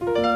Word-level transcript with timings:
Bye. 0.00 0.27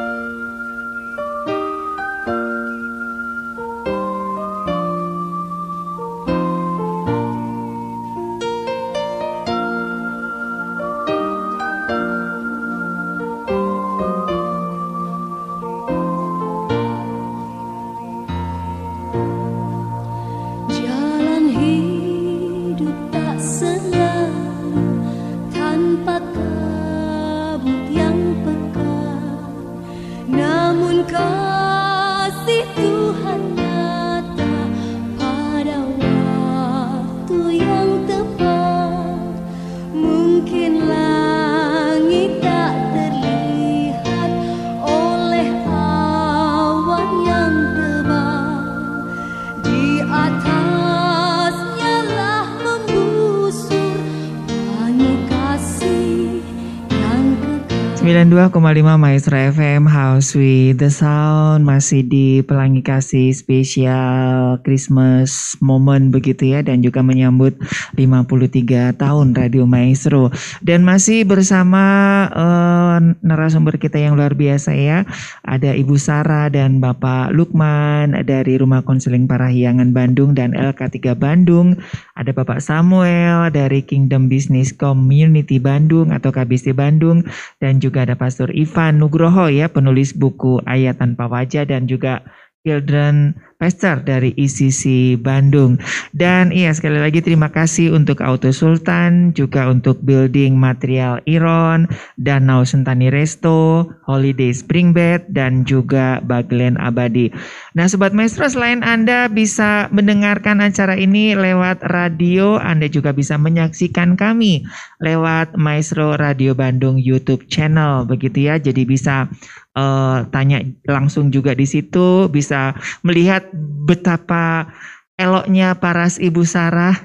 92,5 58.33 58.97
Maestro 58.97 59.37
FM 59.37 59.85
House 59.85 60.33
with 60.33 60.81
the 60.81 60.89
Sound 60.89 61.69
masih 61.69 62.01
di 62.01 62.41
Pelangi 62.41 62.81
Kasih 62.81 63.29
spesial 63.29 64.57
Christmas 64.65 65.53
moment 65.61 66.09
begitu 66.09 66.49
ya 66.49 66.65
dan 66.65 66.81
juga 66.81 67.05
menyambut 67.05 67.53
53 67.93 68.97
tahun 68.97 69.37
Radio 69.37 69.69
Maestro. 69.69 70.33
Dan 70.65 70.81
masih 70.81 71.29
bersama 71.29 71.85
uh, 72.33 72.97
narasumber 73.21 73.77
kita 73.77 74.01
yang 74.01 74.17
luar 74.17 74.33
biasa 74.33 74.73
ya 74.73 75.05
ada 75.45 75.69
Ibu 75.77 75.93
Sarah 76.01 76.49
dan 76.49 76.81
Bapak 76.81 77.37
Lukman 77.37 78.17
dari 78.25 78.57
Rumah 78.57 78.81
Konseling 78.81 79.29
Parahyangan 79.29 79.93
Bandung 79.93 80.33
dan 80.33 80.57
LK3 80.57 81.13
Bandung. 81.13 81.77
Ada 82.17 82.33
Bapak 82.33 82.65
Samuel 82.65 83.53
dari 83.53 83.85
Kingdom 83.85 84.25
Business 84.25 84.73
Community 84.73 85.61
Bandung 85.61 86.09
atau 86.09 86.33
KBC 86.33 86.73
Bandung. 86.73 87.21
Dan 87.61 87.77
juga 87.77 88.09
ada 88.09 88.22
Pastor 88.23 88.55
Ivan 88.55 89.03
Nugroho 89.03 89.51
ya, 89.51 89.67
penulis 89.67 90.15
buku 90.15 90.63
Ayat 90.63 91.03
Tanpa 91.03 91.27
Wajah 91.27 91.67
dan 91.67 91.91
juga 91.91 92.23
Children 92.63 93.35
Pastor 93.63 94.03
dari 94.03 94.35
ICC 94.35 95.15
Bandung. 95.23 95.79
Dan 96.11 96.51
iya 96.51 96.75
sekali 96.75 96.99
lagi 96.99 97.23
terima 97.23 97.47
kasih 97.47 97.95
untuk 97.95 98.19
Auto 98.19 98.51
Sultan, 98.51 99.31
juga 99.31 99.71
untuk 99.71 100.03
Building 100.03 100.59
Material 100.59 101.23
Iron, 101.31 101.87
Danau 102.19 102.67
Sentani 102.67 103.07
Resto, 103.07 103.87
Holiday 104.03 104.51
Spring 104.51 104.91
Bed, 104.91 105.31
dan 105.31 105.63
juga 105.63 106.19
Baglen 106.27 106.75
Abadi. 106.75 107.31
Nah 107.79 107.87
Sobat 107.87 108.11
Maestro 108.11 108.51
selain 108.51 108.83
Anda 108.83 109.31
bisa 109.31 109.87
mendengarkan 109.95 110.59
acara 110.59 110.99
ini 110.99 111.31
lewat 111.31 111.87
radio, 111.87 112.59
Anda 112.59 112.91
juga 112.91 113.15
bisa 113.15 113.39
menyaksikan 113.39 114.19
kami 114.19 114.67
lewat 114.99 115.55
Maestro 115.55 116.19
Radio 116.19 116.51
Bandung 116.51 116.99
YouTube 116.99 117.47
channel 117.47 118.03
begitu 118.03 118.51
ya. 118.51 118.59
Jadi 118.59 118.83
bisa 118.83 119.31
uh, 119.77 120.25
tanya 120.29 120.61
langsung 120.87 121.29
juga 121.29 121.53
di 121.53 121.65
situ, 121.65 122.29
bisa 122.29 122.73
melihat 123.05 123.49
betapa 123.85 124.73
eloknya 125.13 125.77
paras 125.77 126.17
Ibu 126.17 126.41
Sarah. 126.41 126.97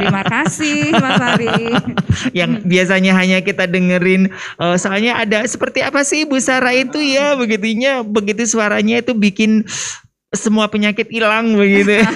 Terima 0.00 0.24
kasih 0.24 0.96
Mas 0.96 1.20
Ari. 1.20 1.48
Yang 2.38 2.64
biasanya 2.64 3.12
hanya 3.12 3.38
kita 3.44 3.68
dengerin 3.68 4.32
uh, 4.56 4.74
soalnya 4.80 5.20
ada 5.20 5.44
seperti 5.44 5.84
apa 5.84 6.00
sih 6.02 6.24
Ibu 6.24 6.40
Sarah 6.40 6.72
itu 6.72 6.96
ya 6.98 7.36
begitunya 7.36 8.00
begitu 8.00 8.48
suaranya 8.48 9.04
itu 9.04 9.12
bikin 9.12 9.68
semua 10.30 10.70
penyakit 10.70 11.10
hilang 11.10 11.58
begitu. 11.58 12.06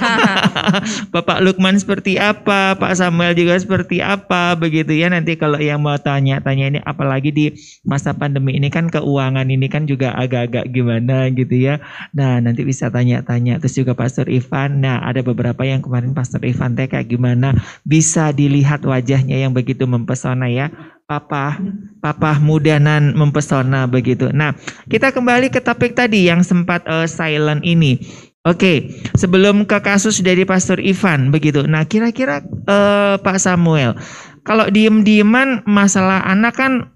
Bapak 1.15 1.43
Lukman 1.43 1.75
seperti 1.75 2.15
apa, 2.15 2.79
Pak 2.79 2.95
Samuel 2.95 3.35
juga 3.35 3.59
seperti 3.59 3.99
apa 3.99 4.55
begitu 4.55 4.95
ya. 4.95 5.11
Nanti 5.11 5.35
kalau 5.35 5.59
yang 5.59 5.83
mau 5.83 5.99
tanya-tanya 5.99 6.65
ini 6.71 6.81
apalagi 6.87 7.35
di 7.35 7.47
masa 7.83 8.15
pandemi 8.15 8.55
ini 8.55 8.71
kan 8.71 8.87
keuangan 8.87 9.51
ini 9.51 9.67
kan 9.67 9.91
juga 9.91 10.15
agak-agak 10.15 10.71
gimana 10.71 11.27
gitu 11.35 11.59
ya. 11.59 11.83
Nah, 12.15 12.39
nanti 12.39 12.63
bisa 12.63 12.87
tanya-tanya 12.87 13.59
terus 13.59 13.75
juga 13.75 13.99
Pastor 13.99 14.31
Ivan. 14.31 14.79
Nah, 14.79 15.03
ada 15.03 15.19
beberapa 15.27 15.67
yang 15.67 15.83
kemarin 15.83 16.15
Pastor 16.15 16.39
Ivan 16.47 16.79
teh 16.79 16.87
kayak 16.87 17.11
gimana 17.11 17.59
bisa 17.83 18.31
dilihat 18.31 18.87
wajahnya 18.87 19.43
yang 19.43 19.51
begitu 19.51 19.91
mempesona 19.91 20.47
ya 20.47 20.71
papa 21.05 21.61
papa 22.01 22.41
mudanan 22.41 23.13
mempesona 23.13 23.85
begitu. 23.85 24.33
Nah, 24.33 24.57
kita 24.89 25.13
kembali 25.13 25.53
ke 25.53 25.61
topik 25.61 25.93
tadi 25.93 26.29
yang 26.29 26.41
sempat 26.41 26.85
uh, 26.89 27.05
silent 27.05 27.61
ini. 27.65 28.01
Oke, 28.45 28.61
okay, 28.61 28.77
sebelum 29.17 29.65
ke 29.65 29.81
kasus 29.81 30.21
dari 30.21 30.45
Pastor 30.45 30.77
Ivan 30.77 31.33
begitu. 31.33 31.65
Nah, 31.65 31.89
kira-kira 31.89 32.45
uh, 32.69 33.17
Pak 33.17 33.41
Samuel, 33.41 33.97
kalau 34.45 34.69
diem-dieman 34.69 35.65
masalah 35.65 36.21
anak 36.29 36.61
kan 36.61 36.93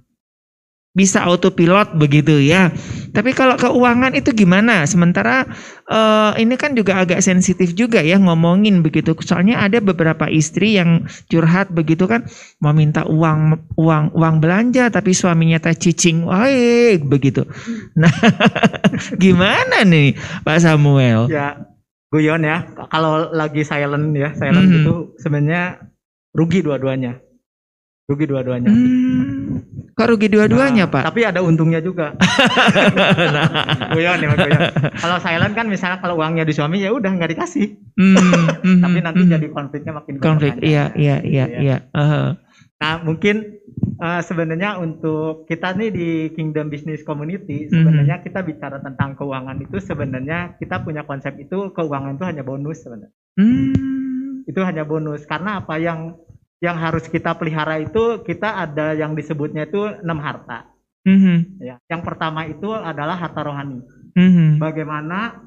bisa 0.97 1.23
autopilot 1.23 1.95
begitu 1.95 2.41
ya. 2.43 2.73
Tapi 3.13 3.31
kalau 3.31 3.55
keuangan 3.55 4.19
itu 4.19 4.35
gimana? 4.35 4.83
Sementara 4.89 5.47
uh, 5.87 6.33
ini 6.35 6.59
kan 6.59 6.75
juga 6.75 6.99
agak 6.99 7.23
sensitif 7.23 7.77
juga 7.77 8.03
ya 8.03 8.19
ngomongin 8.19 8.83
begitu. 8.83 9.15
Soalnya 9.23 9.63
ada 9.63 9.79
beberapa 9.79 10.27
istri 10.27 10.75
yang 10.75 11.07
curhat 11.31 11.71
begitu 11.71 12.11
kan 12.11 12.27
mau 12.59 12.75
minta 12.75 13.07
uang 13.07 13.71
uang 13.79 14.05
uang 14.17 14.35
belanja 14.43 14.91
tapi 14.91 15.15
suaminya 15.15 15.63
tak 15.63 15.79
cicing 15.79 16.27
baik 16.27 17.07
begitu. 17.07 17.47
Nah, 17.95 18.11
gimana 19.23 19.87
nih 19.87 20.19
Pak 20.43 20.59
Samuel? 20.65 21.31
Ya, 21.31 21.63
guyon 22.11 22.43
ya. 22.43 22.65
Kalau 22.91 23.31
lagi 23.31 23.63
silent 23.63 24.17
ya, 24.19 24.35
silent 24.35 24.67
mm 24.67 24.73
-hmm. 24.73 24.81
itu 24.83 24.95
sebenarnya 25.21 25.63
rugi 26.35 26.65
dua-duanya. 26.65 27.23
Rugi 28.09 28.25
dua-duanya. 28.25 28.73
Hmm. 28.73 29.28
Kok 29.99 30.07
rugi 30.15 30.31
dua-duanya, 30.31 30.87
nah, 30.87 30.95
Pak? 30.95 31.03
Tapi 31.11 31.27
ada 31.27 31.43
untungnya 31.43 31.83
juga. 31.83 32.15
nah. 33.35 33.51
Guyon 33.91 34.23
ya, 34.23 34.31
guyon. 34.31 34.71
Kalau 35.03 35.19
silent 35.19 35.59
kan 35.59 35.67
misalnya 35.67 35.99
kalau 35.99 36.23
uangnya 36.23 36.47
di 36.47 36.55
suami 36.55 36.79
ya 36.79 36.95
udah 36.95 37.19
nggak 37.19 37.35
dikasih. 37.35 37.75
Hmm, 37.99 38.15
hmm, 38.63 38.79
tapi 38.79 38.99
nanti 39.03 39.23
hmm. 39.27 39.33
jadi 39.35 39.47
konfliknya 39.51 39.93
makin 39.99 40.23
konflik. 40.23 40.55
Iya, 40.63 40.95
iya, 40.95 41.19
iya, 41.27 41.45
iya. 41.51 41.77
Uh. 41.91 42.39
Nah, 42.79 43.03
mungkin 43.03 43.59
uh, 43.99 44.23
sebenarnya 44.23 44.79
untuk 44.79 45.51
kita 45.51 45.75
nih 45.75 45.91
di 45.91 46.11
Kingdom 46.31 46.71
Business 46.71 47.03
Community 47.03 47.67
sebenarnya 47.67 48.23
hmm. 48.23 48.25
kita 48.31 48.47
bicara 48.47 48.79
tentang 48.79 49.19
keuangan 49.19 49.59
itu 49.59 49.83
sebenarnya 49.83 50.55
kita 50.63 50.79
punya 50.87 51.03
konsep 51.03 51.35
itu 51.43 51.75
keuangan 51.75 52.15
itu 52.15 52.23
hanya 52.23 52.47
bonus 52.47 52.87
sebenarnya. 52.87 53.11
Hmm. 53.35 54.47
Itu 54.47 54.63
hanya 54.63 54.87
bonus 54.87 55.27
karena 55.27 55.59
apa 55.59 55.75
yang 55.83 56.15
yang 56.59 56.75
harus 56.75 57.07
kita 57.07 57.39
pelihara 57.39 57.79
itu 57.79 58.23
kita 58.27 58.59
ada 58.67 58.95
yang 58.95 59.15
disebutnya 59.15 59.71
itu 59.71 59.87
enam 60.03 60.19
harta. 60.19 60.67
Mm-hmm. 61.07 61.39
Ya, 61.63 61.77
yang 61.87 62.03
pertama 62.03 62.45
itu 62.51 62.69
adalah 62.75 63.15
harta 63.15 63.41
rohani. 63.47 63.81
Mm-hmm. 64.19 64.59
Bagaimana 64.59 65.41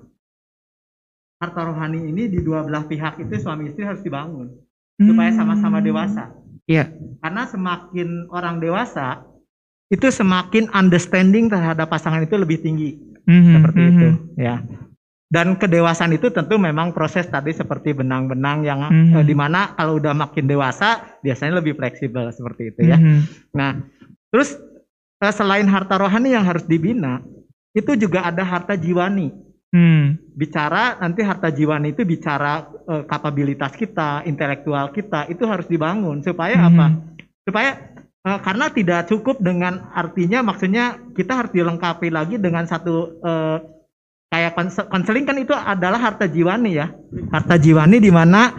harta 1.42 1.62
rohani 1.68 2.08
ini 2.08 2.32
di 2.32 2.40
dua 2.40 2.64
belah 2.64 2.88
pihak 2.88 3.20
itu 3.20 3.34
suami 3.42 3.70
istri 3.70 3.84
harus 3.84 4.00
dibangun 4.02 4.56
mm-hmm. 4.56 5.08
supaya 5.12 5.32
sama-sama 5.36 5.84
dewasa. 5.84 6.32
Iya. 6.66 6.88
Yeah. 6.88 7.20
Karena 7.20 7.44
semakin 7.46 8.10
orang 8.32 8.64
dewasa 8.64 9.28
itu 9.92 10.08
semakin 10.08 10.72
understanding 10.72 11.52
terhadap 11.52 11.92
pasangan 11.92 12.24
itu 12.24 12.40
lebih 12.40 12.64
tinggi. 12.64 12.96
Mm-hmm. 13.28 13.54
Seperti 13.60 13.80
mm-hmm. 13.84 13.92
itu, 13.92 14.08
ya. 14.40 14.56
Dan 15.32 15.56
kedewasaan 15.56 16.12
itu 16.12 16.28
tentu 16.28 16.60
memang 16.60 16.92
proses 16.92 17.24
tadi 17.32 17.56
seperti 17.56 17.96
benang-benang 17.96 18.68
yang 18.68 18.84
mm 18.84 18.92
-hmm. 18.92 19.16
eh, 19.16 19.24
di 19.24 19.32
mana 19.32 19.72
kalau 19.80 19.96
udah 19.96 20.12
makin 20.12 20.44
dewasa 20.44 21.20
biasanya 21.24 21.64
lebih 21.64 21.80
fleksibel 21.80 22.28
seperti 22.36 22.76
itu 22.76 22.92
ya. 22.92 23.00
Mm 23.00 23.04
-hmm. 23.08 23.20
Nah, 23.56 23.80
terus 24.28 24.60
eh, 25.24 25.32
selain 25.32 25.72
harta 25.72 25.96
rohani 25.96 26.36
yang 26.36 26.44
harus 26.44 26.68
dibina, 26.68 27.24
itu 27.72 27.96
juga 27.96 28.28
ada 28.28 28.44
harta 28.44 28.76
jiwani. 28.76 29.32
Hmm. 29.72 30.20
Bicara 30.36 31.00
nanti 31.00 31.24
harta 31.24 31.48
jiwani 31.48 31.96
itu 31.96 32.04
bicara 32.04 32.68
eh, 32.92 33.04
kapabilitas 33.08 33.72
kita, 33.80 34.28
intelektual 34.28 34.92
kita 34.92 35.32
itu 35.32 35.48
harus 35.48 35.64
dibangun 35.72 36.20
supaya 36.20 36.60
hmm. 36.60 36.68
apa? 36.76 36.86
Supaya 37.48 37.72
eh, 38.28 38.40
karena 38.44 38.68
tidak 38.76 39.08
cukup 39.08 39.40
dengan 39.40 39.96
artinya 39.96 40.44
maksudnya 40.44 41.00
kita 41.16 41.40
harus 41.40 41.52
dilengkapi 41.56 42.12
lagi 42.12 42.36
dengan 42.36 42.68
satu 42.68 43.16
eh, 43.24 43.58
kayak 44.32 44.56
konseling 44.88 45.28
kan 45.28 45.36
itu 45.36 45.52
adalah 45.52 46.00
harta 46.00 46.24
jiwani 46.24 46.80
ya 46.80 46.88
harta 47.36 47.60
jiwani 47.60 48.00
di 48.00 48.08
mana 48.08 48.56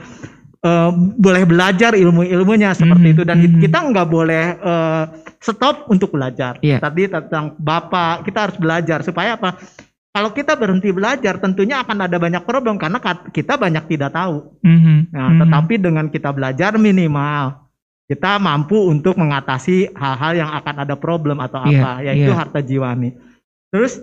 uh, 0.63 0.91
boleh 1.19 1.45
belajar 1.49 1.97
ilmu-ilmunya 1.97 2.77
seperti 2.77 3.09
Mhm, 3.11 3.15
itu 3.17 3.23
dan 3.27 3.37
mhm. 3.41 3.61
kita 3.61 3.79
nggak 3.83 4.09
boleh 4.09 4.45
uh, 4.63 5.05
stop 5.43 5.91
untuk 5.91 6.15
belajar. 6.15 6.57
Iya. 6.63 6.79
Tadi 6.79 7.11
tentang 7.11 7.59
bapak 7.59 8.23
kita 8.23 8.39
harus 8.49 8.57
belajar 8.57 9.03
supaya 9.03 9.35
apa? 9.35 9.59
Kalau 10.13 10.29
kita 10.37 10.53
berhenti 10.61 10.93
belajar, 10.93 11.41
tentunya 11.41 11.81
akan 11.81 12.05
ada 12.05 12.21
banyak 12.21 12.45
problem 12.45 12.77
karena 12.77 13.01
kita 13.33 13.57
banyak 13.57 13.89
tidak 13.89 14.13
tahu. 14.13 14.61
Mhm, 14.61 15.09
Nah, 15.09 15.29
mhm. 15.33 15.39
tetapi 15.41 15.75
dengan 15.81 16.07
kita 16.13 16.31
belajar 16.31 16.77
minimal 16.77 17.65
kita 18.13 18.37
mampu 18.37 18.77
untuk 18.93 19.17
mengatasi 19.17 19.89
hal-hal 19.97 20.33
yang 20.37 20.51
akan 20.53 20.85
ada 20.85 21.01
problem 21.01 21.41
atau 21.41 21.65
Iya, 21.65 21.81
apa, 21.81 21.93
yaitu 22.05 22.29
iya. 22.29 22.37
harta 22.37 22.61
jiwani. 22.61 23.17
Terus 23.73 23.97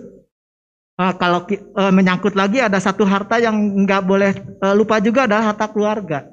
eh, 1.00 1.14
kalau 1.16 1.48
eh, 1.48 1.58
menyangkut 1.88 2.36
lagi 2.36 2.60
ada 2.60 2.76
satu 2.76 3.08
harta 3.08 3.40
yang 3.40 3.56
nggak 3.84 4.02
boleh 4.04 4.30
eh, 4.36 4.74
lupa 4.76 5.00
juga 5.00 5.24
adalah 5.24 5.56
harta 5.56 5.66
keluarga. 5.72 6.28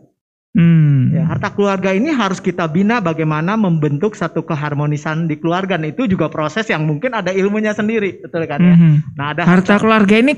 Hmm. 0.57 1.13
Ya, 1.13 1.21
harta 1.29 1.53
keluarga 1.53 1.93
ini 1.93 2.09
harus 2.09 2.41
kita 2.41 2.65
bina 2.65 2.97
bagaimana 2.97 3.53
membentuk 3.53 4.17
satu 4.17 4.41
keharmonisan 4.41 5.29
di 5.29 5.37
keluarga. 5.37 5.77
Nah, 5.77 5.93
itu 5.93 6.09
juga 6.09 6.33
proses 6.33 6.65
yang 6.65 6.81
mungkin 6.81 7.13
ada 7.13 7.29
ilmunya 7.29 7.77
sendiri, 7.77 8.25
betul 8.25 8.41
kan 8.49 8.57
ya? 8.65 8.73
Mhm. 8.73 8.93
Nah, 9.13 9.25
ada 9.37 9.41
Harta 9.45 9.77
keluarga 9.77 10.17
ini 10.17 10.33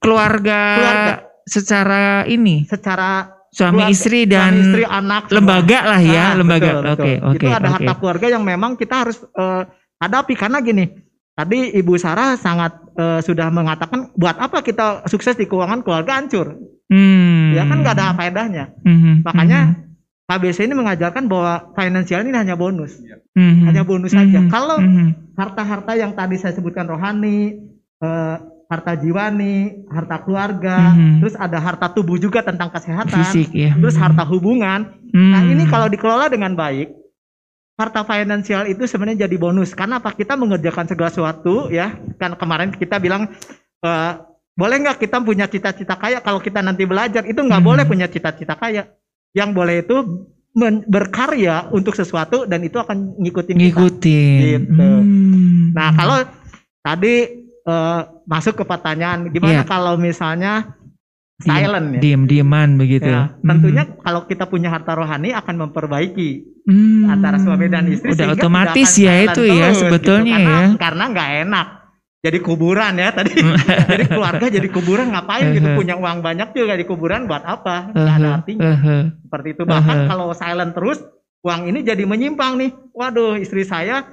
keluarga, 0.00 0.60
Keluarga. 0.80 1.14
secara 1.44 2.24
ini 2.24 2.64
secara 2.64 3.36
suami 3.52 3.84
keluarga, 3.84 3.92
istri 3.92 4.24
suami 4.24 4.32
dan 4.32 4.52
istri, 4.64 4.82
anak, 4.88 5.22
semua. 5.28 5.36
lembaga 5.36 5.78
lah 5.92 6.00
ya, 6.00 6.24
Nah, 6.32 6.36
lembaga. 6.40 6.70
Oke, 6.96 7.12
oke, 7.20 7.36
Itu 7.36 7.46
ada 7.52 7.68
oke. 7.68 7.74
harta 7.76 7.92
keluarga 8.00 8.26
yang 8.32 8.42
memang 8.48 8.80
kita 8.80 8.94
harus 9.04 9.18
eh, 9.20 9.62
hadapi 10.00 10.34
karena 10.40 10.64
gini. 10.64 10.84
Tadi 11.40 11.72
Ibu 11.72 11.96
Sarah 11.96 12.36
sangat 12.36 12.76
eh, 12.92 13.24
sudah 13.24 13.48
mengatakan 13.48 14.12
buat 14.12 14.36
apa 14.36 14.60
kita 14.60 15.08
sukses 15.08 15.32
di 15.32 15.48
keuangan 15.48 15.80
keluarga 15.80 16.20
hancur. 16.20 16.52
Hmm. 16.92 17.56
Ya 17.56 17.64
kan 17.64 17.80
nggak 17.80 17.96
ada 17.96 18.12
faedahnya. 18.12 18.64
Mhm, 18.84 19.24
Makanya 19.24 19.60
mhm, 19.72 19.74
KBC 20.28 20.68
ini 20.68 20.76
mengajarkan 20.76 21.24
bahwa 21.24 21.72
finansial 21.72 22.20
ini 22.22 22.36
hanya 22.36 22.60
bonus. 22.60 23.00
mhm, 23.32 23.72
Hanya 23.72 23.88
bonus 23.88 24.12
saja. 24.12 24.36
mhm, 24.36 24.52
Kalau 24.52 24.76
harta-harta 25.32 25.96
yang 25.96 26.12
tadi 26.12 26.36
saya 26.36 26.52
sebutkan 26.52 26.84
rohani, 26.84 27.56
eh, 27.96 28.36
harta 28.68 28.92
jiwani, 28.94 29.88
harta 29.88 30.20
keluarga, 30.20 30.92
Mhm. 30.92 31.24
terus 31.24 31.34
ada 31.34 31.56
harta 31.56 31.88
tubuh 31.88 32.20
juga 32.20 32.44
tentang 32.44 32.68
kesehatan, 32.68 33.16
fisik 33.16 33.48
ya. 33.50 33.72
terus 33.80 33.96
harta 33.96 34.22
hubungan. 34.22 34.92
Nah 35.10 35.40
Hmm. 35.42 35.50
ini 35.50 35.64
kalau 35.66 35.88
dikelola 35.88 36.28
dengan 36.28 36.52
baik, 36.54 36.99
harta 37.80 38.04
finansial 38.04 38.68
itu 38.68 38.84
sebenarnya 38.84 39.24
jadi 39.24 39.36
bonus. 39.40 39.72
Karena 39.72 39.96
apa? 39.96 40.12
Kita 40.12 40.36
mengerjakan 40.36 40.84
segala 40.84 41.08
sesuatu 41.08 41.72
ya. 41.72 41.96
Kan 42.20 42.36
kemarin 42.36 42.68
kita 42.76 43.00
bilang 43.00 43.32
eh, 43.80 44.12
boleh 44.52 44.76
nggak 44.76 45.00
kita 45.00 45.16
punya 45.24 45.48
cita-cita 45.48 45.96
kaya? 45.96 46.20
Kalau 46.20 46.36
kita 46.36 46.60
nanti 46.60 46.84
belajar 46.84 47.24
itu 47.24 47.40
nggak 47.40 47.62
Mhm. 47.64 47.68
boleh 47.72 47.84
punya 47.88 48.04
cita-cita 48.06 48.52
kaya. 48.54 48.92
Yang 49.32 49.50
boleh 49.56 49.76
itu 49.80 49.96
men- 50.52 50.84
berkarya 50.84 51.72
untuk 51.72 51.96
sesuatu 51.96 52.44
dan 52.44 52.60
itu 52.60 52.76
akan 52.76 53.16
ngikutin 53.16 53.56
kita. 53.56 53.62
ngikutin. 53.64 54.40
Gitu. 54.68 54.76
Hmm. 54.76 55.72
Nah 55.72 55.88
kalau 55.96 56.16
tadi 56.84 57.14
eh, 57.60 58.00
masuk 58.24 58.56
ke 58.56 58.64
pertanyaan 58.64 59.28
gimana 59.28 59.62
Iya. 59.62 59.68
kalau 59.68 59.94
misalnya 59.96 60.79
silent 61.40 61.86
ya? 61.96 62.00
diem-dieman 62.00 62.68
begitu. 62.76 63.08
Ya, 63.08 63.32
Mhm. 63.32 63.48
tentunya 63.48 63.82
kalau 64.00 64.20
kita 64.24 64.44
punya 64.44 64.68
harta 64.68 64.92
rohani 64.92 65.32
akan 65.32 65.68
memperbaiki 65.68 66.30
Hmm. 66.68 67.08
antara 67.08 67.40
suami 67.40 67.66
dan 67.66 67.88
istri 67.88 68.12
Udah 68.12 68.36
otomatis 68.36 68.90
ya 68.94 69.24
itu 69.24 69.42
ya 69.42 69.72
terus, 69.72 69.80
sebetulnya 69.80 70.36
gitu. 70.36 70.44
karena, 70.44 70.60
ya. 70.60 70.78
karena 70.78 71.04
nggak 71.08 71.30
enak 71.48 71.66
jadi 72.20 72.38
kuburan 72.44 72.92
ya 73.00 73.08
tadi 73.10 73.32
jadi 73.90 74.04
keluarga 74.06 74.46
jadi 74.46 74.68
kuburan 74.68 75.08
ngapain 75.08 75.56
gitu 75.56 75.66
Hehe. 75.66 75.78
punya 75.80 75.96
uang 75.96 76.20
banyak 76.20 76.52
juga 76.52 76.76
di 76.76 76.84
kuburan 76.84 77.24
buat 77.24 77.42
apa 77.42 77.96
nggak 77.96 78.14
ada 78.14 78.28
Ehe, 78.28 78.36
artinya 78.36 78.62
ehe. 78.76 78.96
seperti 79.24 79.48
itu 79.56 79.62
bahkan 79.64 80.04
kalau 80.04 80.36
silent 80.36 80.76
terus 80.76 81.00
uang 81.40 81.72
ini 81.72 81.80
jadi 81.80 82.04
menyimpang 82.04 82.60
nih 82.60 82.70
waduh 82.92 83.40
istri 83.40 83.64
saya 83.64 84.04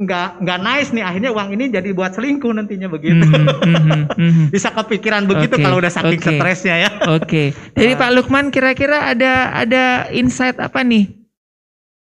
nggak 0.00 0.40
nggak 0.40 0.58
nice 0.64 0.90
nih 0.90 1.04
akhirnya 1.04 1.28
uang 1.28 1.52
ini 1.52 1.68
jadi 1.68 1.92
buat 1.92 2.16
selingkuh 2.16 2.56
nantinya 2.56 2.88
begitu 2.88 3.20
Mhm, 3.20 3.44
mhm, 3.60 4.00
mhm. 4.16 4.44
bisa 4.48 4.72
kepikiran 4.72 5.28
begitu 5.28 5.60
Oke, 5.60 5.62
kalau 5.62 5.76
udah 5.76 5.92
saking 5.92 6.16
oke. 6.16 6.32
stresnya 6.40 6.76
ya 6.80 6.90
Oke, 7.12 7.52
dari 7.76 7.92
Pak 7.92 8.10
Lukman 8.16 8.48
kira-kira 8.48 9.12
ada 9.12 9.52
ada 9.52 9.84
insight 10.08 10.56
apa 10.56 10.80
nih? 10.80 11.20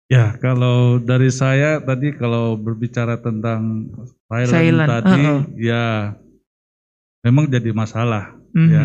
Ya, 0.08 0.40
kalau 0.40 1.00
dari 1.00 1.28
saya 1.28 1.80
tadi 1.80 2.12
kalau 2.12 2.56
berbicara 2.56 3.20
tentang 3.20 3.92
silent, 4.26 4.52
Silent, 4.56 4.88
tadi, 4.90 5.20
uh-uh. 5.20 5.40
ya 5.56 5.84
memang 7.24 7.48
jadi 7.48 7.72
masalah 7.72 8.36
Mhm, 8.52 8.68
Ya. 8.68 8.84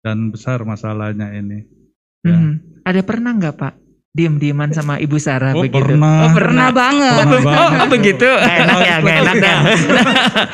dan 0.00 0.30
besar 0.30 0.62
masalahnya 0.62 1.30
ini. 1.30 1.66
Ya. 2.22 2.38
mhm. 2.38 2.82
Ada 2.82 3.02
pernah 3.02 3.34
nggak 3.34 3.54
Pak 3.54 3.74
diem-dieman 4.12 4.68
sama 4.70 5.00
Ibu 5.00 5.16
Sarah 5.16 5.56
Oh, 5.56 5.64
begitu? 5.64 5.80
pernah. 5.88 6.28
Oh 6.28 6.30
Pernah 6.30 6.36
pernah. 6.36 6.68
banget. 6.70 7.16
Pernah 7.16 7.32
Oh, 7.32 7.40
banget. 7.42 7.78
oh, 7.80 7.88
begitu. 7.88 8.28
nggak 8.28 8.56
enak 8.58 8.76
ya 8.78 8.94
nggak 8.98 9.16
enak 9.18 9.34
ya 9.34 9.56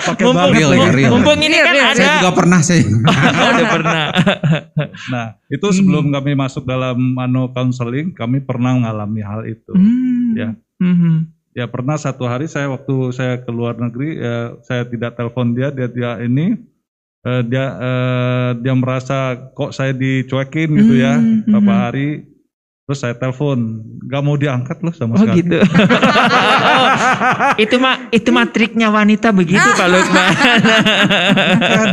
Mumpung, 0.09 0.35
banget 0.37 0.55
Real, 0.55 0.71
lagi. 0.71 0.89
real. 0.95 1.11
mumpung 1.11 1.41
ini 1.41 1.57
kan 1.59 1.73
Real, 1.73 1.89
ada. 1.89 1.99
Saya 1.99 2.11
juga 2.17 2.33
pernah 2.33 2.61
sih. 2.61 2.83
Oh, 2.87 3.49
udah 3.53 3.67
pernah. 3.69 4.05
Nah, 5.09 5.27
itu 5.49 5.67
sebelum 5.69 6.05
kami 6.09 6.33
masuk 6.33 6.63
dalam 6.63 6.97
anu 7.17 7.51
counseling, 7.51 8.13
kami 8.13 8.39
pernah 8.39 8.73
mengalami 8.73 9.21
hal 9.21 9.43
itu. 9.45 9.73
Hmm. 9.73 10.31
Ya. 10.35 10.49
Mhm. 10.79 11.15
Ya 11.51 11.67
pernah 11.67 11.99
satu 11.99 12.25
hari 12.25 12.47
saya 12.47 12.71
waktu 12.71 12.95
saya 13.11 13.43
ke 13.43 13.51
luar 13.51 13.75
negeri, 13.75 14.15
ya, 14.15 14.37
saya 14.63 14.87
tidak 14.87 15.19
telepon 15.19 15.51
dia, 15.51 15.75
dia 15.75 15.91
dia 15.91 16.15
ini 16.23 16.55
eh, 17.21 17.43
dia 17.43 17.67
eh, 17.75 18.51
dia 18.57 18.71
merasa 18.73 19.35
kok 19.51 19.75
saya 19.75 19.91
dicuekin 19.91 20.71
gitu 20.73 20.95
ya 20.95 21.19
Hmm, 21.19 21.43
beberapa 21.43 21.67
mhm. 21.69 21.83
hari. 21.83 22.09
Terus 22.89 22.99
saya 22.99 23.13
telepon, 23.13 23.85
nggak 24.01 24.23
mau 24.23 24.35
diangkat 24.35 24.81
loh 24.81 24.91
sama 24.91 25.15
Oh 25.15 25.21
sekali. 25.21 25.45
gitu. 25.45 25.61
itu 27.63 27.77
mah 27.77 28.09
itu 28.09 28.29
mah 28.29 28.47
triknya 28.49 28.89
wanita 28.89 29.29
begitu 29.29 29.61
Pak 29.61 29.87
Lukman. 29.87 30.29
Kan, 31.61 31.87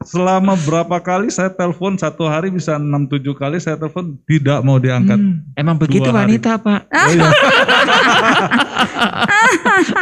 selama 0.00 0.54
berapa 0.62 0.96
kali 1.00 1.26
saya 1.26 1.50
telepon 1.50 1.96
satu 1.96 2.24
hari 2.24 2.48
bisa 2.48 2.78
6-7 2.78 3.34
kali 3.34 3.56
saya 3.58 3.74
telepon 3.74 4.14
tidak 4.22 4.62
mau 4.62 4.78
diangkat. 4.78 5.18
Hmm, 5.18 5.42
Emang 5.52 5.74
begitu 5.74 6.06
Dua 6.06 6.14
hari. 6.16 6.38
wanita 6.38 6.50
Pak. 6.56 6.80
Oh 6.86 7.08
iya. 7.10 7.26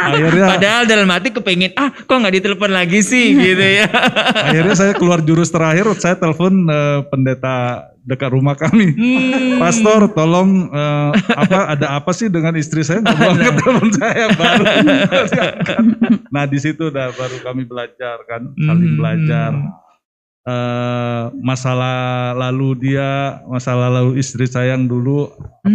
akhirnya 0.05 0.45
Padahal 0.47 0.81
dalam 0.85 1.07
hati 1.09 1.27
kepengen 1.31 1.71
ah 1.73 1.89
kok 1.89 2.13
nggak 2.13 2.35
ditelepon 2.35 2.69
lagi 2.69 2.99
sih 3.01 3.33
gitu 3.33 3.65
ya. 3.81 3.85
akhirnya 4.35 4.75
saya 4.75 4.91
keluar 4.93 5.19
jurus 5.19 5.49
terakhir 5.49 5.85
saya 5.97 6.15
telepon 6.15 6.65
eh, 6.65 6.99
pendeta 7.09 7.55
dekat 8.05 8.29
rumah 8.31 8.53
kami. 8.55 8.93
Hmm. 8.93 9.57
Pastor, 9.57 10.13
tolong 10.13 10.69
eh, 10.69 11.11
apa 11.33 11.73
ada 11.73 11.87
apa 11.97 12.11
sih 12.13 12.29
dengan 12.29 12.53
istri 12.55 12.85
saya 12.85 13.01
mau 13.01 13.33
angkat 13.33 13.53
telepon 13.59 13.89
saya 13.97 14.25
baru. 14.37 14.63
nah 16.29 16.45
di 16.45 16.57
situ 16.61 16.93
udah 16.93 17.09
baru 17.17 17.37
kami 17.41 17.65
belajar 17.65 18.21
kan, 18.29 18.53
saling 18.55 18.93
Hmm. 18.95 18.99
belajar 19.01 19.51
Eh, 20.45 21.23
masalah 21.41 22.37
lalu 22.37 22.77
dia, 22.77 23.41
masalah 23.49 23.89
lalu 23.89 24.21
istri 24.21 24.45
saya 24.45 24.77
yang 24.77 24.85
dulu 24.85 25.25
apa. 25.65 25.73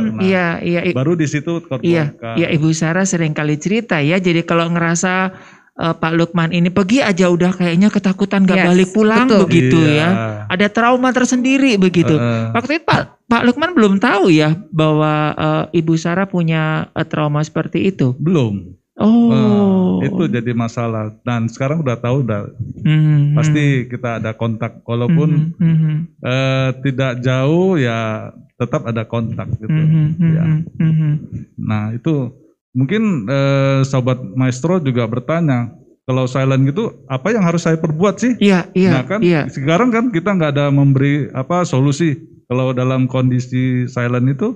Hmm, 0.00 0.16
Nah, 0.16 0.24
iya 0.24 0.46
iya 0.64 0.80
Baru 0.96 1.12
di 1.12 1.28
situ 1.28 1.60
iya 1.84 2.16
iya 2.40 2.48
Ibu 2.48 2.72
Sarah 2.72 3.04
sering 3.04 3.36
kali 3.36 3.60
cerita 3.60 4.00
ya. 4.00 4.16
Jadi 4.16 4.48
kalau 4.48 4.72
ngerasa 4.72 5.36
eh, 5.78 5.94
Pak 5.94 6.12
Lukman 6.12 6.50
ini 6.50 6.68
pergi 6.68 6.98
aja 7.00 7.26
udah 7.26 7.50
kayaknya 7.50 7.88
ketakutan 7.88 8.42
nggak 8.42 8.58
Yes, 8.58 8.66
balik 8.66 8.88
pulang 8.90 9.26
betul. 9.26 9.40
begitu 9.46 9.78
Iya. 9.78 9.94
ya. 9.94 10.08
Ada 10.48 10.66
trauma 10.68 11.08
tersendiri 11.10 11.74
begitu. 11.76 12.12
Heeh. 12.12 12.50
Waktu 12.50 12.72
itu 12.74 12.84
Pak 12.84 13.00
Pak 13.24 13.42
Lukman 13.44 13.72
belum 13.72 13.94
tahu 13.96 14.28
ya 14.28 14.52
bahwa 14.68 15.12
eh, 15.32 15.78
Ibu 15.78 15.94
Sarah 15.94 16.26
punya 16.26 16.62
eh, 16.90 17.04
trauma 17.04 17.40
seperti 17.40 17.86
itu. 17.86 18.12
belum. 18.18 18.74
Oh. 18.98 20.02
Eh, 20.02 20.10
itu 20.10 20.26
jadi 20.26 20.50
masalah. 20.52 21.14
Dan 21.22 21.46
sekarang 21.46 21.80
udah 21.80 21.94
tahu 21.96 22.26
udah 22.26 22.50
Mhm, 22.82 23.32
pasti 23.32 23.64
kita 23.86 24.18
ada 24.18 24.34
kontak 24.34 24.82
walaupun 24.82 25.54
mhm, 25.54 25.62
mhm, 25.62 25.94
eh, 26.18 26.70
tidak 26.82 27.22
jauh 27.22 27.74
ya 27.74 28.30
tetap 28.54 28.82
ada 28.84 29.06
kontak 29.06 29.54
gitu. 29.54 29.70
mhm, 29.70 30.06
Ya. 30.18 30.42
mhm, 30.42 30.60
mhm. 30.78 31.12
Nah 31.56 31.94
itu 31.94 32.34
mungkin 32.78 33.26
eh, 33.26 33.82
sobat 33.82 34.22
maestro 34.38 34.78
juga 34.78 35.10
bertanya 35.10 35.74
kalau 36.06 36.30
silent 36.30 36.62
gitu 36.70 37.02
apa 37.10 37.34
yang 37.34 37.42
harus 37.42 37.66
saya 37.66 37.74
perbuat 37.74 38.14
sih? 38.22 38.32
Iya 38.38 38.70
iya 38.78 38.90
nah 38.94 39.02
kan 39.02 39.20
iya. 39.20 39.50
sekarang 39.50 39.90
kan 39.90 40.14
kita 40.14 40.30
nggak 40.30 40.54
ada 40.54 40.70
memberi 40.70 41.26
apa 41.34 41.66
solusi 41.66 42.14
kalau 42.46 42.70
dalam 42.70 43.10
kondisi 43.10 43.90
silent 43.90 44.30
itu 44.30 44.54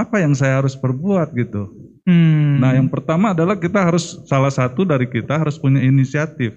apa 0.00 0.24
yang 0.24 0.32
saya 0.32 0.64
harus 0.64 0.72
perbuat 0.74 1.36
gitu. 1.36 1.68
Hmm. 2.08 2.58
Nah 2.58 2.72
yang 2.72 2.88
pertama 2.88 3.36
adalah 3.36 3.60
kita 3.60 3.84
harus 3.84 4.24
salah 4.24 4.50
satu 4.50 4.88
dari 4.88 5.04
kita 5.04 5.36
harus 5.36 5.60
punya 5.60 5.84
inisiatif, 5.84 6.56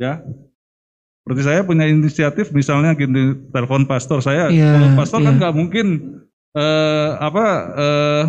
ya. 0.00 0.24
Seperti 1.20 1.42
saya 1.44 1.60
punya 1.62 1.84
inisiatif 1.84 2.50
misalnya 2.50 2.96
gini 2.96 3.36
telepon 3.52 3.84
pastor 3.84 4.24
saya, 4.24 4.48
kalau 4.48 4.88
pastor 4.96 5.20
kan 5.20 5.36
iya. 5.36 5.38
nggak 5.38 5.54
mungkin 5.54 5.86
eh, 6.56 7.10
apa 7.20 7.46
eh, 7.76 8.22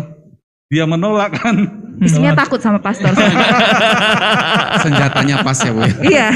dia 0.72 0.88
menolak 0.88 1.36
kan. 1.36 1.68
Istrinya 2.00 2.32
takut 2.32 2.56
sama 2.58 2.80
pastor. 2.80 3.12
senjatanya 4.82 5.44
pas 5.44 5.58
ya 5.60 5.70
Bu. 5.70 5.84
Iya. 6.02 6.28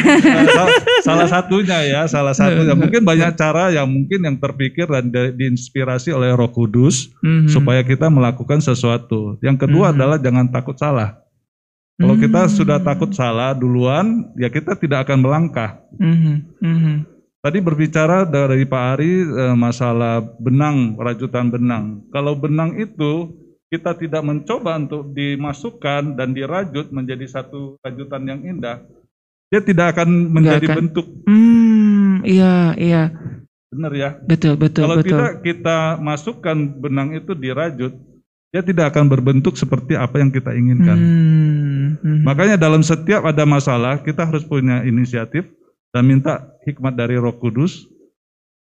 Salah, 0.53 0.69
salah 1.03 1.27
satunya 1.27 1.79
ya, 1.83 2.01
salah 2.05 2.35
satunya. 2.37 2.77
Mungkin 2.77 3.03
banyak 3.03 3.35
cara 3.35 3.73
yang 3.73 3.89
mungkin 3.89 4.21
yang 4.23 4.37
terpikir 4.37 4.87
dan 4.87 5.09
di- 5.09 5.35
diinspirasi 5.35 6.13
oleh 6.13 6.37
Roh 6.37 6.53
Kudus 6.53 7.09
Mhm. 7.25 7.49
supaya 7.49 7.81
kita 7.81 8.07
melakukan 8.07 8.61
sesuatu. 8.61 9.41
Yang 9.41 9.67
kedua 9.67 9.91
Mhm. 9.91 9.95
adalah 9.97 10.17
jangan 10.21 10.47
takut 10.47 10.77
salah. 10.77 11.19
Kalau 11.97 12.13
kita 12.15 12.45
Hmm. 12.45 12.53
sudah 12.53 12.77
takut 12.77 13.09
salah 13.17 13.57
duluan, 13.57 14.29
ya 14.37 14.53
kita 14.53 14.77
tidak 14.77 15.09
akan 15.09 15.17
melangkah. 15.17 15.81
Mhm, 15.97 16.61
mhm. 16.61 16.95
Tadi 17.41 17.59
berbicara 17.59 18.29
dari 18.29 18.69
Pak 18.69 18.85
Ari 18.93 19.13
eh, 19.25 19.57
masalah 19.57 20.21
benang, 20.37 20.93
rajutan 21.01 21.49
benang. 21.49 22.05
Kalau 22.13 22.37
benang 22.37 22.77
itu 22.77 23.33
kita 23.77 23.93
tidak 23.93 24.25
mencoba 24.25 24.81
untuk 24.81 25.13
dimasukkan 25.13 26.17
dan 26.17 26.33
dirajut 26.33 26.89
menjadi 26.89 27.29
satu 27.29 27.77
rajutan 27.85 28.25
yang 28.25 28.41
indah, 28.41 28.81
dia 29.53 29.61
tidak 29.61 29.93
akan 29.93 30.33
menjadi 30.33 30.67
akan. 30.73 30.77
bentuk. 30.81 31.07
Hmm, 31.29 32.25
iya, 32.25 32.73
iya. 32.81 33.13
Benar 33.69 33.93
ya? 33.93 34.11
Betul, 34.25 34.57
betul, 34.57 34.89
Kalau 34.89 34.97
betul. 34.97 35.13
tidak 35.13 35.33
kita 35.45 35.79
masukkan 36.01 36.57
benang 36.57 37.13
itu 37.13 37.37
dirajut, 37.37 37.93
dia 38.49 38.65
tidak 38.65 38.97
akan 38.97 39.13
berbentuk 39.13 39.61
seperti 39.61 39.93
apa 39.93 40.17
yang 40.17 40.33
kita 40.33 40.57
inginkan. 40.57 40.97
Hmm, 40.97 41.87
mhm. 42.01 42.25
Makanya 42.25 42.57
dalam 42.57 42.81
setiap 42.81 43.29
ada 43.29 43.45
masalah 43.45 44.01
kita 44.01 44.25
harus 44.25 44.49
punya 44.49 44.81
inisiatif 44.89 45.45
dan 45.93 46.09
minta 46.09 46.57
hikmat 46.65 46.97
dari 46.97 47.21
Roh 47.21 47.37
Kudus 47.37 47.85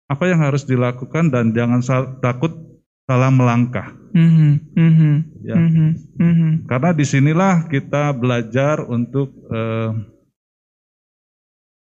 apa 0.07 0.27
yang 0.27 0.39
harus 0.43 0.63
dilakukan 0.63 1.31
dan 1.31 1.51
jangan 1.55 1.81
takut 2.19 2.72
salah 3.03 3.29
melangkah. 3.29 3.91
Mhm, 4.13 4.51
mhm, 4.73 5.13
Ya. 5.43 5.55
mhm, 5.59 5.87
mhm. 6.15 6.49
Karena 6.65 6.93
di 6.93 7.03
sinilah 7.03 7.67
kita 7.67 8.13
belajar 8.13 8.79
untuk 8.85 9.33
eh, 9.49 9.89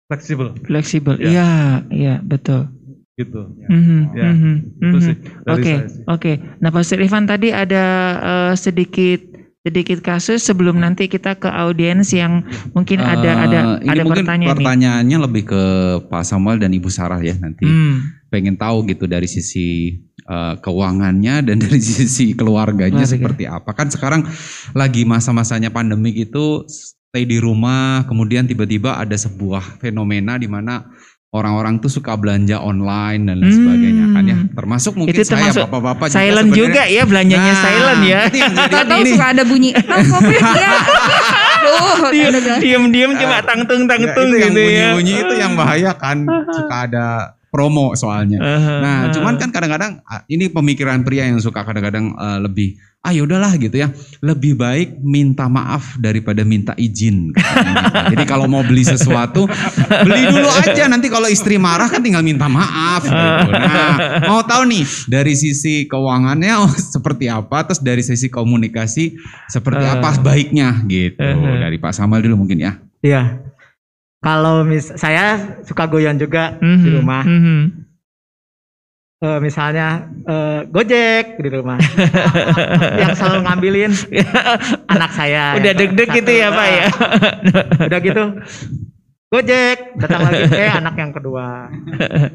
fleksibel 0.06 0.54
Fleksibel. 0.62 1.14
Ya. 1.18 1.28
Iya, 1.30 1.50
iya, 1.90 2.14
betul. 2.20 2.70
gitu. 3.14 3.46
Mhm, 3.70 4.00
Ya, 4.11 4.26
mhm, 4.26 4.54
Itu 4.82 4.96
mhm. 4.99 5.00
sih 5.00 5.16
Oke, 5.46 5.75
oke. 6.08 6.32
Nah, 6.58 6.75
Pastor 6.75 6.99
Ivan 6.99 7.30
tadi 7.30 7.54
ada 7.54 7.84
eh, 8.18 8.54
sedikit 8.58 9.23
sedikit 9.64 10.02
kasus 10.02 10.44
sebelum 10.44 10.76
nanti 10.76 11.08
kita 11.08 11.38
ke 11.38 11.49
audiens 11.49 12.12
yang 12.12 12.44
mungkin 12.75 13.00
ada 13.00 13.30
Eh, 13.32 13.44
ada 13.49 13.58
ini 13.80 13.88
ada 13.88 14.02
mungkin 14.02 14.25
pertanyaan 14.26 14.44
nih. 14.44 14.50
pertanyaannya 14.52 15.18
lebih 15.25 15.42
ke 15.46 15.62
Pak 16.04 16.25
Samuel 16.26 16.58
dan 16.58 16.75
Ibu 16.75 16.90
Sarah 16.90 17.23
ya 17.23 17.32
nanti. 17.38 17.64
Hmm, 17.64 18.02
Pengen 18.28 18.58
tahu 18.58 18.82
gitu 18.84 19.06
dari 19.06 19.25
sisi 19.25 19.94
eh, 20.25 20.54
keuangannya 20.59 21.35
dan 21.45 21.57
dari 21.64 21.78
sisi 21.78 22.33
keluarganya 22.33 23.02
Keluarga. 23.02 23.12
seperti 23.12 23.45
apa. 23.45 23.71
Kan 23.73 23.88
sekarang 23.88 24.25
lagi 24.73 25.04
masa-masanya 25.04 25.69
pandemik 25.69 26.16
itu 26.19 26.64
stay 26.66 27.25
di 27.25 27.38
rumah, 27.38 28.02
kemudian 28.04 28.45
tiba-tiba 28.45 28.97
ada 28.97 29.14
sebuah 29.14 29.78
fenomena 29.78 30.35
di 30.35 30.50
mana 30.50 30.83
orang-orang 31.31 31.83
tuh 31.83 31.90
suka 31.90 32.14
belanja 32.14 32.59
online 32.59 33.26
dan 33.26 33.43
lain 33.43 33.50
Hmm. 33.50 33.59
sebagainya 33.59 34.07
kan 34.11 34.25
ya. 34.25 34.38
Termasuk 34.54 34.93
mungkin 34.95 35.14
Itu 35.14 35.26
saya 35.26 35.35
termasuk 35.50 35.62
bapak-bapak 35.66 36.07
silent 36.09 36.50
juga 36.50 36.83
ya 36.87 37.02
belanjanya 37.02 37.50
Nah, 37.50 37.59
silent 37.61 38.02
ya. 38.02 38.21
yang 38.31 38.52
Tahu 38.87 39.00
ini. 39.02 39.11
suka 39.11 39.26
ada 39.35 39.43
bunyi. 39.43 39.71
Aduh, 41.64 42.11
diam 42.62 43.12
cuma 43.14 43.38
tangtung 43.43 43.83
Ya, 43.83 43.88
tangtung 43.90 44.28
itu 44.31 44.37
yang 44.38 44.52
gitu 44.52 44.61
ya. 44.62 44.69
bunyi-bunyi 44.95 45.14
itu 45.23 45.35
yang 45.35 45.52
bahaya 45.54 45.93
kan. 45.97 46.19
Suka 46.50 46.76
ada 46.87 47.07
promo 47.54 47.94
soalnya. 47.94 48.42
Nah, 48.82 49.14
cuman 49.14 49.38
kan 49.38 49.54
kadang-kadang 49.54 50.02
ah, 50.02 50.26
ini 50.26 50.50
pemikiran 50.50 51.06
pria 51.06 51.30
yang 51.30 51.38
suka 51.38 51.62
kadang-kadang 51.62 52.11
eh, 52.11 52.38
lebih 52.42 52.75
ah 53.04 53.12
ya 53.12 53.23
udahlah 53.23 53.54
gitu 53.61 53.78
ya. 53.78 53.94
Lebih 54.18 54.58
baik 54.58 54.99
minta 55.04 55.46
maaf 55.46 55.94
daripada 56.02 56.42
minta 56.42 56.75
izin. 56.75 57.30
katanya. 57.30 57.84
Jadi 58.16 58.25
kalau 58.26 58.50
mau 58.50 58.66
beli 58.66 58.82
sesuatu, 58.82 59.46
beli 60.02 60.23
dulu 60.34 60.50
aja 60.50 60.90
nanti 60.90 61.06
kalau 61.12 61.30
istri 61.30 61.61
marah 61.61 61.87
kan 61.87 62.02
tinggal 62.02 62.25
minta 62.26 62.50
maaf 62.50 63.06
gitu. 63.06 63.50
Nah, 63.54 64.25
mau 64.26 64.42
tahu 64.42 64.66
nih 64.66 64.82
dari 65.06 65.38
sisi 65.38 65.87
keuangannya 65.87 66.64
oh, 66.64 66.73
seperti 66.73 67.30
apa, 67.30 67.70
terus 67.70 67.84
dari 67.84 68.02
sisi 68.02 68.32
komunikasi 68.32 69.14
seperti 69.46 69.84
apa 69.84 70.18
baiknya 70.18 70.82
gitu. 70.90 71.23
Dari 71.61 71.76
Pak 71.78 71.94
Samuel 71.94 72.25
dulu 72.26 72.49
mungkin 72.49 72.58
ya. 72.66 72.73
Iya. 73.04 73.53
Kalau 74.25 74.64
mis 74.64 74.88
saya 74.97 75.37
suka 75.62 75.85
goyang 75.85 76.16
juga 76.16 76.57
di 76.57 76.64
Mhm, 76.64 76.95
rumah. 76.97 77.23
mhm. 77.23 77.61
Eh, 79.21 79.38
misalnya 79.40 80.04
eh, 80.25 80.69
Gojek 80.69 81.40
di 81.40 81.49
rumah. 81.49 81.81
yang 83.00 83.12
selalu 83.12 83.40
ngambilin 83.40 83.93
anak 84.85 85.11
saya. 85.12 85.57
Udah 85.57 85.73
deg-deg 85.73 86.09
gitu 86.12 86.33
ya 86.35 86.49
Pak 86.50 86.66
ya. 86.69 86.87
Udah 87.88 88.00
gitu. 88.00 88.25
Gojek, 89.28 89.97
datang 89.97 90.28
lagi 90.28 90.45
eh 90.61 90.73
anak 90.73 90.95
yang 90.97 91.12
kedua. 91.12 91.73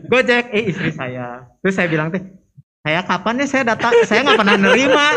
Gojek, 0.06 0.50
eh 0.50 0.64
istri 0.66 0.90
saya. 0.90 1.46
Terus 1.62 1.74
saya 1.74 1.90
bilang 1.90 2.10
teh, 2.10 2.22
saya 2.82 3.02
kapan 3.02 3.42
ya 3.42 3.46
saya 3.46 3.64
datang, 3.70 3.94
saya 4.06 4.26
nggak 4.26 4.40
pernah 4.40 4.58
nerima. 4.58 5.08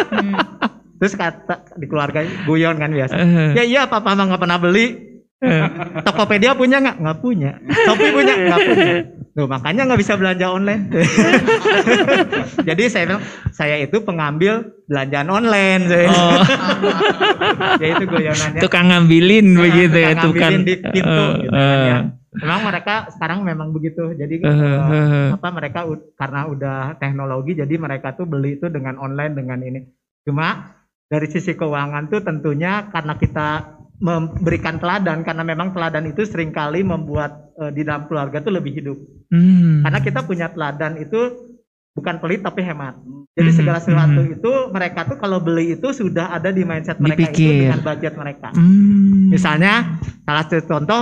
Terus 1.01 1.15
kata 1.17 1.73
di 1.75 1.87
keluarga 1.89 2.21
guyon 2.45 2.77
kan 2.77 2.93
biasa. 2.93 3.15
Ya 3.53 3.65
iya 3.65 3.83
papa 3.89 4.13
mah 4.13 4.25
nggak 4.25 4.41
pernah 4.41 4.57
beli. 4.57 5.12
Tokopedia 6.03 6.55
punya 6.55 6.79
nggak? 6.79 6.97
Nggak 6.99 7.19
punya. 7.19 7.51
Shopee 7.85 8.11
punya? 8.11 8.35
Nggak 8.39 8.61
punya. 8.63 8.95
Tuh, 9.33 9.49
makanya 9.49 9.89
nggak 9.89 9.97
bisa 9.99 10.15
belanja 10.15 10.47
online. 10.47 10.93
Jadi 12.69 12.83
saya 12.87 13.05
bilang, 13.07 13.23
saya 13.49 13.81
itu 13.81 13.97
pengambil 13.99 14.61
belanjaan 14.85 15.29
online. 15.29 15.83
Saya. 15.89 16.07
Oh, 16.07 16.37
ya 17.83 17.87
itu 17.97 18.05
goyonannya. 18.05 18.61
tukang 18.61 18.93
ngambilin 18.93 19.47
Nah, 19.49 19.61
begitu 19.65 19.97
ya, 19.97 20.11
tukang 20.15 20.25
tukang. 20.29 20.53
ngambilin 20.53 20.63
di 20.63 20.75
pintu 20.85 21.23
Eh, 21.25 21.35
gitu 21.41 21.51
kan 21.51 21.79
ya. 21.81 21.97
eh, 21.97 22.03
Memang 22.33 22.61
mereka 22.65 22.95
sekarang 23.11 23.39
memang 23.43 23.69
begitu. 23.71 24.03
Jadi 24.13 24.35
eh, 24.39 24.49
eh, 24.49 24.81
eh, 24.89 25.29
apa 25.33 25.49
mereka 25.49 25.81
karena 26.15 26.41
udah 26.47 26.77
teknologi 26.97 27.53
jadi 27.55 27.75
mereka 27.77 28.13
tuh 28.13 28.25
beli 28.25 28.57
itu 28.57 28.69
dengan 28.69 28.97
online 28.97 29.33
dengan 29.33 29.59
ini. 29.61 29.81
Cuma 30.23 30.77
dari 31.09 31.27
sisi 31.27 31.53
keuangan 31.53 32.09
tuh 32.09 32.21
tentunya 32.21 32.89
karena 32.89 33.17
kita 33.17 33.81
memberikan 34.03 34.83
teladan 34.83 35.23
karena 35.23 35.47
memang 35.47 35.71
teladan 35.71 36.11
itu 36.11 36.27
sering 36.27 36.51
kali 36.51 36.83
membuat 36.83 37.55
eh, 37.63 37.71
di 37.71 37.87
dalam 37.87 38.11
keluarga 38.11 38.43
tuh 38.43 38.51
lebih 38.51 38.75
hidup. 38.75 38.99
hmm. 39.31 39.87
Karena 39.87 39.99
kita 40.03 40.21
punya 40.27 40.51
teladan 40.51 40.99
itu 40.99 41.55
bukan 41.95 42.19
pelit 42.19 42.43
tapi 42.43 42.67
hemat. 42.67 42.99
Jadi 43.33 43.49
Mhm, 43.49 43.57
segala 43.57 43.79
sesuatu 43.81 44.21
mhm. 44.21 44.35
itu 44.37 44.53
mereka 44.75 45.09
tuh 45.09 45.17
kalau 45.17 45.41
beli 45.41 45.79
itu 45.79 45.89
sudah 45.95 46.35
ada 46.37 46.53
di 46.53 46.67
mindset 46.67 47.01
mereka 47.01 47.31
itu 47.31 47.41
Dipikir. 47.41 47.55
dengan 47.65 47.81
budget 47.81 48.13
mereka. 48.19 48.49
Hmm. 48.53 49.31
Misalnya 49.33 49.97
salah 50.27 50.45
satu 50.45 50.67
contoh 50.69 51.01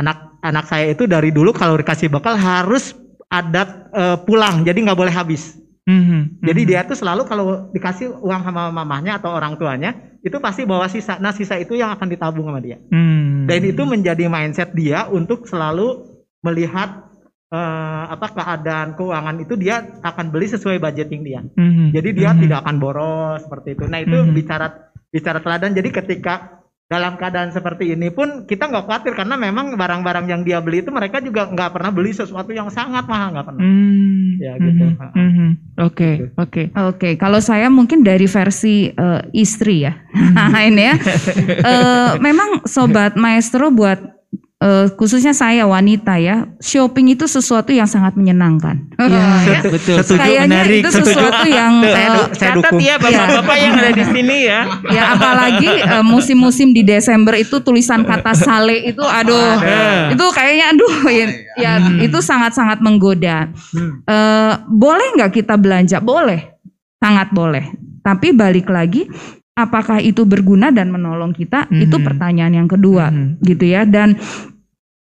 anak 0.00 0.40
anak 0.42 0.64
saya 0.66 0.90
itu 0.90 1.06
dari 1.06 1.30
dulu 1.30 1.54
kalau 1.54 1.78
dikasih 1.78 2.10
bekal 2.10 2.34
harus 2.34 2.96
ada 3.28 3.86
eh, 3.92 4.16
pulang 4.24 4.64
jadi 4.64 4.74
nggak 4.74 4.98
boleh 4.98 5.12
habis. 5.14 5.58
Mhm, 5.86 6.42
Jadi 6.42 6.60
mhm. 6.66 6.68
dia 6.68 6.80
tuh 6.82 6.98
selalu 6.98 7.22
kalau 7.30 7.70
dikasih 7.70 8.10
uang 8.18 8.42
sama 8.42 8.74
mamahnya 8.74 9.22
atau 9.22 9.30
orang 9.30 9.54
tuanya 9.54 9.94
itu 10.18 10.34
pasti 10.42 10.66
bawa 10.66 10.90
sisa. 10.90 11.22
Nah 11.22 11.30
sisa 11.30 11.54
itu 11.62 11.78
yang 11.78 11.94
akan 11.94 12.10
ditabung 12.10 12.50
sama 12.50 12.58
dia. 12.58 12.82
Hmm. 12.90 13.46
Dan 13.46 13.62
itu 13.62 13.86
menjadi 13.86 14.26
mindset 14.26 14.74
dia 14.74 15.06
untuk 15.06 15.46
selalu 15.46 16.18
melihat 16.42 17.06
eh, 17.54 18.04
apa 18.10 18.26
keadaan 18.34 18.98
keuangan 18.98 19.38
itu 19.38 19.54
dia 19.54 19.78
akan 20.02 20.34
beli 20.34 20.50
sesuai 20.50 20.82
budgeting 20.82 21.22
dia. 21.22 21.46
Mhm, 21.46 21.94
Jadi 21.94 22.08
dia 22.18 22.34
mhm. 22.34 22.42
tidak 22.42 22.58
akan 22.66 22.76
boros 22.82 23.46
seperti 23.46 23.78
itu. 23.78 23.84
Nah 23.86 24.02
itu 24.02 24.18
Mhm. 24.18 24.34
bicara 24.34 24.66
bicara 25.14 25.38
teladan. 25.38 25.70
Jadi 25.70 25.88
ketika 25.94 26.65
dalam 26.86 27.18
keadaan 27.18 27.50
seperti 27.50 27.98
ini 27.98 28.14
pun 28.14 28.46
kita 28.46 28.70
nggak 28.70 28.86
khawatir 28.86 29.18
karena 29.18 29.34
memang 29.34 29.74
barang-barang 29.74 30.30
yang 30.30 30.46
dia 30.46 30.62
beli 30.62 30.86
itu 30.86 30.94
mereka 30.94 31.18
juga 31.18 31.50
nggak 31.50 31.74
pernah 31.74 31.90
beli 31.90 32.14
sesuatu 32.14 32.54
yang 32.54 32.70
sangat 32.70 33.10
mahal 33.10 33.34
nggak 33.34 33.46
pernah. 33.46 33.62
Hmm, 33.62 34.38
Ya, 34.38 34.52
gitu. 34.60 34.86
mhm, 34.94 35.10
mhm. 35.18 35.48
Oke, 35.82 36.30
oke. 36.38 36.62
Oke, 36.72 37.08
kalau 37.18 37.42
saya 37.42 37.66
mungkin 37.66 38.06
dari 38.06 38.30
versi 38.30 38.94
eh, 38.94 39.20
istri 39.34 39.82
ya. 39.82 39.98
ini 40.70 40.82
ya. 40.86 40.94
Eh, 41.66 42.10
memang 42.22 42.62
sobat 42.70 43.18
maestro 43.18 43.74
buat 43.74 44.15
eh, 44.56 44.86
khususnya 44.96 45.36
saya 45.36 45.68
wanita 45.68 46.16
ya, 46.16 46.48
shopping 46.58 47.12
itu 47.12 47.28
sesuatu 47.28 47.70
yang 47.70 47.84
sangat 47.84 48.16
menyenangkan. 48.16 48.88
Iya, 48.96 49.60
betul. 49.74 50.00
setuju. 50.00 50.20
Kayaknya 50.20 50.60
Menarik, 50.64 50.80
itu 50.80 50.90
setuju. 50.90 51.08
sesuatu 51.12 51.46
yang 51.46 51.72
Tuh, 51.76 51.92
Saya 51.92 52.08
eh, 52.08 52.26
saya 52.32 52.52
Catat 52.56 52.72
dukung. 52.72 52.80
ya 52.80 52.94
bapak-bapak 52.96 53.56
yang 53.60 53.72
ada 53.76 53.90
di 53.92 54.04
sini 54.08 54.36
ya. 54.48 54.60
ya 54.96 55.02
apalagi 55.12 55.70
eh, 55.84 56.04
musim-musim 56.04 56.68
di 56.72 56.82
Desember 56.82 57.34
itu 57.36 57.56
tulisan 57.60 58.00
kata 58.02 58.32
sale 58.32 58.76
itu 58.88 59.04
aduh 59.04 59.60
Ada. 59.60 60.16
itu 60.16 60.24
kayaknya 60.32 60.66
aduh 60.72 60.94
ya, 61.12 61.26
ya, 61.60 61.72
itu 62.00 62.18
sangat-sangat 62.18 62.80
menggoda. 62.80 63.52
Hmm. 63.76 64.00
Eh, 64.04 64.52
boleh 64.66 65.06
nggak 65.20 65.32
kita 65.36 65.54
belanja? 65.60 66.00
Boleh, 66.00 66.56
sangat 66.96 67.28
boleh. 67.30 67.70
Tapi 68.00 68.30
balik 68.30 68.70
lagi, 68.70 69.10
apakah 69.56 70.04
itu 70.04 70.28
berguna 70.28 70.68
dan 70.68 70.92
menolong 70.92 71.32
kita? 71.32 71.66
Itu 71.72 71.96
Mhm. 71.96 72.04
pertanyaan 72.04 72.52
yang 72.52 72.68
kedua, 72.68 73.08
Mhm. 73.08 73.40
gitu 73.42 73.64
ya. 73.64 73.82
Dan 73.88 74.14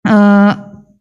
eh, 0.03 0.53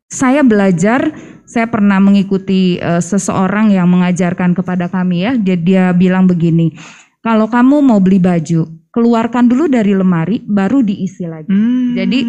saya 0.08 0.42
belajar, 0.46 1.10
saya 1.44 1.68
pernah 1.68 1.98
mengikuti 2.00 2.78
eh, 2.80 3.02
seseorang 3.04 3.74
yang 3.76 3.92
mengajarkan 3.92 4.56
kepada 4.56 4.88
kami 4.88 5.28
ya. 5.28 5.32
Dia, 5.36 5.58
dia 5.60 5.84
bilang 5.92 6.30
begini, 6.30 6.72
kalau 7.20 7.50
kamu 7.50 7.82
mau 7.82 7.98
beli 7.98 8.22
baju, 8.22 8.70
keluarkan 8.92 9.48
dulu 9.48 9.72
dari 9.72 9.96
lemari 9.96 10.44
baru 10.44 10.84
diisi 10.84 11.24
lagi. 11.24 11.48
Hmm. 11.48 11.96
Jadi 11.96 12.20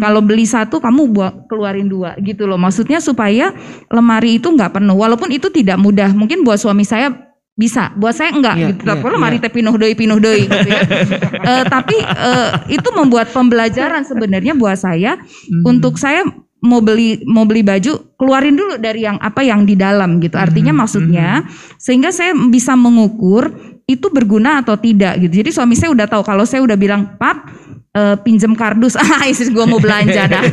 kalau 0.00 0.24
beli 0.24 0.48
satu 0.48 0.80
kamu 0.80 1.12
buat 1.12 1.32
keluarin 1.44 1.92
dua 1.92 2.16
gitu 2.24 2.48
loh. 2.48 2.56
Maksudnya 2.56 3.04
supaya 3.04 3.52
lemari 3.92 4.40
itu 4.40 4.48
nggak 4.48 4.80
penuh. 4.80 4.96
Walaupun 4.96 5.28
itu 5.28 5.52
tidak 5.52 5.76
mudah. 5.76 6.10
Mungkin 6.16 6.40
buat 6.40 6.56
suami 6.56 6.88
saya 6.88 7.12
bisa, 7.56 7.88
buat 7.96 8.12
saya 8.12 8.36
enggak 8.36 8.56
yeah, 8.60 8.68
gitu. 8.70 8.84
Yeah, 8.84 9.00
Tapi 9.00 9.08
lemari 9.08 9.40
yeah. 9.40 9.48
teh 9.48 9.52
pinuh 9.56 9.74
doi 9.80 9.96
pinuh 9.96 10.20
doi 10.20 10.44
gitu 10.44 10.68
ya. 10.68 10.82
uh, 11.40 11.64
tapi 11.74 11.96
uh, 12.04 12.68
itu 12.68 12.88
membuat 12.92 13.32
pembelajaran 13.32 14.04
sebenarnya 14.04 14.52
buat 14.52 14.76
saya 14.76 15.16
hmm. 15.16 15.64
untuk 15.64 15.96
saya 15.96 16.20
mau 16.60 16.84
beli 16.84 17.24
mau 17.24 17.48
beli 17.48 17.64
baju 17.64 18.16
keluarin 18.20 18.56
dulu 18.56 18.76
dari 18.76 19.08
yang 19.08 19.16
apa 19.24 19.40
yang 19.40 19.64
di 19.64 19.72
dalam 19.72 20.20
gitu. 20.20 20.36
Artinya 20.36 20.76
hmm. 20.76 20.80
maksudnya 20.84 21.28
hmm. 21.40 21.80
sehingga 21.80 22.12
saya 22.12 22.36
bisa 22.52 22.76
mengukur 22.76 23.48
itu 23.88 24.06
berguna 24.12 24.60
atau 24.60 24.76
tidak 24.76 25.16
gitu. 25.24 25.40
Jadi 25.40 25.50
suami 25.54 25.78
saya 25.78 25.94
udah 25.96 26.06
tahu 26.10 26.22
kalau 26.26 26.44
saya 26.44 26.60
udah 26.60 26.76
bilang, 26.76 27.16
"Pap, 27.16 27.48
uh, 27.96 28.14
pinjem 28.20 28.52
kardus. 28.52 28.94
Ah 29.16 29.24
istri 29.24 29.48
gue 29.48 29.64
mau 29.64 29.80
belanja 29.80 30.28
dah. 30.28 30.42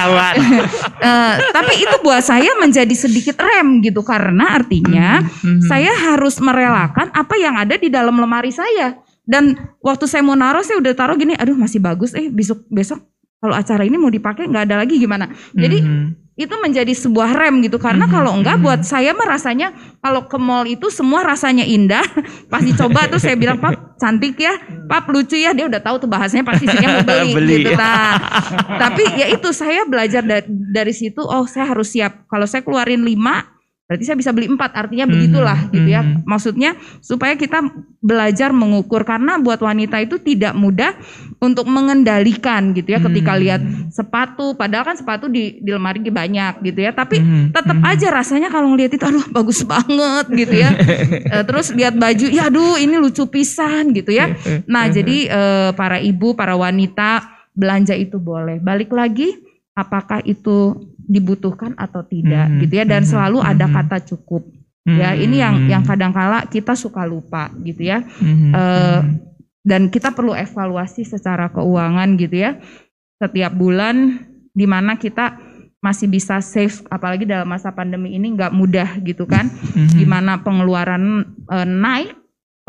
Uh, 0.00 1.34
tapi 1.56 1.80
itu 1.80 1.96
buat 2.00 2.24
saya 2.24 2.56
menjadi 2.56 2.92
sedikit 2.96 3.36
rem 3.36 3.84
gitu 3.84 4.00
karena 4.00 4.56
artinya 4.56 5.20
mm-hmm. 5.20 5.60
saya 5.68 5.92
harus 5.92 6.40
merelakan 6.40 7.12
apa 7.12 7.34
yang 7.36 7.56
ada 7.60 7.76
di 7.76 7.92
dalam 7.92 8.16
lemari 8.16 8.48
saya. 8.48 8.96
Dan 9.24 9.56
waktu 9.84 10.08
saya 10.08 10.24
mau 10.24 10.36
naruh 10.36 10.64
saya 10.64 10.80
udah 10.80 10.92
taruh 10.96 11.16
gini 11.20 11.36
aduh 11.36 11.54
masih 11.54 11.78
bagus 11.78 12.16
eh 12.16 12.32
besok 12.32 12.64
besok 12.72 13.04
kalau 13.38 13.54
acara 13.54 13.84
ini 13.84 13.96
mau 14.00 14.08
dipakai 14.08 14.48
nggak 14.48 14.64
ada 14.72 14.76
lagi 14.80 14.96
gimana? 14.96 15.28
Jadi 15.52 15.78
mm-hmm 15.84 16.19
itu 16.40 16.56
menjadi 16.56 16.96
sebuah 16.96 17.36
rem 17.36 17.60
gitu. 17.60 17.76
Karena 17.76 18.08
mm-hmm. 18.08 18.16
kalau 18.16 18.32
enggak 18.32 18.56
buat 18.64 18.80
saya 18.80 19.12
mah 19.12 19.28
rasanya 19.28 19.76
kalau 20.00 20.24
ke 20.24 20.40
mall 20.40 20.64
itu 20.64 20.88
semua 20.88 21.20
rasanya 21.20 21.68
indah. 21.68 22.02
Pas 22.52 22.64
dicoba 22.64 23.04
tuh 23.12 23.20
saya 23.20 23.36
bilang 23.36 23.60
pap 23.60 24.00
cantik 24.00 24.40
ya. 24.40 24.56
Pap 24.88 25.04
lucu 25.12 25.36
ya. 25.36 25.52
Dia 25.52 25.68
udah 25.68 25.80
tahu 25.84 26.00
tuh 26.00 26.08
bahasanya 26.08 26.48
pasti 26.48 26.64
isinya 26.64 26.88
mau 26.96 27.04
beli, 27.04 27.30
beli. 27.38 27.54
gitu 27.60 27.76
nah 27.76 28.16
tapi 28.80 29.04
ya 29.20 29.26
itu 29.30 29.48
saya 29.52 29.84
belajar 29.84 30.24
dari, 30.24 30.48
dari 30.48 30.92
situ 30.96 31.20
oh 31.20 31.44
saya 31.44 31.68
harus 31.68 31.92
siap. 31.92 32.24
Kalau 32.26 32.48
saya 32.48 32.64
keluarin 32.64 33.04
lima 33.04 33.59
Berarti 33.90 34.06
saya 34.06 34.14
bisa 34.14 34.30
beli 34.30 34.46
empat, 34.46 34.70
artinya 34.78 35.02
hmm, 35.02 35.14
begitulah 35.18 35.58
hmm, 35.66 35.72
gitu 35.74 35.88
ya. 35.90 36.06
Hmm. 36.06 36.22
Maksudnya 36.22 36.78
supaya 37.02 37.34
kita 37.34 37.58
belajar 37.98 38.54
mengukur 38.54 39.02
karena 39.02 39.42
buat 39.42 39.58
wanita 39.58 39.98
itu 39.98 40.22
tidak 40.22 40.54
mudah 40.54 40.94
untuk 41.42 41.66
mengendalikan 41.66 42.70
gitu 42.70 42.86
ya. 42.94 43.02
Hmm. 43.02 43.10
Ketika 43.10 43.32
lihat 43.34 43.58
sepatu, 43.90 44.54
padahal 44.54 44.86
kan 44.86 44.94
sepatu 44.94 45.26
di, 45.26 45.58
di 45.58 45.74
lemari 45.74 46.06
banyak 46.06 46.62
gitu 46.70 46.86
ya. 46.86 46.94
Tapi 46.94 47.18
hmm. 47.18 47.50
tetap 47.50 47.82
hmm. 47.82 47.90
aja 47.90 48.06
rasanya 48.14 48.46
kalau 48.46 48.70
ngeliat 48.70 48.94
itu, 48.94 49.02
aduh 49.02 49.26
bagus 49.34 49.66
banget 49.66 50.26
gitu 50.38 50.54
ya. 50.54 50.70
e, 51.34 51.36
terus 51.42 51.74
lihat 51.74 51.98
baju, 51.98 52.26
ya 52.30 52.46
aduh 52.46 52.78
ini 52.78 52.94
lucu 52.94 53.26
pisan 53.26 53.90
gitu 53.90 54.14
ya. 54.14 54.38
Nah 54.70 54.86
jadi 54.94 55.16
e, 55.26 55.40
para 55.74 55.98
ibu, 55.98 56.38
para 56.38 56.54
wanita 56.54 57.26
belanja 57.58 57.98
itu 57.98 58.22
boleh. 58.22 58.62
Balik 58.62 58.94
lagi, 58.94 59.34
apakah 59.74 60.22
itu 60.22 60.78
dibutuhkan 61.10 61.74
atau 61.74 62.06
tidak 62.06 62.46
hmm. 62.46 62.58
gitu 62.62 62.72
ya 62.78 62.84
dan 62.86 63.02
hmm. 63.02 63.10
selalu 63.10 63.38
ada 63.42 63.66
hmm. 63.66 63.74
kata 63.74 63.96
cukup 64.14 64.46
hmm. 64.86 64.98
ya 64.98 65.10
ini 65.18 65.36
yang 65.42 65.56
yang 65.66 65.82
kadangkala 65.82 66.46
kita 66.46 66.78
suka 66.78 67.02
lupa 67.02 67.50
gitu 67.66 67.82
ya 67.82 68.06
hmm. 68.06 68.54
uh, 68.54 69.02
dan 69.66 69.90
kita 69.90 70.14
perlu 70.14 70.38
evaluasi 70.38 71.02
secara 71.02 71.50
keuangan 71.50 72.14
gitu 72.14 72.46
ya 72.46 72.62
setiap 73.18 73.50
bulan 73.58 74.22
di 74.54 74.70
mana 74.70 74.94
kita 74.94 75.34
masih 75.82 76.06
bisa 76.06 76.38
save 76.38 76.86
apalagi 76.86 77.26
dalam 77.26 77.48
masa 77.50 77.74
pandemi 77.74 78.14
ini 78.14 78.30
nggak 78.30 78.54
mudah 78.54 79.02
gitu 79.02 79.26
kan 79.26 79.50
hmm. 79.50 79.98
di 79.98 80.06
mana 80.06 80.38
pengeluaran 80.38 81.26
uh, 81.50 81.66
naik 81.66 82.20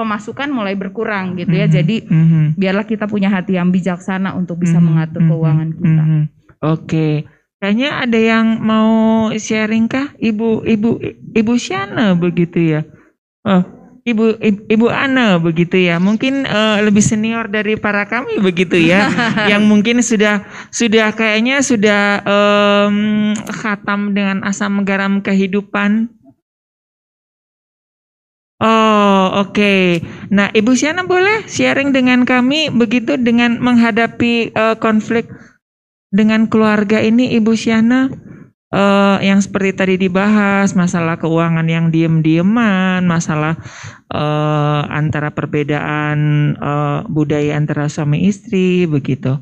pemasukan 0.01 0.49
mulai 0.49 0.73
berkurang 0.73 1.37
gitu 1.37 1.53
ya. 1.53 1.69
Jadi 1.69 2.01
mm-hmm. 2.01 2.57
biarlah 2.57 2.85
kita 2.89 3.05
punya 3.05 3.29
hati 3.29 3.61
yang 3.61 3.69
bijaksana 3.69 4.33
untuk 4.33 4.57
bisa 4.57 4.81
mm-hmm. 4.81 4.87
mengatur 4.89 5.21
keuangan 5.21 5.69
kita. 5.77 6.01
Mm-hmm. 6.01 6.23
Oke. 6.25 6.65
Okay. 6.81 7.13
Kayaknya 7.61 7.89
ada 7.93 8.17
yang 8.17 8.57
mau 8.57 9.29
sharing 9.37 9.85
kah? 9.85 10.17
Ibu 10.17 10.65
Ibu 10.65 10.89
Ibu 11.37 11.53
Siana 11.61 12.17
begitu 12.17 12.57
ya. 12.57 12.81
Oh, 13.45 13.61
Ibu 14.01 14.41
Ibu 14.65 14.89
Ana 14.89 15.37
begitu 15.37 15.77
ya. 15.77 16.01
Mungkin 16.01 16.49
uh, 16.49 16.81
lebih 16.81 17.05
senior 17.05 17.45
dari 17.53 17.77
para 17.77 18.09
kami 18.09 18.41
begitu 18.41 18.81
ya. 18.81 19.05
yang 19.53 19.69
mungkin 19.69 20.01
sudah 20.01 20.41
sudah 20.73 21.13
kayaknya 21.13 21.61
sudah 21.61 22.25
um, 22.25 23.37
khatam 23.45 24.17
dengan 24.17 24.41
asam 24.41 24.81
garam 24.81 25.21
kehidupan. 25.21 26.09
Oh, 28.61 29.41
oke. 29.41 29.53
Okay. 29.53 30.01
Nah, 30.33 30.49
Ibu 30.49 30.73
Siana 30.73 31.05
boleh 31.05 31.45
sharing 31.45 31.93
dengan 31.93 32.25
kami 32.25 32.73
begitu 32.73 33.21
dengan 33.21 33.61
menghadapi 33.61 34.53
uh, 34.53 34.77
konflik 34.81 35.29
dengan 36.11 36.45
keluarga 36.51 36.99
ini 36.99 37.31
Ibu 37.39 37.55
Syana 37.55 38.11
uh, 38.75 39.17
yang 39.23 39.39
seperti 39.39 39.71
tadi 39.71 39.95
dibahas 39.95 40.75
masalah 40.75 41.15
keuangan 41.15 41.65
yang 41.65 41.87
diem-dieman, 41.89 43.07
masalah 43.07 43.55
uh, 44.11 44.83
antara 44.91 45.31
perbedaan 45.31 46.19
uh, 46.59 47.07
budaya 47.07 47.55
antara 47.55 47.87
suami 47.87 48.27
istri 48.27 48.83
begitu. 48.85 49.39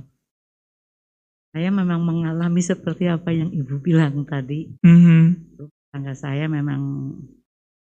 Saya 1.49 1.73
memang 1.73 2.05
mengalami 2.05 2.62
seperti 2.62 3.10
apa 3.10 3.34
yang 3.34 3.49
Ibu 3.49 3.82
bilang 3.82 4.21
tadi. 4.29 4.69
Mm-hmm. 4.86 5.21
Tangga 5.89 6.13
saya 6.13 6.45
memang 6.45 7.17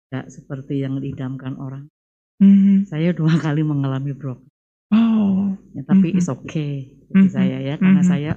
tidak 0.07 0.31
seperti 0.31 0.79
yang 0.79 1.03
diidamkan 1.03 1.59
orang. 1.59 1.91
Mm-hmm. 2.39 2.87
Saya 2.87 3.11
dua 3.11 3.35
kali 3.35 3.67
mengalami 3.67 4.15
broken. 4.15 4.47
Oh. 4.95 5.51
Ya, 5.75 5.83
tapi 5.83 6.15
mm-hmm. 6.15 6.19
it's 6.23 6.31
okay 6.31 7.00
bagi 7.11 7.27
mm-hmm. 7.27 7.35
saya 7.35 7.57
ya, 7.59 7.75
karena 7.75 8.01
mm-hmm. 8.01 8.11
saya 8.11 8.31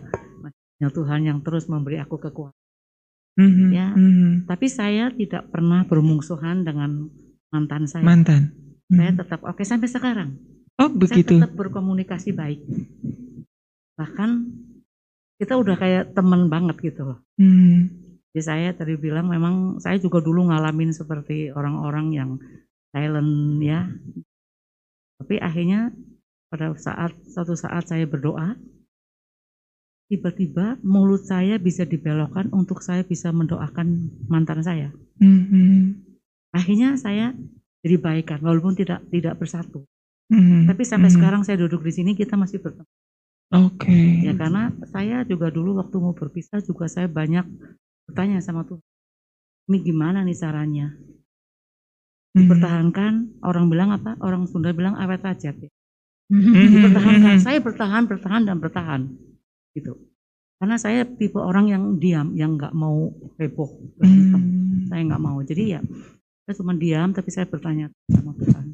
Ya 0.82 0.90
Tuhan 0.90 1.24
yang 1.24 1.38
terus 1.40 1.70
memberi 1.70 2.02
aku 2.02 2.18
kekuatan. 2.18 2.58
Mm-hmm. 3.34 3.68
Ya, 3.74 3.88
mm-hmm. 3.94 4.32
tapi 4.46 4.66
saya 4.70 5.10
tidak 5.10 5.50
pernah 5.50 5.82
bermungsuhan 5.86 6.62
dengan 6.62 7.10
mantan 7.50 7.86
saya. 7.90 8.06
Mantan. 8.06 8.52
Mm-hmm. 8.52 8.96
Saya 8.98 9.10
tetap 9.16 9.40
oke 9.42 9.58
okay, 9.58 9.66
sampai 9.66 9.88
sekarang. 9.90 10.30
Oh 10.78 10.90
begitu. 10.90 11.38
Saya 11.38 11.46
tetap 11.46 11.54
berkomunikasi 11.54 12.34
baik. 12.34 12.62
Bahkan 13.98 14.30
kita 15.38 15.54
udah 15.58 15.74
kayak 15.78 16.14
teman 16.14 16.46
banget 16.46 16.78
gitu 16.82 17.14
loh. 17.14 17.18
Mm-hmm. 17.38 17.78
Jadi 18.34 18.42
saya 18.42 18.68
tadi 18.74 18.94
bilang 18.98 19.30
memang 19.30 19.78
saya 19.78 19.98
juga 19.98 20.18
dulu 20.18 20.50
ngalamin 20.50 20.90
seperti 20.90 21.54
orang-orang 21.54 22.06
yang 22.14 22.30
silent 22.90 23.62
ya. 23.62 23.86
Tapi 25.22 25.38
akhirnya 25.38 25.94
pada 26.54 26.70
saat 26.78 27.10
satu 27.26 27.58
saat 27.58 27.90
saya 27.90 28.06
berdoa, 28.06 28.54
tiba-tiba 30.06 30.78
mulut 30.86 31.26
saya 31.26 31.58
bisa 31.58 31.82
dibelokkan 31.82 32.46
untuk 32.54 32.78
saya 32.78 33.02
bisa 33.02 33.34
mendoakan 33.34 34.14
mantan 34.30 34.62
saya. 34.62 34.94
Mm-hmm. 35.18 35.98
Akhirnya 36.54 36.94
saya 36.94 37.34
jadi 37.82 37.98
baikan 37.98 38.38
walaupun 38.38 38.78
tidak 38.78 39.02
tidak 39.10 39.34
bersatu. 39.42 39.82
Mm-hmm. 40.30 40.70
Tapi 40.70 40.82
sampai 40.86 41.10
mm-hmm. 41.10 41.18
sekarang 41.18 41.42
saya 41.42 41.58
duduk 41.58 41.82
di 41.82 41.90
sini 41.90 42.14
kita 42.14 42.38
masih 42.38 42.62
bertemu. 42.62 42.86
Oke. 43.50 43.90
Okay. 43.90 44.30
Ya 44.30 44.38
karena 44.38 44.70
saya 44.94 45.26
juga 45.26 45.50
dulu 45.50 45.82
waktu 45.82 45.98
mau 45.98 46.14
berpisah 46.14 46.62
juga 46.62 46.86
saya 46.86 47.10
banyak 47.10 47.50
bertanya 48.06 48.38
sama 48.38 48.62
Tuhan. 48.62 48.86
Ini 49.74 49.78
gimana 49.82 50.22
nih 50.22 50.38
caranya? 50.38 50.94
Mm-hmm. 50.94 52.38
Dipertahankan, 52.38 53.12
orang 53.42 53.66
bilang 53.66 53.90
apa? 53.90 54.14
Orang 54.22 54.46
Sunda 54.46 54.70
bilang 54.70 54.94
awet 54.94 55.26
aja. 55.26 55.50
Ya. 55.50 55.73
Mm-hmm. 56.34 56.66
Dipertahankan. 56.74 57.36
Saya 57.38 57.58
bertahan, 57.62 58.02
bertahan 58.10 58.42
dan 58.42 58.58
bertahan 58.58 59.00
gitu 59.74 59.94
karena 60.64 60.76
saya 60.78 61.02
tipe 61.04 61.36
orang 61.36 61.66
yang 61.68 61.82
diam 61.98 62.32
yang 62.32 62.54
nggak 62.56 62.72
mau 62.72 63.10
heboh 63.36 63.68
hmm. 64.00 64.88
saya 64.88 65.02
nggak 65.02 65.22
mau 65.22 65.36
jadi 65.42 65.76
ya 65.76 65.80
saya 66.46 66.54
cuma 66.56 66.72
diam 66.72 67.10
tapi 67.10 67.28
saya 67.34 67.44
bertanya 67.50 67.90
sama 68.08 68.32
Tuhan 68.38 68.64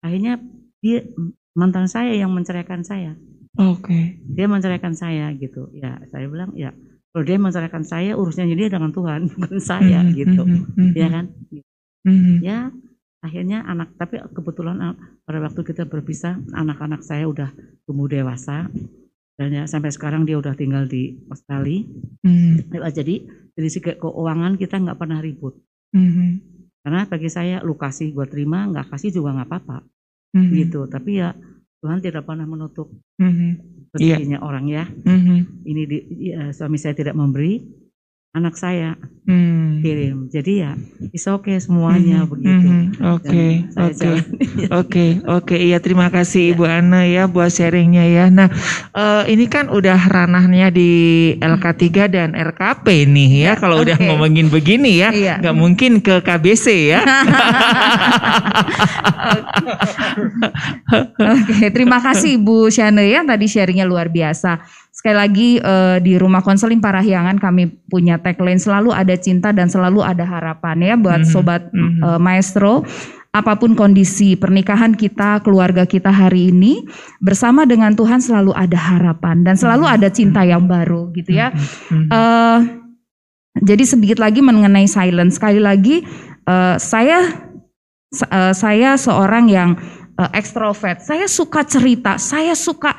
akhirnya 0.00 0.42
dia 0.80 1.04
mantan 1.52 1.86
saya 1.86 2.16
yang 2.16 2.32
menceraikan 2.32 2.82
saya 2.82 3.14
oke 3.60 3.84
okay. 3.84 4.18
dia 4.26 4.48
menceraikan 4.48 4.96
saya 4.96 5.30
gitu 5.36 5.68
ya 5.76 6.00
saya 6.08 6.26
bilang 6.26 6.50
ya 6.56 6.72
kalau 7.14 7.24
dia 7.24 7.38
menceraikan 7.38 7.84
saya 7.84 8.16
urusnya 8.16 8.48
dia 8.50 8.72
dengan 8.72 8.90
Tuhan 8.90 9.28
bukan 9.36 9.60
saya 9.60 10.02
hmm. 10.02 10.12
gitu 10.16 10.42
hmm. 10.42 10.62
hmm 10.72 10.92
ya 10.96 11.06
kan 11.12 11.24
hmm. 12.08 12.36
ya 12.40 12.58
akhirnya 13.20 13.62
anak 13.70 13.92
tapi 14.00 14.18
kebetulan 14.34 14.98
pada 15.26 15.42
waktu 15.42 15.60
kita 15.66 15.90
berpisah 15.90 16.38
anak-anak 16.54 17.02
saya 17.02 17.26
udah 17.26 17.50
tumbuh 17.82 18.06
dewasa 18.06 18.70
dan 19.36 19.52
ya, 19.52 19.64
sampai 19.68 19.92
sekarang 19.92 20.24
dia 20.24 20.40
udah 20.40 20.56
tinggal 20.56 20.88
di 20.88 21.18
Australia. 21.28 21.84
Hmm. 22.24 22.62
Jadi 22.72 23.28
dari 23.52 23.68
segi 23.68 23.98
keuangan 24.00 24.56
kita 24.56 24.80
nggak 24.80 24.96
pernah 24.96 25.20
ribut. 25.20 25.60
Hmm. 25.92 26.40
Karena 26.80 27.04
bagi 27.04 27.28
saya 27.28 27.60
lu 27.60 27.76
kasih 27.76 28.16
gue 28.16 28.26
terima, 28.30 28.64
nggak 28.64 28.88
kasih 28.94 29.12
juga 29.12 29.36
nggak 29.36 29.48
apa-apa. 29.50 29.78
Hmm. 30.32 30.50
Gitu. 30.56 30.88
Tapi 30.88 31.20
ya 31.20 31.36
Tuhan 31.84 32.00
tidak 32.00 32.24
pernah 32.24 32.48
menutup 32.48 32.88
hmm. 33.20 33.92
rezekinya 33.92 34.40
yeah. 34.40 34.46
orang 34.46 34.64
ya. 34.72 34.84
Hmm. 35.04 35.44
Ini 35.68 35.82
di, 35.84 35.98
ya, 36.32 36.54
suami 36.56 36.80
saya 36.80 36.96
tidak 36.96 37.12
memberi, 37.12 37.60
anak 38.36 38.60
saya 38.60 39.00
hmm. 39.24 39.80
kirim. 39.80 40.28
Jadi 40.28 40.52
ya 40.60 40.76
is 41.16 41.24
oke 41.24 41.48
okay 41.48 41.56
semuanya 41.56 42.22
hmm. 42.22 42.28
begitu. 42.28 42.68
Hmm. 42.68 42.84
Oke, 43.16 43.64
oke, 43.80 44.12
oke, 44.84 45.06
oke. 45.24 45.56
Iya 45.56 45.80
terima 45.80 46.12
kasih 46.12 46.52
Ibu 46.52 46.68
Ana 46.68 47.08
ya 47.08 47.24
buat 47.24 47.48
sharingnya 47.48 48.04
ya. 48.04 48.28
Nah 48.28 48.52
uh, 48.92 49.24
ini 49.24 49.48
kan 49.48 49.72
udah 49.72 49.96
ranahnya 49.96 50.68
di 50.68 51.32
LK3 51.40 51.84
dan 52.12 52.36
RKP 52.36 53.08
nih 53.08 53.30
ya. 53.48 53.56
ya 53.56 53.58
Kalau 53.58 53.80
okay. 53.80 53.96
udah 53.96 53.96
ngomongin 54.04 54.52
begini 54.52 55.00
ya, 55.00 55.08
iya. 55.16 55.40
nggak 55.40 55.56
mungkin 55.56 56.04
ke 56.04 56.20
KBC 56.20 56.92
ya. 56.92 57.00
oke, 60.92 61.40
okay, 61.56 61.68
terima 61.72 61.98
kasih 62.04 62.36
Ibu 62.36 62.68
Shane 62.68 63.08
ya 63.08 63.24
tadi 63.24 63.46
sharingnya 63.48 63.88
luar 63.88 64.12
biasa. 64.12 64.60
Sekali 64.96 65.16
lagi 65.16 65.48
uh, 65.60 66.00
di 66.00 66.16
rumah 66.16 66.40
konseling 66.40 66.80
Parahyangan 66.80 67.36
kami 67.36 67.68
punya 67.92 68.16
tagline 68.16 68.56
selalu 68.56 68.96
ada 68.96 69.12
cinta 69.20 69.52
dan 69.52 69.68
selalu 69.68 70.00
ada 70.00 70.24
harapan 70.24 70.76
ya 70.80 70.94
buat 70.96 71.20
mm 71.20 71.26
-hmm. 71.28 71.34
sobat 71.36 71.62
mm 71.68 71.76
-hmm. 71.76 72.00
uh, 72.00 72.20
maestro 72.20 72.80
apa 73.36 73.52
pun 73.60 73.76
kondisi 73.76 74.32
pernikahan 74.32 74.96
kita, 74.96 75.44
keluarga 75.44 75.84
kita 75.84 76.08
hari 76.08 76.48
ini, 76.48 76.88
bersama 77.20 77.68
dengan 77.68 77.92
Tuhan 77.92 78.24
selalu 78.24 78.56
ada 78.56 78.80
harapan 78.80 79.44
dan 79.44 79.60
selalu 79.60 79.84
mhm. 79.84 79.92
ada 79.92 80.08
cinta 80.08 80.40
yang 80.40 80.64
baru 80.64 81.12
gitu 81.12 81.36
ya. 81.36 81.52
Uh, 81.92 82.64
jadi 83.60 83.84
sedikit 83.84 84.16
lagi 84.24 84.40
mengenai 84.40 84.88
silence. 84.88 85.36
Sekali 85.36 85.60
lagi 85.60 86.00
uh, 86.48 86.80
saya 86.80 87.28
uh, 88.32 88.56
saya 88.56 88.96
seorang 88.96 89.52
yang 89.52 89.76
uh, 90.16 90.30
ekstrovert. 90.32 91.04
Saya 91.04 91.28
suka 91.28 91.60
cerita, 91.68 92.16
saya 92.16 92.56
suka 92.56 92.96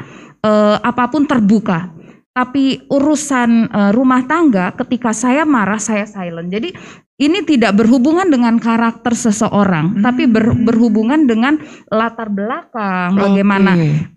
uh, 0.47 0.75
apa 0.79 1.11
pun 1.11 1.27
terbuka. 1.27 1.91
Tapi 2.31 2.85
urusan 2.87 3.73
uh, 3.73 3.91
rumah 3.91 4.21
tangga 4.29 4.69
ketika 4.77 5.09
saya 5.09 5.41
marah 5.41 5.81
saya 5.81 6.05
silent. 6.05 6.53
Jadi 6.53 6.69
ini 7.17 7.41
tidak 7.41 7.73
berhubungan 7.81 8.29
dengan 8.29 8.61
karakter 8.61 9.17
seseorang, 9.17 9.97
hmm. 9.97 10.03
tapi 10.05 10.29
ber, 10.29 10.53
berhubungan 10.53 11.25
dengan 11.25 11.57
latar 11.89 12.29
belakang, 12.29 13.17
okay. 13.17 13.21
bagaimana 13.25 13.71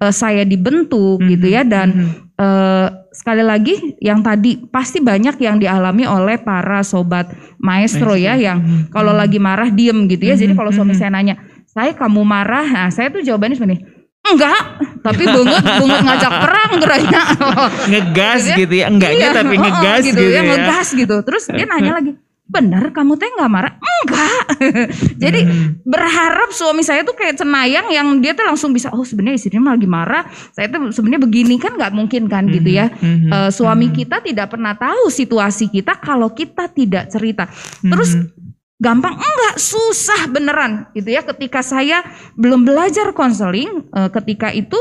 uh, 0.04 0.12
saya 0.12 0.44
dibentuk 0.44 1.16
hmm. 1.16 1.28
gitu 1.32 1.46
ya 1.48 1.64
dan 1.64 1.96
hmm. 1.96 2.36
uh, 2.36 2.88
sekali 3.08 3.40
lagi 3.40 3.96
yang 4.04 4.20
tadi 4.20 4.60
pasti 4.68 5.00
banyak 5.00 5.40
yang 5.40 5.56
dialami 5.56 6.04
oleh 6.04 6.36
para 6.44 6.84
sobat 6.84 7.32
maestro, 7.56 8.12
maestro. 8.12 8.20
ya 8.20 8.36
yang 8.36 8.60
hmm. 8.60 8.92
kalau 8.92 9.16
lagi 9.16 9.40
marah 9.40 9.72
diem 9.72 10.04
gitu 10.04 10.28
ya. 10.28 10.36
Hmm. 10.36 10.42
Jadi 10.44 10.52
kalau 10.52 10.68
suami 10.68 10.92
hmm. 10.92 11.00
saya 11.00 11.08
nanya, 11.08 11.40
"Saya 11.72 11.96
kamu 11.96 12.20
marah?" 12.20 12.68
Nah, 12.68 12.92
saya 12.92 13.08
tuh 13.08 13.24
jawabannya 13.24 13.56
sebenarnya 13.56 13.89
Enggak, 14.30 14.62
tapi 15.02 15.22
bungut 15.26 15.64
bungut 15.64 16.00
ngajak 16.06 16.32
perang 16.32 16.72
geranya. 16.78 17.22
ngegas 17.90 18.40
gitu 18.46 18.50
ya, 18.50 18.56
gitu 18.62 18.74
ya. 18.74 18.86
enggaknya 18.86 19.26
iya, 19.26 19.36
tapi 19.36 19.54
ngegas 19.58 20.00
oh, 20.00 20.06
gitu, 20.06 20.22
gitu 20.22 20.22
ya, 20.30 20.34
ya. 20.38 20.42
Ngegas 20.46 20.88
gitu. 20.94 21.16
Terus 21.26 21.44
dia 21.50 21.66
nanya 21.66 21.92
lagi, 21.98 22.10
bener 22.50 22.84
kamu 22.94 23.12
teh 23.18 23.30
nggak 23.30 23.50
marah? 23.50 23.72
Enggak. 23.78 24.42
Jadi 25.22 25.40
hmm. 25.46 25.86
berharap 25.86 26.50
suami 26.54 26.82
saya 26.86 27.02
tuh 27.02 27.14
kayak 27.14 27.38
cenayang 27.38 27.90
yang 27.90 28.06
dia 28.18 28.34
tuh 28.34 28.46
langsung 28.46 28.70
bisa, 28.70 28.90
oh 28.94 29.02
sebenarnya 29.02 29.38
istrinya 29.38 29.74
lagi 29.74 29.86
marah. 29.90 30.26
Saya 30.54 30.70
tuh 30.70 30.90
sebenarnya 30.94 31.22
begini 31.22 31.58
kan 31.58 31.74
nggak 31.74 31.92
mungkin 31.94 32.30
kan 32.30 32.46
hmm. 32.46 32.54
gitu 32.54 32.70
ya. 32.70 32.86
Hmm. 32.90 33.30
Uh, 33.30 33.50
suami 33.50 33.90
hmm. 33.90 33.96
kita 33.98 34.22
tidak 34.22 34.46
pernah 34.50 34.78
tahu 34.78 35.10
situasi 35.10 35.70
kita 35.70 35.98
kalau 35.98 36.30
kita 36.30 36.70
tidak 36.70 37.10
cerita. 37.10 37.50
Terus 37.82 38.14
hmm 38.14 38.39
gampang? 38.80 39.14
Enggak 39.14 39.54
susah 39.60 40.26
beneran 40.32 40.88
gitu 40.96 41.12
ya. 41.12 41.22
Ketika 41.22 41.60
saya 41.60 42.02
belum 42.34 42.64
belajar 42.64 43.12
konseling 43.12 43.86
e, 43.92 44.00
ketika 44.10 44.50
itu 44.50 44.80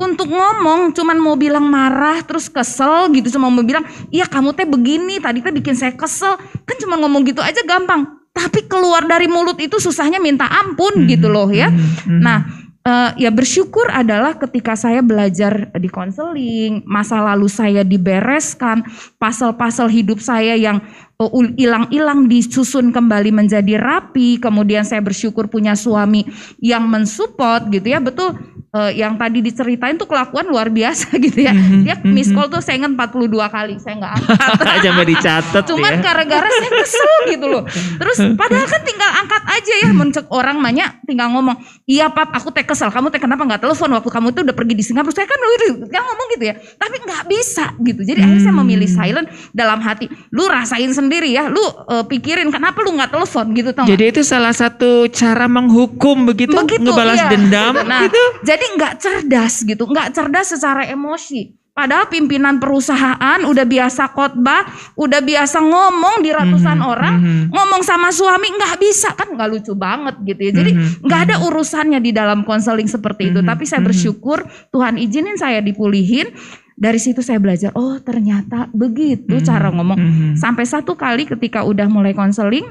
untuk 0.00 0.26
ngomong 0.26 0.90
cuman 0.90 1.16
mau 1.22 1.38
bilang 1.38 1.70
marah 1.70 2.18
terus 2.26 2.50
kesel 2.50 3.14
gitu 3.14 3.38
cuma 3.38 3.46
mau 3.46 3.62
bilang 3.62 3.86
iya 4.10 4.26
kamu 4.26 4.50
teh 4.58 4.66
begini 4.66 5.22
tadi 5.22 5.44
teh 5.44 5.52
bikin 5.52 5.76
saya 5.76 5.92
kesel. 5.94 6.34
Kan 6.64 6.76
cuma 6.80 6.98
ngomong 6.98 7.22
gitu 7.28 7.44
aja 7.44 7.60
gampang. 7.62 8.24
Tapi 8.34 8.66
keluar 8.66 9.06
dari 9.06 9.30
mulut 9.30 9.60
itu 9.62 9.78
susahnya 9.78 10.18
minta 10.18 10.50
ampun 10.50 11.06
gitu 11.06 11.30
loh 11.30 11.46
ya. 11.54 11.70
hmm, 11.70 11.78
hmm, 11.78 12.02
hmm. 12.02 12.20
nah 12.24 12.38
uh, 12.84 13.10
ya 13.16 13.32
bersyukur 13.32 13.88
adalah 13.90 14.36
ketika 14.36 14.76
saya 14.76 15.00
belajar 15.00 15.72
di 15.74 15.88
konseling, 15.88 16.84
masa 16.84 17.20
lalu 17.24 17.48
saya 17.48 17.82
dibereskan, 17.82 18.84
pasal-pasal 19.16 19.88
hidup 19.88 20.20
saya 20.20 20.54
yang 20.54 20.78
eh, 20.84 21.13
hilang-hilang 21.54 22.26
uh, 22.26 22.28
disusun 22.28 22.90
kembali 22.90 23.30
menjadi 23.30 23.78
rapi, 23.78 24.42
kemudian 24.42 24.82
saya 24.82 24.98
bersyukur 24.98 25.46
punya 25.46 25.78
suami 25.78 26.26
yang 26.58 26.90
mensupport 26.90 27.70
gitu 27.70 27.86
ya, 27.86 28.02
betul 28.02 28.34
uh, 28.74 28.90
yang 28.90 29.14
tadi 29.14 29.38
diceritain 29.38 29.94
tuh 29.94 30.10
kelakuan 30.10 30.50
luar 30.50 30.68
biasa 30.68 31.14
gitu 31.24 31.46
ya. 31.46 31.54
Mm-hmm. 31.54 31.82
Dia 31.86 31.94
miss 32.02 32.34
call 32.34 32.50
tuh 32.50 32.58
saya 32.58 32.82
ingat 32.82 32.98
42 32.98 33.30
kali, 33.30 33.74
saya 33.78 33.94
nggak 34.02 34.12
angkat. 34.18 34.36
Sampai 34.84 35.06
dicatat 35.06 35.62
Cuman 35.70 35.92
ya. 35.94 36.00
gara-gara 36.02 36.48
saya 36.50 36.70
kesel 36.82 37.12
gitu 37.30 37.46
loh. 37.46 37.62
Terus 37.70 38.18
padahal 38.34 38.66
kan 38.66 38.82
tinggal 38.82 39.10
angkat 39.22 39.42
aja 39.46 39.74
ya, 39.86 39.90
mencek 39.94 40.26
orang 40.34 40.58
banyak 40.58 40.90
tinggal 41.06 41.30
ngomong, 41.30 41.56
iya 41.86 42.10
pap 42.10 42.34
aku 42.34 42.50
teh 42.50 42.66
kesel, 42.66 42.90
kamu 42.90 43.14
teh 43.14 43.22
kenapa 43.22 43.46
nggak 43.46 43.62
telepon 43.62 43.92
waktu 43.94 44.10
kamu 44.10 44.26
itu 44.34 44.40
udah 44.42 44.56
pergi 44.56 44.74
di 44.74 44.84
Singapura? 44.84 45.14
Saya 45.14 45.28
kan 45.30 45.38
udah 45.38 46.02
ngomong 46.02 46.26
gitu 46.34 46.44
ya, 46.50 46.54
tapi 46.80 46.96
nggak 46.98 47.22
bisa 47.30 47.64
gitu. 47.86 48.02
Jadi 48.02 48.18
hmm. 48.18 48.26
akhirnya 48.26 48.42
saya 48.42 48.56
memilih 48.58 48.88
hmm. 48.90 48.98
silent 48.98 49.28
dalam 49.54 49.78
hati. 49.78 50.10
Lu 50.34 50.48
rasain 50.50 50.90
sendiri 50.90 51.03
ya, 51.10 51.50
lu 51.50 51.60
uh, 51.60 52.04
pikirin 52.06 52.48
kenapa 52.48 52.80
lu 52.84 52.94
nggak 52.94 53.10
telepon 53.12 53.46
gitu 53.56 53.70
tau 53.74 53.86
Jadi 53.88 54.04
itu 54.14 54.22
salah 54.22 54.52
satu 54.54 55.10
cara 55.10 55.48
menghukum 55.50 56.28
begitu, 56.28 56.54
begitu 56.54 56.84
ngebalas 56.84 57.20
iya. 57.20 57.30
dendam 57.30 57.74
nah, 57.84 58.06
gitu. 58.06 58.22
Jadi 58.46 58.64
nggak 58.78 58.94
cerdas 59.00 59.54
gitu, 59.64 59.84
nggak 59.88 60.08
cerdas 60.14 60.46
secara 60.54 60.88
emosi. 60.88 61.64
Padahal 61.74 62.06
pimpinan 62.06 62.62
perusahaan 62.62 63.42
udah 63.42 63.66
biasa 63.66 64.14
khotbah, 64.14 64.62
udah 64.94 65.18
biasa 65.18 65.58
ngomong 65.58 66.22
di 66.22 66.30
ratusan 66.30 66.78
mm 66.78 66.84
-hmm, 66.86 66.92
orang, 66.94 67.14
mm 67.18 67.26
-hmm. 67.26 67.44
ngomong 67.50 67.82
sama 67.82 68.14
suami 68.14 68.46
nggak 68.46 68.78
bisa 68.78 69.10
kan 69.18 69.34
nggak 69.34 69.50
lucu 69.50 69.74
banget 69.74 70.14
gitu 70.22 70.38
ya. 70.38 70.52
Jadi 70.54 70.70
mhm, 70.70 71.02
nggak 71.02 71.18
mm 71.18 71.26
-hmm. 71.26 71.42
ada 71.42 71.46
urusannya 71.50 71.98
di 71.98 72.14
dalam 72.14 72.46
konseling 72.46 72.86
seperti 72.86 73.34
itu. 73.34 73.42
Mm 73.42 73.50
-hmm, 73.50 73.50
Tapi 73.58 73.64
saya 73.66 73.82
mhm. 73.82 73.88
bersyukur 73.90 74.38
Tuhan 74.70 75.02
izinin 75.02 75.34
saya 75.34 75.58
dipulihin. 75.58 76.30
Dari 76.74 76.98
situ 76.98 77.22
saya 77.22 77.38
belajar, 77.38 77.70
oh 77.78 78.02
ternyata 78.02 78.66
begitu 78.74 79.30
mm 79.30 79.40
-hmm, 79.40 79.48
cara 79.48 79.68
ngomong. 79.70 79.98
Mm 79.98 80.10
-hmm. 80.10 80.32
Sampai 80.34 80.66
satu 80.66 80.98
kali 80.98 81.24
ketika 81.24 81.62
udah 81.62 81.86
mulai 81.86 82.12
konseling, 82.12 82.66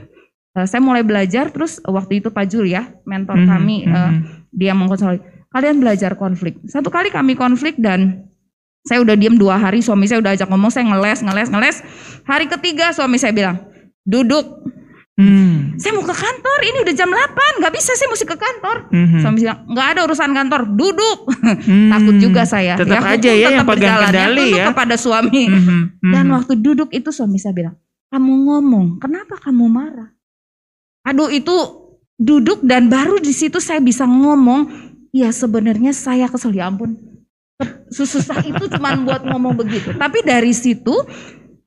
uh, 0.59 0.67
saya 0.67 0.83
mulai 0.83 1.07
belajar. 1.07 1.49
Terus 1.55 1.79
waktu 1.87 2.19
itu 2.19 2.27
Pak 2.27 2.45
Jul 2.51 2.67
ya, 2.67 2.91
mentor 3.07 3.39
mm 3.39 3.43
-hmm, 3.47 3.51
kami, 3.55 3.77
uh, 3.87 4.11
dia 4.51 4.75
mengkonseling 4.75 5.23
kalian 5.53 5.77
belajar 5.77 6.17
konflik. 6.17 6.57
Satu 6.65 6.89
kali 6.89 7.13
kami 7.13 7.37
konflik 7.37 7.77
dan 7.77 8.25
saya 8.83 8.99
udah 8.99 9.15
diem 9.15 9.39
dua 9.39 9.55
hari, 9.55 9.79
suami 9.79 10.09
saya 10.09 10.19
udah 10.19 10.35
ajak 10.35 10.49
ngomong, 10.49 10.73
saya 10.73 10.89
ngeles, 10.89 11.23
ngeles, 11.23 11.47
ngeles. 11.53 11.77
Hari 12.27 12.51
ketiga 12.51 12.91
suami 12.91 13.15
saya 13.21 13.31
bilang, 13.31 13.61
duduk. 14.03 14.43
Hmm. 15.13 15.77
Saya 15.77 15.93
mau 15.93 16.01
ke 16.01 16.15
kantor, 16.17 16.59
ini 16.65 16.77
udah 16.81 16.93
jam 16.97 17.05
8, 17.05 17.61
gak 17.61 17.73
bisa 17.77 17.93
saya 17.93 18.09
mesti 18.09 18.25
ke 18.25 18.33
kantor. 18.33 18.89
Hmm. 18.89 19.21
Suami 19.21 19.45
bilang, 19.45 19.61
gak 19.69 19.87
ada 19.93 19.99
urusan 20.09 20.31
kantor, 20.33 20.61
duduk. 20.73 21.19
Hmm. 21.63 21.89
Takut 21.93 22.15
juga 22.17 22.41
saya. 22.49 22.73
Tetap 22.73 23.03
ya, 23.05 23.13
aja 23.13 23.31
ya 23.31 23.47
yang 23.53 23.67
pegang 23.69 24.09
kendali 24.09 24.57
ya. 24.57 24.73
kepada 24.73 24.97
suami. 24.97 25.43
Hmm. 25.53 25.63
Hmm. 26.01 26.13
Dan 26.17 26.25
waktu 26.33 26.57
duduk 26.57 26.89
itu 26.89 27.13
suami 27.13 27.37
saya 27.37 27.53
bilang, 27.53 27.75
kamu 28.09 28.33
ngomong, 28.49 28.87
kenapa 28.97 29.37
kamu 29.37 29.69
marah? 29.69 30.09
Aduh 31.05 31.29
itu 31.29 31.53
duduk 32.17 32.61
dan 32.65 32.89
baru 32.89 33.17
di 33.19 33.33
situ 33.33 33.57
saya 33.57 33.81
bisa 33.81 34.05
ngomong 34.05 34.69
ya 35.13 35.29
sebenarnya 35.29 35.91
saya 35.91 36.29
kesel 36.29 36.53
ya 36.53 36.69
ampun 36.69 36.95
susah 37.89 38.41
itu 38.45 38.65
cuma 38.69 38.97
buat 38.97 39.21
ngomong 39.25 39.53
begitu 39.57 39.93
tapi 39.97 40.21
dari 40.25 40.53
situ 40.53 40.93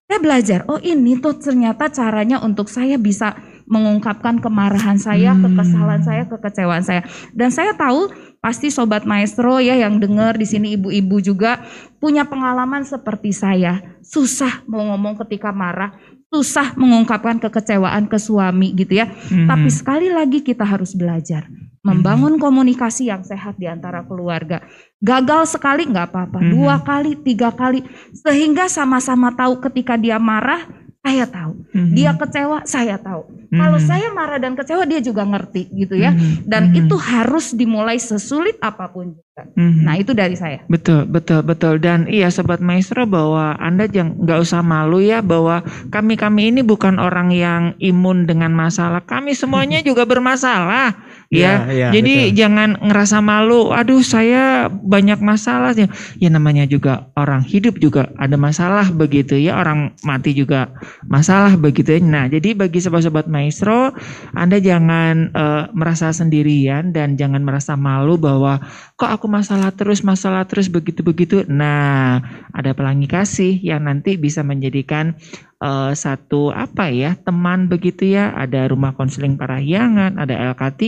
saya 0.06 0.18
belajar 0.22 0.60
oh 0.70 0.78
ini 0.78 1.18
tuh 1.18 1.34
ternyata 1.34 1.90
caranya 1.90 2.38
untuk 2.38 2.70
saya 2.70 2.94
bisa 2.94 3.34
mengungkapkan 3.66 4.38
kemarahan 4.38 4.94
saya 4.94 5.34
hmm. 5.34 5.42
kekesalan 5.42 6.00
saya 6.06 6.22
kekecewaan 6.30 6.84
saya 6.86 7.02
dan 7.34 7.50
saya 7.50 7.74
tahu 7.74 8.06
pasti 8.38 8.70
sobat 8.70 9.02
maestro 9.02 9.58
ya 9.58 9.74
yang 9.74 9.98
dengar 9.98 10.38
di 10.38 10.46
sini 10.46 10.78
ibu-ibu 10.78 11.18
juga 11.18 11.66
punya 11.98 12.22
pengalaman 12.22 12.86
seperti 12.86 13.34
saya 13.34 13.82
susah 14.06 14.62
mau 14.70 14.86
ngomong 14.94 15.18
ketika 15.26 15.50
marah 15.50 15.98
susah 16.30 16.78
mengungkapkan 16.78 17.42
kekecewaan 17.42 18.06
ke 18.06 18.22
suami 18.22 18.78
gitu 18.78 19.02
ya 19.02 19.10
hmm. 19.10 19.50
tapi 19.50 19.66
sekali 19.74 20.06
lagi 20.06 20.46
kita 20.46 20.62
harus 20.62 20.94
belajar 20.94 21.50
membangun 21.86 22.34
hmm. 22.34 22.42
komunikasi 22.42 23.06
yang 23.14 23.22
sehat 23.22 23.54
di 23.62 23.70
antara 23.70 24.02
keluarga. 24.02 24.66
Gagal 24.96 25.52
sekali 25.52 25.84
nggak 25.84 26.08
apa-apa, 26.08 26.40
hmm. 26.40 26.50
dua 26.56 26.80
kali, 26.80 27.20
tiga 27.20 27.52
kali, 27.52 27.84
sehingga 28.16 28.64
sama-sama 28.66 29.28
tahu 29.36 29.60
ketika 29.60 29.94
dia 30.00 30.16
marah, 30.16 30.64
saya 31.06 31.24
tahu. 31.30 31.52
Mm-hmm. 31.70 31.94
Dia 31.94 32.12
kecewa, 32.18 32.58
saya 32.66 32.96
tahu. 32.98 33.22
Mm-hmm. 33.30 33.58
Kalau 33.62 33.78
saya 33.78 34.08
marah 34.10 34.42
dan 34.42 34.58
kecewa, 34.58 34.82
dia 34.90 34.98
juga 34.98 35.22
ngerti 35.22 35.70
gitu 35.70 35.94
ya. 35.94 36.10
Mm-hmm. 36.10 36.50
Dan 36.50 36.62
mm-hmm. 36.66 36.80
itu 36.82 36.96
harus 36.98 37.54
dimulai 37.54 37.94
sesulit 38.02 38.58
apa 38.58 38.90
pun 38.90 39.14
juga. 39.14 39.42
Mm-hmm. 39.54 39.82
Nah 39.86 39.94
itu 40.02 40.12
dari 40.18 40.34
saya. 40.34 40.66
Betul, 40.66 41.06
betul, 41.06 41.46
betul. 41.46 41.78
Dan 41.78 42.10
iya 42.10 42.26
sobat 42.34 42.58
maestro 42.58 43.06
bahwa 43.06 43.54
anda 43.62 43.86
jangan 43.86 44.18
nggak 44.18 44.38
usah 44.42 44.66
malu 44.66 44.98
ya 44.98 45.22
bahwa 45.22 45.62
kami 45.94 46.18
kami 46.18 46.50
ini 46.50 46.66
bukan 46.66 46.98
orang 46.98 47.30
yang 47.30 47.78
imun 47.78 48.26
dengan 48.26 48.50
masalah. 48.50 48.98
Kami 49.06 49.30
semuanya 49.38 49.78
juga 49.86 50.02
bermasalah 50.02 51.05
ya. 51.32 51.66
ya, 51.68 51.72
ya 51.72 51.88
Jadi 51.94 52.30
betul. 52.30 52.36
jangan 52.38 52.70
ngerasa 52.80 53.18
malu. 53.22 53.70
Aduh, 53.74 54.02
saya 54.02 54.68
banyak 54.70 55.18
masalah 55.22 55.74
ya. 55.74 55.88
Ya 56.18 56.28
namanya 56.30 56.64
juga 56.66 57.10
orang 57.18 57.42
hidup 57.42 57.78
juga 57.82 58.10
ada 58.16 58.34
masalah 58.38 58.88
begitu 58.90 59.34
ya. 59.38 59.58
Orang 59.58 59.94
mati 60.06 60.32
juga 60.36 60.70
masalah 61.06 61.54
begitu 61.58 61.96
ya. 61.96 62.00
Nah, 62.02 62.24
jadi 62.30 62.54
bagi 62.54 62.78
sobat-sobat 62.78 63.26
maestro, 63.26 63.94
Anda 64.34 64.62
jangan 64.62 65.34
uh, 65.34 65.64
merasa 65.74 66.14
sendirian 66.14 66.94
dan 66.94 67.18
jangan 67.18 67.42
merasa 67.42 67.74
malu 67.74 68.16
bahwa 68.20 68.62
kok 68.94 69.10
aku 69.10 69.26
masalah 69.26 69.74
terus, 69.74 70.00
masalah 70.06 70.46
terus 70.46 70.70
begitu-begitu. 70.70 71.44
Nah, 71.50 72.22
ada 72.54 72.72
pelangi 72.72 73.10
kasih 73.10 73.58
yang 73.60 73.84
nanti 73.84 74.16
bisa 74.16 74.40
menjadikan 74.46 75.18
uh, 75.60 75.92
satu 75.96 76.52
apa 76.52 76.92
ya 76.92 77.16
teman 77.20 77.68
begitu 77.68 78.12
ya 78.16 78.32
ada 78.32 78.68
rumah 78.68 78.92
konseling 78.92 79.40
parahyangan 79.40 80.20
ada 80.20 80.52
LK3 80.52 80.84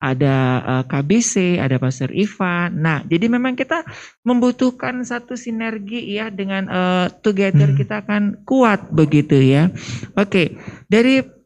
ada 0.00 0.36
uh, 0.64 0.72
eh, 0.80 0.84
KBC 0.88 1.60
ada 1.60 1.76
Pastor 1.76 2.12
Ivan 2.12 2.80
nah 2.80 3.04
jadi 3.04 3.28
memang 3.28 3.56
kita 3.56 3.84
membutuhkan 4.24 5.04
satu 5.04 5.36
sinergi 5.36 6.16
ya 6.16 6.28
dengan 6.32 6.68
uh, 6.68 7.06
together 7.20 7.72
hmm. 7.72 7.78
kita 7.78 8.04
akan 8.04 8.44
kuat 8.44 8.88
begitu 8.92 9.40
ya 9.40 9.68
oke 10.16 10.56
dari 10.88 11.40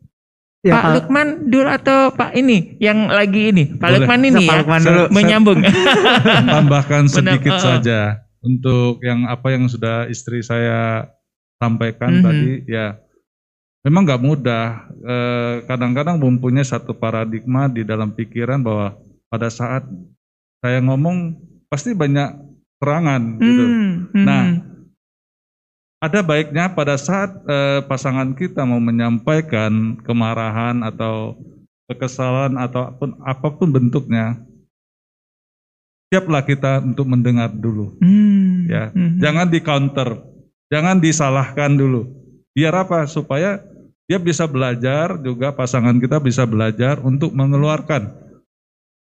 Ya, 0.65 0.81
Pak, 0.81 0.81
Pak 0.81 0.93
Lukman 0.97 1.29
dulu 1.53 1.69
atau 1.69 2.09
Pak 2.17 2.33
ini 2.41 2.81
yang 2.81 3.13
lagi 3.13 3.53
ini 3.53 3.77
Pak 3.77 3.85
Boleh. 3.85 4.01
Lukman 4.01 4.21
ini 4.25 4.41
Pak 4.49 4.57
ya 4.57 4.61
Lukman 4.65 4.81
dulu. 4.81 5.05
menyambung 5.13 5.61
tambahkan 6.57 7.05
sedikit 7.05 7.53
uh, 7.53 7.61
uh. 7.61 7.65
saja 7.77 8.01
untuk 8.41 9.05
yang 9.05 9.29
apa 9.29 9.53
yang 9.53 9.69
sudah 9.69 10.09
istri 10.09 10.41
saya 10.41 11.05
sampaikan 11.63 12.11
mm 12.11 12.17
-hmm. 12.19 12.27
tadi 12.27 12.53
ya 12.67 12.87
memang 13.85 14.03
nggak 14.09 14.25
mudah. 14.25 14.67
Eh, 15.05 15.55
kadang-kadang 15.69 16.17
mempunyai 16.17 16.65
satu 16.65 16.97
paradigma 16.97 17.69
di 17.69 17.85
dalam 17.85 18.11
pikiran 18.11 18.65
bahwa 18.65 18.97
pada 19.29 19.53
saat 19.53 19.85
saya 20.65 20.81
ngomong 20.81 21.37
pasti 21.69 21.93
banyak 21.93 22.33
serangan 22.81 23.23
mm 23.23 23.37
-hmm. 23.37 23.45
gitu. 23.45 23.65
Mm-hmm. 23.65 24.25
Nah, 24.25 24.45
ada 26.01 26.21
baiknya 26.25 26.73
pada 26.73 26.97
saat 26.97 27.37
eh, 27.45 27.85
pasangan 27.85 28.33
kita 28.33 28.65
mau 28.65 28.81
menyampaikan 28.81 30.01
kemarahan 30.01 30.81
atau 30.81 31.37
kekesalan 31.85 32.57
ataupun 32.57 33.21
apa 33.21 33.49
pun 33.53 33.69
bentuknya, 33.69 34.41
siaplah 36.09 36.41
kita 36.41 36.81
untuk 36.81 37.05
mendengar 37.05 37.53
dulu. 37.53 38.01
Mm, 38.01 38.73
ya, 38.73 38.85
mm 38.89 38.97
-hmm. 38.97 39.19
jangan 39.21 39.47
di 39.53 39.61
counter 39.61 40.09
Jangan 40.75 40.99
disalahkan 40.99 41.79
dulu. 41.79 42.11
Biar 42.51 42.75
apa? 42.75 43.07
Supaya 43.07 43.63
dia 44.11 44.19
bisa 44.19 44.51
belajar 44.51 45.23
juga 45.23 45.55
pasangan 45.55 45.95
kita 46.03 46.19
bisa 46.19 46.43
belajar 46.43 46.99
untuk 47.07 47.31
mengeluarkan 47.31 48.11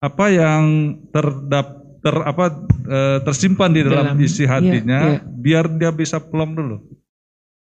apa 0.03 0.25
yang 0.33 0.97
terdap 1.15 1.81
ter 2.01 2.15
apa 2.25 2.45
e, 2.89 2.99
tersimpan 3.21 3.71
di 3.71 3.81
dalam, 3.85 4.17
dalam 4.17 4.17
isi 4.17 4.43
iya, 4.43 4.57
hatinya 4.57 4.99
iya, 5.05 5.17
iya. 5.21 5.25
biar 5.25 5.65
dia 5.77 5.93
bisa 5.93 6.17
plong 6.17 6.57
dulu. 6.57 6.77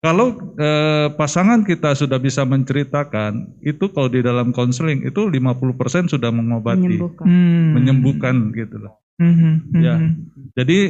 Kalau 0.01 0.37
e, 0.57 0.69
pasangan 1.17 1.65
kita 1.65 1.97
sudah 1.97 2.21
bisa 2.21 2.45
menceritakan, 2.45 3.57
itu 3.65 3.89
kalau 3.89 4.13
di 4.13 4.21
dalam 4.21 4.53
konseling 4.53 5.05
itu 5.05 5.29
50% 5.29 6.13
sudah 6.13 6.29
mengobati, 6.29 6.85
menyembuhkan, 6.85 7.25
hmm. 7.25 7.69
menyembuhkan 7.73 8.37
gitu 8.53 8.77
loh. 8.85 9.01
Mm 9.17 9.33
-hmm. 9.33 9.55
Ya. 9.81 9.97
Hmm. 9.97 10.13
Jadi 10.61 10.81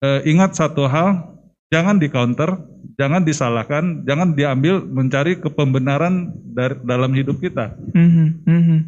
e, 0.00 0.08
ingat 0.24 0.56
satu 0.56 0.88
hal, 0.88 1.36
jangan 1.74 1.98
di 1.98 2.06
counter, 2.06 2.54
jangan 2.94 3.26
disalahkan, 3.26 4.06
jangan 4.06 4.38
diambil 4.38 4.78
mencari 4.86 5.42
kepembenaran 5.42 6.30
dari 6.54 6.78
dalam 6.86 7.10
hidup 7.10 7.42
kita. 7.42 7.74
Mm-hmm. 7.90 8.28
Mm-hmm. 8.46 8.80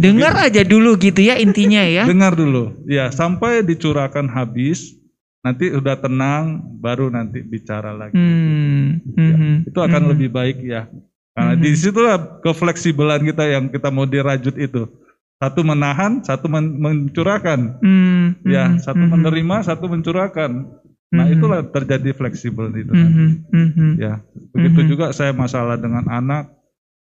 Dengar 0.00 0.32
aja 0.40 0.64
dulu 0.64 0.96
gitu 0.96 1.20
ya 1.20 1.36
intinya 1.36 1.84
ya. 1.84 2.08
Dengar 2.12 2.32
dulu, 2.32 2.80
ya 2.88 3.12
sampai 3.12 3.60
dicurahkan 3.60 4.24
habis, 4.32 4.96
nanti 5.44 5.68
udah 5.68 6.00
tenang, 6.00 6.64
baru 6.80 7.12
nanti 7.12 7.44
bicara 7.44 7.92
lagi. 7.92 8.16
Mm-hmm. 8.16 9.12
Ya, 9.20 9.36
itu 9.68 9.78
akan 9.78 9.92
mm-hmm. 9.92 10.12
lebih 10.16 10.28
baik 10.32 10.58
ya. 10.64 10.88
Karena 11.36 11.52
mm-hmm. 11.52 11.64
di 11.68 11.70
situlah 11.76 12.16
kefleksibelan 12.40 13.20
kita 13.28 13.44
yang 13.44 13.68
kita 13.68 13.92
mau 13.92 14.08
dirajut 14.08 14.56
itu. 14.56 14.88
Satu 15.36 15.60
menahan, 15.66 16.24
satu 16.24 16.48
men- 16.48 16.80
mencurahkan. 16.80 17.76
Mm-hmm. 17.84 18.48
Ya, 18.48 18.80
satu 18.80 18.96
mm-hmm. 18.96 19.12
menerima, 19.12 19.56
satu 19.68 19.84
mencurahkan. 19.92 20.80
Nah 21.12 21.28
mm-hmm. 21.28 21.34
itulah 21.36 21.60
terjadi 21.68 22.16
fleksibel 22.16 22.72
itu 22.72 22.88
mm-hmm. 22.88 22.96
nanti. 22.96 23.24
Mm-hmm. 23.52 23.90
Ya 24.00 24.24
begitu 24.56 24.80
mm-hmm. 24.80 24.92
juga 24.96 25.06
saya 25.12 25.36
masalah 25.36 25.76
dengan 25.76 26.08
anak, 26.08 26.56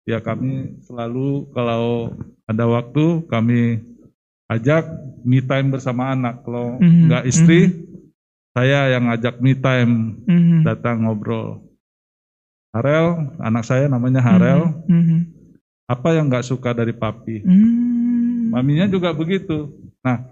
ya 0.08 0.24
kami 0.24 0.80
selalu 0.88 1.52
kalau 1.52 2.16
ada 2.48 2.64
waktu 2.64 3.28
kami 3.28 3.84
ajak 4.48 4.88
me 5.20 5.44
time 5.44 5.68
bersama 5.68 6.16
anak. 6.16 6.40
Kalau 6.48 6.80
mm-hmm. 6.80 7.04
nggak 7.12 7.24
istri, 7.28 7.60
mm-hmm. 7.68 8.08
saya 8.56 8.88
yang 8.88 9.04
ajak 9.12 9.36
me 9.44 9.52
time 9.52 10.24
mm-hmm. 10.24 10.64
datang 10.64 11.04
ngobrol. 11.04 11.60
Harel, 12.72 13.36
anak 13.36 13.68
saya 13.68 13.84
namanya 13.84 14.24
Harel. 14.24 14.80
Mm-hmm. 14.88 15.20
Apa 15.90 16.16
yang 16.16 16.32
nggak 16.32 16.46
suka 16.46 16.72
dari 16.72 16.96
papi? 16.96 17.44
Mm-hmm. 17.44 18.56
Maminya 18.56 18.86
juga 18.88 19.12
begitu. 19.12 19.76
Nah 20.00 20.24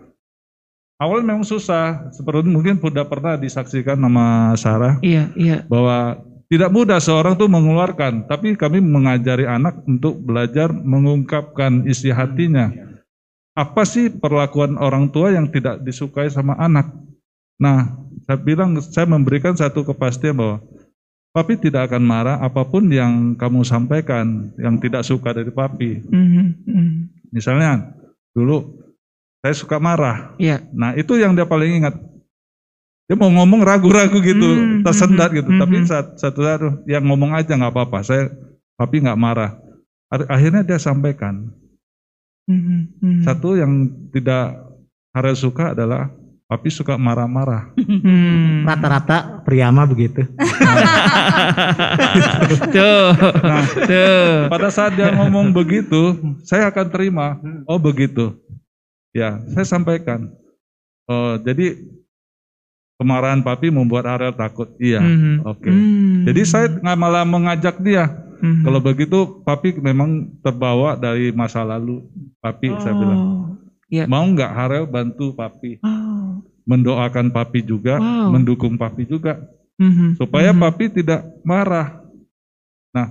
awal 0.98 1.22
memang 1.22 1.46
susah. 1.46 2.10
Seperti 2.12 2.50
mungkin 2.50 2.76
sudah 2.82 3.06
pernah 3.06 3.38
disaksikan 3.38 3.96
nama 3.96 4.52
Sarah. 4.58 4.98
Iya 5.00 5.30
iya. 5.38 5.64
Bahwa 5.70 6.18
tidak 6.50 6.70
mudah 6.74 6.98
seorang 6.98 7.38
tuh 7.38 7.48
mengeluarkan. 7.48 8.26
Tapi 8.26 8.58
kami 8.58 8.82
mengajari 8.82 9.46
anak 9.46 9.80
untuk 9.86 10.18
belajar 10.18 10.68
mengungkapkan 10.74 11.86
isi 11.86 12.10
hatinya. 12.10 12.68
Apa 13.58 13.82
sih 13.82 14.10
perlakuan 14.10 14.78
orang 14.78 15.10
tua 15.10 15.34
yang 15.34 15.50
tidak 15.50 15.82
disukai 15.82 16.30
sama 16.30 16.54
anak? 16.58 16.90
Nah 17.58 17.90
saya 18.26 18.38
bilang 18.38 18.78
saya 18.78 19.06
memberikan 19.08 19.56
satu 19.56 19.82
kepastian 19.82 20.38
bahwa 20.38 20.62
papi 21.34 21.58
tidak 21.58 21.90
akan 21.90 22.02
marah 22.06 22.36
apa 22.38 22.62
pun 22.62 22.86
yang 22.86 23.34
kamu 23.34 23.66
sampaikan 23.66 24.54
yang 24.62 24.78
tidak 24.78 25.02
suka 25.02 25.34
dari 25.34 25.50
papi. 25.50 26.06
Mm 26.06 26.26
-hmm. 26.30 26.88
misalnya 27.34 27.98
dulu 28.30 28.77
saya 29.42 29.54
suka 29.54 29.76
marah. 29.78 30.34
Iya. 30.36 30.64
Nah 30.74 30.94
itu 30.98 31.14
yang 31.18 31.34
dia 31.34 31.46
paling 31.46 31.82
ingat. 31.82 31.94
Dia 33.08 33.16
mau 33.16 33.32
ngomong 33.32 33.64
ragu-ragu 33.64 34.20
gitu, 34.20 34.44
hmm, 34.44 34.84
tersendat 34.84 35.32
gitu. 35.32 35.48
Hmm, 35.48 35.60
Tapi 35.64 35.76
hmm. 35.80 35.86
saat 35.88 36.06
satu 36.20 36.44
saat 36.44 36.60
yang 36.84 37.08
ngomong 37.08 37.32
aja 37.32 37.56
nggak 37.56 37.72
apa-apa. 37.72 38.04
Saya 38.04 38.28
tapi 38.76 39.00
nggak 39.00 39.16
marah. 39.16 39.56
Akhirnya 40.12 40.60
dia 40.60 40.76
sampaikan. 40.76 41.48
Hmm, 42.44 42.92
hmm. 43.00 43.24
Satu 43.24 43.56
yang 43.56 43.88
tidak 44.12 44.60
harus 45.16 45.40
suka 45.40 45.72
adalah 45.72 46.12
Papi 46.48 46.72
suka 46.72 46.96
marah-marah. 46.96 47.76
Hmm. 47.76 48.64
Rata-rata 48.64 49.44
pria 49.44 49.68
begitu. 49.84 50.24
tuh, 52.72 53.04
nah, 53.44 53.68
tuh. 53.68 54.48
Pada 54.48 54.72
saat 54.72 54.96
dia 54.96 55.12
ngomong 55.12 55.52
begitu, 55.52 56.16
saya 56.48 56.72
akan 56.72 56.88
terima. 56.88 57.36
Oh 57.68 57.76
begitu. 57.76 58.32
Ya, 59.18 59.42
saya 59.50 59.66
sampaikan. 59.66 60.30
Oh, 61.10 61.34
jadi 61.42 61.74
kemarahan 62.98 63.42
papi 63.42 63.70
membuat 63.70 64.06
Ariel 64.06 64.34
takut. 64.34 64.70
Iya, 64.78 65.02
mm-hmm. 65.02 65.36
oke. 65.42 65.58
Okay. 65.62 65.72
Mm-hmm. 65.74 66.22
Jadi 66.30 66.40
saya 66.46 66.66
nggak 66.70 66.98
malah 66.98 67.24
mengajak 67.26 67.76
dia. 67.82 68.10
Mm-hmm. 68.38 68.62
Kalau 68.62 68.80
begitu 68.82 69.18
papi 69.42 69.74
memang 69.78 70.30
terbawa 70.42 70.94
dari 70.94 71.34
masa 71.34 71.66
lalu. 71.66 72.06
Papi 72.38 72.70
oh. 72.70 72.78
saya 72.78 72.94
bilang, 72.94 73.20
yeah. 73.90 74.06
mau 74.06 74.22
nggak 74.22 74.52
Harel 74.54 74.86
bantu 74.86 75.34
papi, 75.34 75.82
oh. 75.82 76.38
mendoakan 76.62 77.34
papi 77.34 77.66
juga, 77.66 77.98
wow. 77.98 78.30
mendukung 78.30 78.78
papi 78.78 79.02
juga, 79.06 79.42
mm-hmm. 79.78 80.18
supaya 80.18 80.54
mm-hmm. 80.54 80.64
papi 80.70 80.84
tidak 80.94 81.26
marah. 81.42 82.02
Nah, 82.94 83.10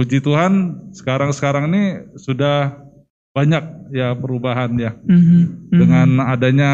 puji 0.00 0.24
Tuhan 0.24 0.84
sekarang-sekarang 0.96 1.68
ini 1.68 1.84
sudah 2.16 2.87
banyak 3.36 3.64
ya 3.94 4.16
perubahan 4.16 4.70
ya 4.80 4.92
mm-hmm. 4.98 5.40
dengan 5.70 6.08
adanya 6.26 6.72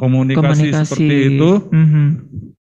komunikasi, 0.00 0.72
komunikasi. 0.72 0.84
seperti 0.88 1.16
itu 1.36 1.50
mm-hmm. 1.70 2.06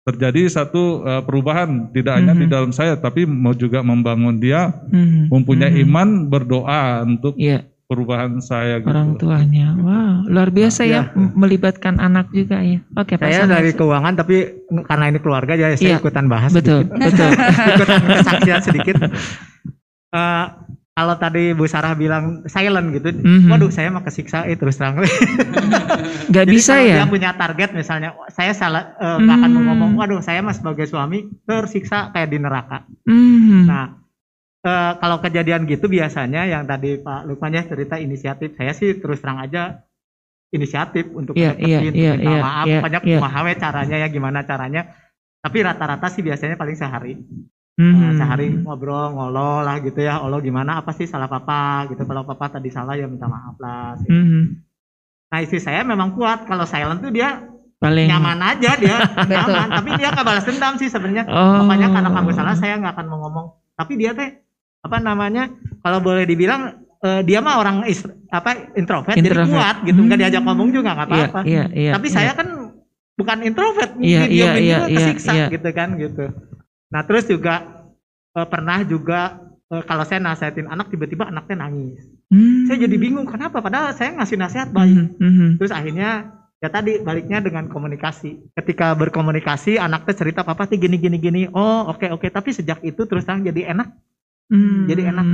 terjadi 0.04 0.42
satu 0.50 1.06
uh, 1.06 1.22
perubahan 1.24 1.88
tidak 1.94 2.18
mm-hmm. 2.18 2.28
hanya 2.28 2.34
di 2.34 2.46
mhm. 2.48 2.52
dalam 2.52 2.70
saya 2.74 2.98
tapi 2.98 3.24
mau 3.24 3.54
juga 3.54 3.80
membangun 3.80 4.36
dia 4.36 4.74
mm-hmm. 4.90 5.32
mempunyai 5.32 5.70
mm-hmm. 5.70 5.86
iman 5.88 6.08
berdoa 6.28 7.06
untuk 7.08 7.34
yeah. 7.40 7.64
perubahan 7.88 8.42
saya 8.44 8.84
gitu. 8.84 8.90
orang 8.92 9.16
tuanya 9.16 9.72
wow 9.80 10.28
luar 10.28 10.52
biasa 10.52 10.84
nah, 10.84 10.88
ya, 10.90 11.02
ya 11.08 11.28
melibatkan 11.32 11.94
anak 12.02 12.28
juga 12.34 12.60
ya 12.60 12.84
oke 13.00 13.16
saya 13.16 13.48
dari 13.48 13.72
keuangan 13.72 14.14
tapi 14.18 14.66
karena 14.84 15.04
ini 15.08 15.18
keluarga 15.24 15.56
jadi 15.56 15.76
saya 15.78 15.96
yeah. 15.96 16.00
ikutan 16.02 16.26
bahas 16.28 16.52
betul 16.52 16.84
sedikit. 16.84 17.00
betul 17.00 17.30
ikutan 17.72 18.00
kesaksian 18.04 18.60
sedikit 18.60 18.94
uh, 20.12 20.46
kalau 20.98 21.14
tadi 21.14 21.54
Bu 21.54 21.70
Sarah 21.70 21.94
bilang 21.94 22.42
silent 22.50 22.90
gitu, 22.90 23.14
mm-hmm. 23.14 23.54
waduh 23.54 23.70
saya 23.70 23.94
mah 23.94 24.02
kesiksa 24.02 24.50
eh, 24.50 24.58
terus 24.58 24.82
terang. 24.82 24.98
Gak 26.34 26.46
bisa 26.50 26.82
ya. 26.82 27.06
Dia 27.06 27.06
punya 27.06 27.38
target 27.38 27.70
misalnya, 27.70 28.18
saya 28.34 28.50
salah 28.50 28.98
uh, 28.98 29.22
mm-hmm. 29.22 29.30
akan 29.30 29.50
ngomong, 29.62 29.90
waduh 29.94 30.18
saya 30.18 30.42
mah 30.42 30.58
sebagai 30.58 30.90
suami 30.90 31.30
tersiksa 31.46 32.10
kayak 32.10 32.34
di 32.34 32.38
neraka. 32.42 32.82
Mm-hmm. 33.06 33.62
Nah 33.70 33.98
uh, 34.64 34.92
kalau 34.98 35.22
kejadian 35.22 35.68
gitu 35.68 35.86
biasanya 35.86 36.48
yang 36.48 36.64
tadi 36.66 36.98
Pak 36.98 37.28
Lukman 37.28 37.54
ya 37.54 37.62
cerita 37.66 37.96
inisiatif 38.00 38.58
saya 38.58 38.72
sih 38.74 38.98
terus 38.98 39.22
terang 39.22 39.38
aja 39.38 39.84
inisiatif 40.48 41.12
untuk 41.12 41.36
yeah, 41.36 41.52
yeah, 41.60 41.84
yeah, 41.84 42.16
minta 42.16 42.24
yeah, 42.24 42.42
maaf 42.42 42.66
yeah, 42.66 42.82
banyak 42.82 43.02
yeah. 43.04 43.60
caranya 43.62 43.96
ya 44.00 44.08
gimana 44.08 44.48
caranya 44.48 44.96
tapi 45.38 45.62
rata-rata 45.62 46.08
sih 46.10 46.24
biasanya 46.24 46.56
paling 46.56 46.76
sehari 46.76 47.14
Hmm. 47.78 47.94
Nah, 47.94 48.12
sehari 48.16 48.50
ngobrol 48.50 49.14
ngolol 49.14 49.62
lah 49.62 49.78
gitu 49.78 50.02
ya 50.02 50.18
Allah 50.18 50.38
gimana 50.38 50.82
apa 50.82 50.90
sih 50.90 51.06
salah 51.06 51.26
papa 51.26 51.86
gitu 51.86 52.02
kalau 52.02 52.26
papa 52.26 52.50
tadi 52.50 52.68
salah 52.68 52.92
ya 52.92 53.06
minta 53.06 53.24
maaf 53.24 53.54
lah 53.56 53.94
gitu. 53.96 54.10
Hmm. 54.10 54.42
nah 55.24 55.38
istri 55.38 55.56
saya 55.58 55.80
memang 55.82 56.10
kuat 56.10 56.42
kalau 56.42 56.64
silent 56.64 56.98
tuh 56.98 57.08
dia 57.08 57.38
paling 57.78 58.10
nyaman 58.10 58.42
aja 58.42 58.74
dia 58.74 58.98
nyaman 59.30 59.70
tapi 59.72 59.94
dia 59.94 60.10
nggak 60.10 60.26
balas 60.26 60.42
dendam 60.42 60.74
sih 60.74 60.88
sebenarnya 60.88 61.22
Oh. 61.24 61.62
makanya 61.62 61.88
karena 61.92 62.10
kamu 62.10 62.30
salah 62.32 62.54
saya 62.54 62.74
nggak 62.76 62.92
akan 62.92 63.06
mau 63.06 63.18
ngomong 63.22 63.46
tapi 63.72 63.94
dia 63.94 64.10
teh 64.10 64.42
apa 64.80 64.98
namanya 64.98 65.46
kalau 65.78 66.00
boleh 66.00 66.24
dibilang 66.24 66.74
eh, 66.98 67.22
dia 67.22 67.38
mah 67.38 67.56
orang 67.56 67.86
is- 67.86 68.02
apa 68.28 68.74
introvert, 68.74 69.14
jadi 69.14 69.22
Introvert. 69.30 69.54
kuat 69.54 69.76
gitu 69.84 70.00
nggak 70.00 70.16
Hmm. 70.16 70.24
diajak 70.26 70.42
ngomong 70.42 70.68
juga 70.68 70.90
nggak 70.92 71.06
Iya, 71.06 71.14
apa-apa 71.22 71.40
iya, 71.46 71.64
iya. 71.70 71.92
tapi 71.94 72.06
iya. 72.06 72.14
saya 72.16 72.30
kan 72.34 72.48
bukan 73.14 73.38
introvert 73.40 73.90
Iya, 73.96 74.22
dia 74.24 74.26
iya, 74.26 74.48
iya, 74.50 74.50
juga 74.50 74.58
iya, 74.82 74.96
kesiksa 74.98 75.32
iya. 75.32 75.46
gitu 75.48 75.68
kan 75.70 75.88
gitu 75.94 76.24
nah 76.88 77.04
terus 77.04 77.28
juga 77.28 77.86
eh, 78.36 78.46
pernah 78.48 78.82
juga 78.84 79.40
eh, 79.68 79.82
kalau 79.84 80.04
saya 80.08 80.20
nasihatin 80.20 80.68
anak 80.68 80.88
tiba-tiba 80.92 81.28
anaknya 81.28 81.68
nangis 81.68 82.04
Hmm. 82.28 82.68
saya 82.68 82.84
jadi 82.84 82.96
bingung 83.00 83.24
kenapa 83.24 83.64
padahal 83.64 83.96
saya 83.96 84.12
ngasih 84.20 84.36
nasihat 84.36 84.68
baik 84.68 85.16
Mhm, 85.16 85.16
mhm. 85.16 85.48
Terus 85.56 85.72
akhirnya 85.72 86.28
ya 86.60 86.68
tadi 86.68 87.00
baliknya 87.00 87.38
dengan 87.40 87.70
komunikasi. 87.72 88.52
Ketika 88.52 88.92
berkomunikasi 88.98 89.80
anaknya 89.80 90.12
cerita 90.12 90.40
papa 90.44 90.66
tuh 90.68 90.76
gini 90.76 91.00
gini 91.00 91.16
gini. 91.16 91.42
Oh 91.48 91.88
oke 91.88 92.04
oke. 92.12 92.28
Tapi 92.28 92.52
sejak 92.52 92.84
itu 92.84 93.08
terus 93.08 93.24
terang 93.24 93.46
jadi 93.46 93.72
enak. 93.72 93.88
Hmm. 94.52 94.84
Jadi 94.90 95.02
enak. 95.08 95.26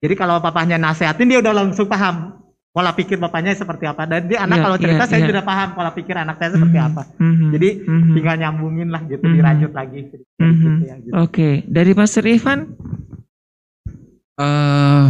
Jadi 0.00 0.14
kalau 0.16 0.40
papahnya 0.40 0.80
nasehatin 0.80 1.28
dia 1.28 1.38
udah 1.44 1.54
langsung 1.54 1.86
paham 1.86 2.39
pola 2.70 2.94
pikir 2.94 3.18
bapaknya 3.18 3.58
seperti 3.58 3.84
apa. 3.90 4.06
Dan 4.06 4.30
dia 4.30 4.46
anak 4.46 4.62
Iya, 4.62 4.64
kalau 4.64 4.76
cerita 4.78 5.04
iya, 5.04 5.10
saya 5.10 5.20
iya. 5.20 5.28
sudah 5.28 5.42
paham 5.42 5.68
pola 5.74 5.90
pikir 5.90 6.14
anak 6.14 6.36
saya 6.38 6.50
seperti 6.54 6.78
Mhm, 6.78 6.88
apa. 6.94 7.02
mhm, 7.18 7.48
Jadi 7.50 7.68
mhm. 7.82 8.12
tinggal 8.14 8.36
nyambungin 8.38 8.88
lah 8.94 9.02
gitu, 9.10 9.24
Mhm. 9.26 9.34
dirajut 9.34 9.72
lagi. 9.74 9.98
Gitu, 10.06 10.24
Mhm. 10.38 10.74
ya, 10.86 10.94
gitu. 11.02 11.12
Oke, 11.18 11.48
dari 11.66 11.92
Pastor 11.92 12.24
Ivan? 12.30 12.58
Eh, 14.40 15.06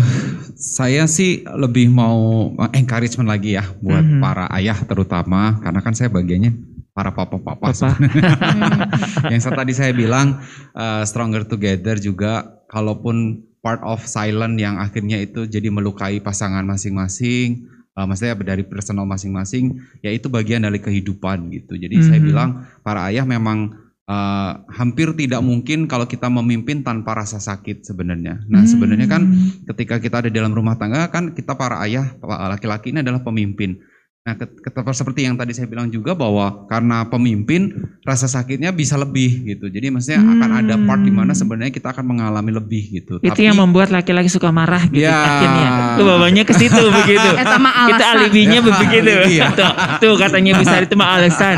saya 0.59 1.07
sih 1.07 1.47
lebih 1.47 1.87
mau 1.87 2.51
encouragement 2.75 3.31
lagi 3.31 3.55
ya 3.55 3.63
buat 3.79 4.03
Mhm. 4.03 4.19
para 4.19 4.51
ayah 4.59 4.75
terutama 4.83 5.63
karena 5.63 5.81
kan 5.87 5.95
saya 5.95 6.11
bagiannya 6.11 6.51
para 6.91 7.15
papa-papa 7.15 7.71
yang 9.31 9.39
tadi 9.39 9.71
saya 9.71 9.95
bilang 9.95 10.43
eh, 10.75 11.03
stronger 11.07 11.47
together 11.47 12.03
juga 12.03 12.59
kalaupun 12.67 13.47
part 13.61 13.81
of 13.85 14.01
silent 14.05 14.57
yang 14.57 14.81
akhirnya 14.81 15.21
itu 15.21 15.45
jadi 15.45 15.69
melukai 15.69 16.19
pasangan 16.19 16.65
masing-masing 16.65 17.69
eh, 17.93 18.05
maksudnya 18.09 18.35
dari 18.41 18.65
personal 18.65 19.05
masing-masing 19.05 19.79
ya 20.01 20.11
itu 20.11 20.29
bagian 20.29 20.65
dari 20.65 20.81
kehidupan 20.81 21.53
gitu 21.53 21.77
jadi 21.77 21.97
saya 22.01 22.21
Mhm. 22.21 22.27
bilang 22.27 22.51
para 22.81 23.05
ayah 23.13 23.29
memang 23.29 23.77
eh, 24.11 24.53
hampir 24.75 25.15
tidak 25.15 25.39
mungkin 25.39 25.87
kalau 25.87 26.03
kita 26.05 26.27
memimpin 26.27 26.83
tanpa 26.83 27.15
rasa 27.15 27.39
sakit 27.39 27.87
sebenarnya 27.87 28.43
nah 28.51 28.67
sebenarnya 28.67 29.07
kan 29.07 29.23
Hmm. 29.23 29.63
ketika 29.71 30.03
kita 30.03 30.25
ada 30.25 30.29
di 30.33 30.35
dalam 30.35 30.51
rumah 30.51 30.75
tangga 30.75 31.07
kan 31.15 31.31
kita 31.31 31.55
para 31.55 31.79
ayah 31.87 32.11
laki-laki 32.51 32.91
ini 32.91 33.07
adalah 33.07 33.23
pemimpin. 33.23 33.79
Nah, 34.21 34.37
ket- 34.37 34.53
ket- 34.61 34.77
seperti 34.93 35.25
yang 35.25 35.33
tadi 35.33 35.57
saya 35.57 35.65
bilang 35.65 35.89
juga 35.89 36.13
bahwa 36.13 36.69
karena 36.69 37.09
pemimpin 37.09 37.73
rasa 38.05 38.29
sakitnya 38.29 38.69
bisa 38.69 38.93
lebih 38.95 39.49
gitu. 39.49 39.73
Jadi 39.73 39.89
maksudnya 39.89 40.21
akan 40.21 40.51
ada 40.61 40.75
part 40.77 41.01
di 41.01 41.09
mana 41.09 41.33
sebenarnya 41.33 41.73
kita 41.73 41.89
akan 41.89 42.05
mengalami 42.05 42.53
lebih 42.53 43.01
gitu. 43.01 43.17
Hmm. 43.17 43.33
Itu 43.33 43.41
yang 43.41 43.57
membuat 43.57 43.89
laki-laki 43.89 44.29
suka 44.29 44.53
marah 44.53 44.85
gitu 44.93 45.09
Ya. 45.09 45.17
akhirnya. 45.17 45.69
Tuh 45.97 46.05
bawanya 46.05 46.43
ke 46.45 46.53
situ 46.53 46.85
begitu. 47.01 47.29
Eh, 47.33 47.47
sama 47.49 47.73
Kita 47.89 48.05
alibinya 48.13 48.59
Ya, 48.61 48.69
begitu. 48.69 49.13
iya. 49.33 49.45
Tuh, 49.57 49.71
tuh 49.99 50.15
katanya 50.21 50.53
bisa 50.61 50.75
itu 50.85 50.95
mah 51.01 51.09
alasan. 51.17 51.57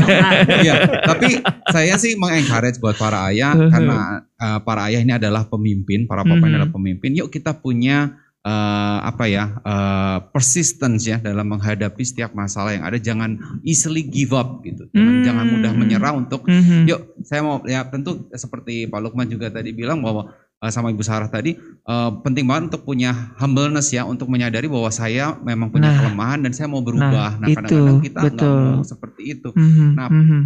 Iya, 0.66 0.74
tapi 1.06 1.38
saya 1.70 1.94
sih 1.94 2.18
mengencourage 2.18 2.82
buat 2.82 2.98
para 2.98 3.30
ayah 3.30 3.54
Uh-huh. 3.54 3.70
karena 3.70 3.98
uh, 4.34 4.58
para 4.62 4.90
ayah 4.90 4.98
ini 4.98 5.14
adalah 5.14 5.46
pemimpin, 5.46 6.06
para 6.06 6.26
papa 6.26 6.42
ini 6.42 6.48
Mhm. 6.48 6.58
adalah 6.58 6.70
pemimpin. 6.70 7.10
Yuk 7.14 7.30
kita 7.30 7.54
punya 7.54 8.18
uh, 8.42 8.98
apa 9.04 9.24
ya 9.26 9.44
uh, 9.60 10.18
persistence 10.30 11.04
ya 11.04 11.16
dalam 11.18 11.48
menghadapi 11.48 12.00
setiap 12.00 12.32
masalah 12.32 12.72
yang 12.72 12.84
ada. 12.84 12.96
Jangan 12.96 13.36
easily 13.62 14.02
give 14.02 14.32
up 14.32 14.60
gitu. 14.62 14.88
Jangan, 14.90 15.14
Hmm. 15.14 15.24
jangan 15.24 15.44
mudah 15.46 15.72
menyerah 15.72 16.12
untuk. 16.12 16.44
Mhm. 16.46 16.88
Yuk, 16.88 17.00
saya 17.22 17.40
mau 17.40 17.60
ya 17.64 17.84
tentu 17.86 18.28
seperti 18.32 18.86
Pak 18.86 19.00
Lukman 19.00 19.26
juga 19.26 19.48
tadi 19.48 19.70
bilang 19.70 20.00
bahwa 20.00 20.32
uh, 20.60 20.70
sama 20.70 20.88
Ibu 20.90 21.00
Sarah 21.00 21.28
tadi 21.28 21.56
uh, 21.84 22.10
penting 22.20 22.44
banget 22.44 22.72
untuk 22.72 22.84
punya 22.84 23.12
humbleness 23.36 23.90
ya 23.90 24.04
untuk 24.04 24.28
menyadari 24.28 24.68
bahwa 24.68 24.88
saya 24.88 25.36
memang 25.40 25.68
punya 25.68 25.88
Nah. 25.88 25.96
kelemahan 26.00 26.40
dan 26.44 26.52
saya 26.52 26.68
mau 26.68 26.80
berubah. 26.80 27.36
Nah, 27.36 27.48
itu, 27.48 27.56
kadang-kadang 27.56 28.00
kita 28.00 28.18
nggak 28.20 28.34
betul. 28.36 28.60
mau 28.76 28.84
seperti 28.84 29.22
itu 29.26 29.48
Mhm, 29.52 29.88
Nah, 29.96 30.08
mhm. 30.08 30.40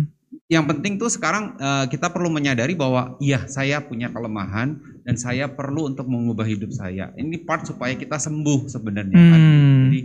Yang 0.53 0.69
penting 0.69 1.01
tuh 1.01 1.09
sekarang 1.09 1.57
eh, 1.57 1.85
kita 1.89 2.13
perlu 2.13 2.29
menyadari 2.29 2.77
bahwa 2.77 3.17
iya 3.17 3.49
saya 3.49 3.81
punya 3.81 4.13
kelemahan 4.13 4.77
dan 5.05 5.17
saya 5.17 5.49
perlu 5.49 5.89
untuk 5.89 6.05
mengubah 6.05 6.45
hidup 6.45 6.69
saya. 6.69 7.09
Ini 7.17 7.49
part 7.49 7.65
supaya 7.65 7.97
kita 7.97 8.21
sembuh 8.21 8.69
sebenarnya 8.69 9.17
kan. 9.17 9.41
Hmm. 9.41 9.81
Jadi 9.89 10.01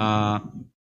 eh, 0.00 0.38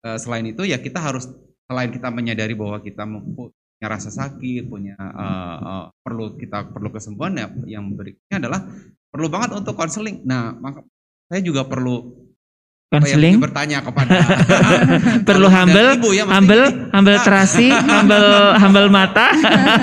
eh, 0.01 0.17
selain 0.17 0.45
itu 0.49 0.65
ya 0.65 0.81
kita 0.81 0.97
harus 0.97 1.29
selain 1.69 1.93
kita 1.93 2.09
menyadari 2.09 2.57
bahwa 2.57 2.81
kita 2.81 3.05
punya 3.05 3.85
rasa 3.85 4.09
sakit, 4.09 4.65
punya 4.65 4.97
eh, 4.97 5.57
eh, 5.61 5.85
perlu 6.01 6.33
kita 6.33 6.73
perlu 6.73 6.89
kesembuhan 6.89 7.33
ya 7.37 7.47
yang 7.77 7.93
berikutnya 7.93 8.41
adalah 8.41 8.65
perlu 9.13 9.27
banget 9.29 9.61
untuk 9.61 9.77
konseling. 9.77 10.25
Nah, 10.25 10.57
maka 10.57 10.81
saya 11.29 11.45
juga 11.45 11.69
perlu 11.69 12.26
Konseling, 12.87 13.35
mungkin 13.35 13.51
bertanya 13.51 13.83
kepada 13.83 14.15
perlu 15.27 15.51
humble, 15.51 15.99
ibu 15.99 16.15
ya, 16.15 16.23
humble, 16.23 16.71
ini. 16.71 16.87
humble 16.87 17.19
terasi, 17.19 17.67
humble, 17.91 18.31
humble 18.55 18.87
mata. 18.87 19.35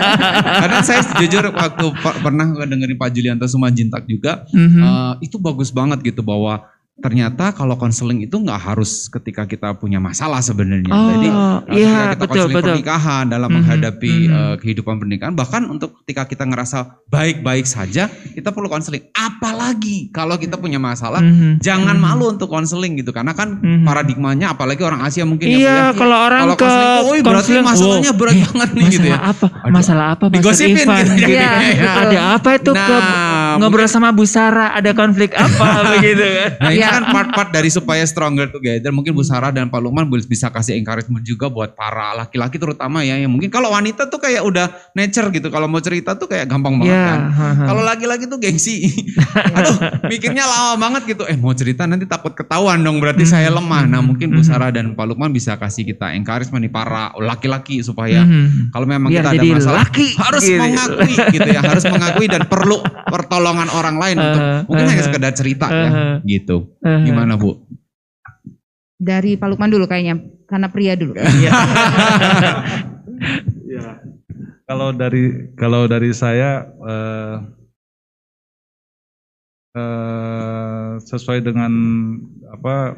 Karena 0.64 0.80
saya 0.80 1.04
jujur 1.20 1.52
waktu 1.52 1.84
per- 2.00 2.24
pernah 2.24 2.48
dengerin 2.56 2.96
Pak 2.96 3.12
Julianto 3.12 3.44
Sumanjintak 3.44 4.08
juga, 4.08 4.48
Mhm. 4.48 4.80
eh, 4.80 5.14
itu 5.20 5.36
bagus 5.36 5.68
banget 5.68 6.00
gitu 6.00 6.24
bahwa 6.24 6.64
ternyata 6.94 7.50
kalau 7.50 7.74
konseling 7.74 8.22
itu 8.22 8.38
nggak 8.38 8.70
harus 8.70 9.10
ketika 9.10 9.42
kita 9.44 9.74
punya 9.74 9.98
masalah 9.98 10.38
sebenarnya. 10.38 10.94
Oh, 10.94 11.10
Jadi 11.10 11.28
iya, 11.74 12.14
ketika 12.14 12.14
kita 12.14 12.24
konseling 12.30 12.54
pernikahan 12.54 13.24
dalam 13.26 13.50
Mhm, 13.50 13.56
menghadapi 13.58 14.14
mhm. 14.24 14.30
eh, 14.30 14.54
kehidupan 14.62 14.94
pernikahan, 14.96 15.34
bahkan 15.34 15.66
untuk 15.66 15.98
ketika 16.00 16.22
kita 16.24 16.44
ngerasa 16.46 17.02
baik-baik 17.10 17.66
saja, 17.66 18.06
kita 18.06 18.54
perlu 18.54 18.70
konseling. 18.70 19.10
Apalagi 19.10 20.08
kalau 20.10 20.38
kita 20.38 20.54
punya 20.54 20.78
masalah, 20.78 21.18
Mhm. 21.18 21.58
jangan 21.58 21.98
Mhm. 21.98 22.04
malu 22.04 22.24
untuk 22.30 22.46
konseling 22.46 22.94
gitu, 22.94 23.10
karena 23.10 23.34
kan 23.34 23.58
Mhm. 23.58 23.82
paradigmanya, 23.82 24.54
apalagi 24.54 24.80
orang 24.80 25.02
Asia 25.02 25.26
mungkin 25.26 25.50
ya, 25.50 25.58
Iya, 25.58 25.74
ya. 25.74 25.86
kalau 25.92 26.18
orang 26.20 26.42
Kalau 26.46 26.56
ke 26.56 26.62
konseling 26.62 26.86
tuh, 26.94 27.04
"Woi, 27.04 27.18
berarti 27.20 27.52
masalahnya 27.58 28.10
wow, 28.10 28.20
berat 28.22 28.34
eh, 28.34 28.42
banget 28.44 28.70
nih," 28.70 28.84
gitu 28.86 28.98
ya. 29.02 29.18
Masalah 29.18 29.26
apa? 29.26 29.46
Aduh, 29.50 29.72
Masalah 29.74 30.06
apa? 30.08 30.24
Digosipin 30.30 30.78
Ivan? 30.78 31.02
gitu 31.02 31.12
Gitu. 31.24 31.30
Iya, 31.34 31.50
betul. 31.74 32.00
Ada 32.06 32.18
apa 32.38 32.48
itu 32.54 32.70
ke 32.72 32.94
Nah, 32.94 33.52
ngobrol 33.58 33.88
sama 33.88 34.08
Bu 34.10 34.24
Sarah? 34.24 34.70
Ada 34.72 34.90
konflik 34.92 35.34
apa 35.34 35.66
begitu 35.98 36.22
kan? 36.22 36.50
Nah 36.60 36.70
Iya. 36.84 36.94
kan 36.94 37.04
part-part 37.06 37.48
dari 37.50 37.68
supaya 37.68 38.02
stronger 38.02 38.48
together. 38.48 38.88
Mungkin 38.88 39.10
Bu 39.10 39.22
Sarah 39.22 39.48
dan 39.48 39.66
Pak 39.66 39.78
Lukman 39.78 40.04
boleh- 40.04 40.24
bisa 40.24 40.48
kasih 40.48 40.74
encouragement 40.74 41.20
juga 41.20 41.46
buat 41.46 41.72
para 41.72 42.12
laki-laki 42.14 42.56
terutama 42.56 43.00
ya. 43.00 43.16
Yang 43.16 43.30
mungkin 43.30 43.48
kalau 43.48 43.68
wanita 43.68 44.06
tuh 44.06 44.18
kayak 44.18 44.40
udah 44.40 44.66
nature 44.92 45.28
gitu. 45.30 45.48
Kalau 45.48 45.64
mau 45.64 45.78
cerita 45.78 46.12
tuh 46.12 46.26
kayak 46.26 46.46
gampang 46.46 46.76
banget 46.76 46.92
Iya. 46.92 47.06
kan. 47.06 47.20
Kalau 47.64 47.82
laki-laki 47.82 48.24
tuh 48.24 48.36
gengsi. 48.36 48.88
Aduh 49.56 49.76
mikirnya 50.06 50.44
lama 50.44 50.76
banget 50.78 51.02
gitu. 51.08 51.24
Eh 51.24 51.34
mau 51.34 51.52
cerita 51.52 51.84
nanti 51.84 52.04
takut 52.04 52.32
ketahuan 52.32 52.78
dong 52.78 52.98
berarti 52.98 53.24
saya 53.24 53.48
Mhm. 53.48 53.56
lemah. 53.56 53.82
Nah 53.86 54.00
mungkin 54.00 54.30
Bu 54.30 54.40
Mhm. 54.40 54.46
Sarah 54.46 54.68
dan 54.68 54.92
Pak 54.92 55.04
Lukman 55.06 55.30
bisa 55.30 55.54
kasih 55.54 55.84
kita 55.84 56.12
encouragement 56.12 56.60
nih 56.60 56.70
para 56.70 57.10
laki-laki 57.16 57.80
supaya 57.80 58.22
Mhm. 58.22 58.70
kalau 58.70 58.84
memang 58.84 59.08
Biar 59.08 59.22
kita 59.22 59.30
ada 59.32 59.44
masalah 59.46 59.80
laki 59.82 60.06
harus 60.14 60.42
gitu. 60.42 60.58
mengakui 60.58 61.14
gitu 61.30 61.48
ya. 61.48 61.60
Harus 61.60 61.84
mengakui 61.84 62.26
dan 62.26 62.42
perlu 62.44 62.78
pertolongan 63.14 63.68
orang 63.70 63.96
lain 63.96 64.16
untuk 64.16 64.42
Uh, 64.44 64.60
mungkin 64.66 64.84
uh, 64.84 64.90
hanya 64.90 65.04
sekedar 65.04 65.32
cerita 65.32 65.66
ya 65.66 65.88
uh, 65.88 66.14
gitu. 66.22 66.73
Uh, 66.84 67.00
Gimana 67.02 67.34
Bu? 67.34 67.64
Dari 69.00 69.34
Pak 69.34 69.48
Lukman 69.50 69.72
dulu 69.72 69.84
kayaknya, 69.84 70.20
karena 70.46 70.68
pria 70.70 70.94
dulu. 70.94 71.16
Iya. 71.24 71.50
Ya. 73.64 73.88
Kalau 74.64 74.92
dari 74.92 75.52
kalau 75.56 75.84
dari 75.88 76.12
saya 76.12 76.64
eh, 76.66 77.34
eh, 79.76 80.90
sesuai 81.04 81.40
dengan 81.44 81.72
apa 82.52 82.96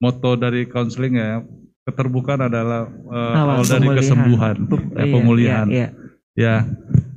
moto 0.00 0.36
dari 0.36 0.66
konseling 0.68 1.16
ya 1.16 1.40
keterbukaan 1.82 2.46
adalah 2.46 2.86
eh, 2.88 3.34
Awal 3.36 3.62
awal 3.62 3.64
dari 3.66 3.88
kesembuhan, 4.00 4.56
Bu- 4.68 4.80
ya, 4.92 5.04
iya, 5.06 5.12
pemulihan. 5.12 5.66
iya, 5.68 5.76
iya. 5.76 5.88
Ya, 6.32 6.54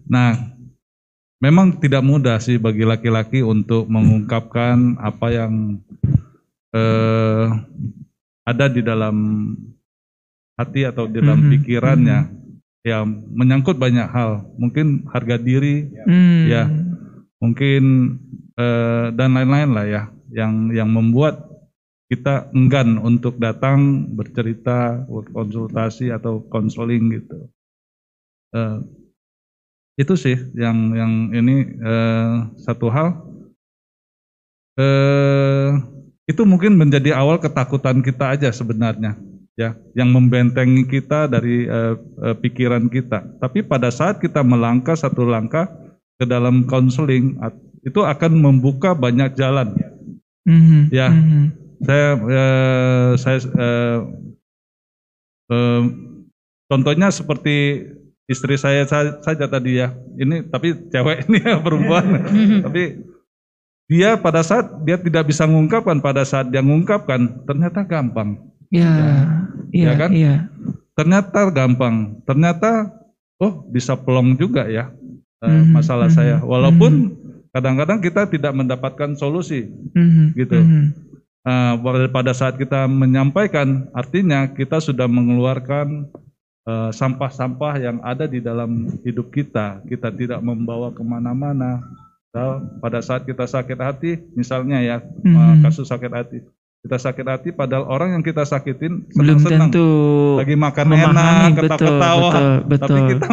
nah 0.10 0.55
memang 1.44 1.78
tidak 1.80 2.04
mudah 2.04 2.38
sih 2.40 2.56
bagi 2.58 2.84
laki-laki 2.88 3.44
untuk 3.44 3.88
mengungkapkan 3.88 4.98
apa 5.00 5.28
yang 5.32 5.54
eh, 6.76 7.46
ada 8.46 8.66
di 8.68 8.82
dalam 8.84 9.16
hati 10.56 10.88
atau 10.88 11.08
di 11.08 11.20
dalam 11.20 11.48
Mhm, 11.48 11.52
pikirannya, 11.52 12.20
ya 12.86 13.04
menyangkut 13.08 13.76
banyak 13.76 14.08
hal, 14.08 14.46
mungkin 14.56 15.04
harga 15.12 15.36
diri, 15.36 15.90
Hmm. 16.08 16.46
Ya. 16.48 16.64
mungkin 17.44 17.84
uh, 18.58 19.12
dan 19.12 19.36
lain-lain 19.36 19.70
lah 19.76 19.86
ya 19.86 20.04
yang 20.32 20.72
yang 20.72 20.90
membuat 20.90 21.46
kita 22.10 22.48
enggan 22.56 22.96
untuk 22.98 23.38
datang 23.38 24.08
bercerita, 24.16 25.04
konsultasi 25.36 26.10
atau 26.16 26.42
konseling 26.48 27.12
gitu. 27.20 27.52
Uh, 28.56 28.82
itu 29.96 30.14
sih 30.20 30.36
yang 30.56 30.92
yang 30.92 31.14
ini 31.32 31.56
uh, 31.80 32.52
satu 32.60 32.92
hal. 32.92 33.10
Uh, 34.76 35.80
itu 36.28 36.44
mungkin 36.44 36.76
menjadi 36.76 37.16
awal 37.16 37.40
ketakutan 37.40 38.04
kita 38.04 38.36
aja 38.36 38.52
sebenarnya, 38.52 39.16
ya, 39.56 39.78
yang 39.96 40.12
membentengi 40.12 40.84
kita 40.84 41.32
dari 41.32 41.64
uh, 41.64 41.96
pikiran 42.44 42.92
kita. 42.92 43.24
Tapi 43.40 43.64
pada 43.64 43.88
saat 43.88 44.20
kita 44.20 44.44
melangkah 44.44 45.00
satu 45.00 45.24
langkah 45.24 45.72
ke 46.20 46.28
dalam 46.28 46.68
konseling, 46.68 47.40
itu 47.86 48.04
akan 48.04 48.42
membuka 48.42 48.92
banyak 48.92 49.32
jalan. 49.38 49.78
Mm-hmm. 50.44 50.82
Ya, 50.92 51.08
mm-hmm. 51.14 51.46
saya 51.86 52.10
uh, 52.20 53.12
saya 53.16 53.38
uh, 55.48 55.82
contohnya 56.68 57.14
seperti 57.16 57.86
istri 58.26 58.58
saya 58.58 58.86
saja 58.88 59.46
tadi 59.46 59.82
ya. 59.82 59.94
Ini 60.18 60.50
tapi 60.50 60.74
cewek 60.90 61.30
ini 61.30 61.38
ya 61.42 61.62
perempuan. 61.66 62.06
tapi 62.66 62.84
dia 63.86 64.18
pada 64.18 64.42
saat 64.42 64.82
dia 64.82 64.98
tidak 64.98 65.30
bisa 65.30 65.46
mengungkapkan 65.46 66.02
pada 66.02 66.26
saat 66.26 66.50
dia 66.50 66.62
mengungkapkan 66.62 67.46
ternyata 67.46 67.86
gampang. 67.86 68.42
Ya, 68.74 68.92
ya, 69.70 69.94
ya 69.94 69.94
kan? 69.94 70.10
Iya. 70.12 70.36
Ternyata 70.98 71.54
gampang. 71.54 72.26
Ternyata 72.26 72.90
oh 73.38 73.68
bisa 73.70 73.94
pelong 73.94 74.40
juga 74.40 74.66
ya 74.66 74.90
mm 75.46 75.50
-hmm. 75.50 75.74
masalah 75.74 76.10
mm 76.10 76.16
-hmm. 76.18 76.20
saya. 76.20 76.38
Walaupun 76.42 76.94
kadang-kadang 77.54 78.00
kita 78.04 78.28
tidak 78.28 78.54
mendapatkan 78.56 79.16
solusi, 79.16 79.70
mm 79.70 80.08
-hmm. 80.10 80.28
gitu. 80.36 80.58
Mm 80.60 80.70
-hmm. 80.70 80.86
Uh, 81.46 82.10
pada 82.10 82.34
saat 82.34 82.58
kita 82.58 82.90
menyampaikan, 82.90 83.86
artinya 83.94 84.50
kita 84.50 84.82
sudah 84.82 85.06
mengeluarkan 85.06 86.10
sampah-sampah 86.66 87.74
uh, 87.78 87.82
yang 87.82 87.98
ada 88.02 88.26
di 88.26 88.42
dalam 88.42 88.90
hidup 89.06 89.30
kita. 89.30 89.86
Kita 89.86 90.10
tidak 90.10 90.42
membawa 90.42 90.90
ke 90.90 91.06
mana-mana. 91.06 91.82
Pada 92.84 93.00
saat 93.00 93.24
kita 93.24 93.48
sakit 93.48 93.80
hati, 93.80 94.20
misalnya 94.36 94.84
ya 94.84 94.98
hmm. 95.00 95.64
kasus 95.64 95.88
sakit 95.88 96.12
hati, 96.12 96.44
kita 96.86 97.02
sakit 97.02 97.26
hati 97.26 97.50
padahal 97.50 97.90
orang 97.90 98.14
yang 98.14 98.22
kita 98.22 98.46
sakitin 98.46 99.10
senang-senang 99.10 99.74
lagi 100.38 100.54
makan 100.54 100.86
enak 100.94 101.58
ketawa-ketawa 101.58 102.32
tapi 102.62 103.00
kita 103.18 103.28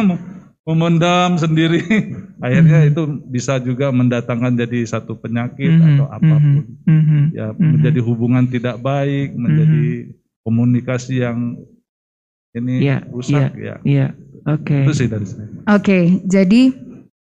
memendam 0.65 1.37
sendiri 1.37 1.85
akhirnya 2.45 2.81
hmm. 2.81 2.89
itu 2.89 3.01
bisa 3.29 3.61
juga 3.61 3.93
mendatangkan 3.93 4.57
jadi 4.57 4.89
satu 4.89 5.21
penyakit 5.21 5.69
hmm. 5.69 5.85
atau 5.85 6.05
apa 6.09 6.33
pun 6.33 6.65
hmm. 6.89 7.23
ya 7.37 7.53
hmm. 7.53 7.61
menjadi 7.77 7.99
hubungan 8.01 8.49
tidak 8.49 8.81
baik 8.81 9.37
menjadi 9.37 10.17
komunikasi 10.41 11.21
yang 11.21 11.61
ini 12.53 12.73
ya, 12.85 12.97
rusak 13.09 13.53
ya. 13.57 13.75
Iya. 13.81 14.07
Oke. 14.43 14.83
Okay. 14.83 14.83
Itu 14.85 14.93
sih 14.93 15.07
dari 15.09 15.25
saya. 15.25 15.47
Oke, 15.47 15.63
okay, 15.79 16.03
jadi 16.27 16.61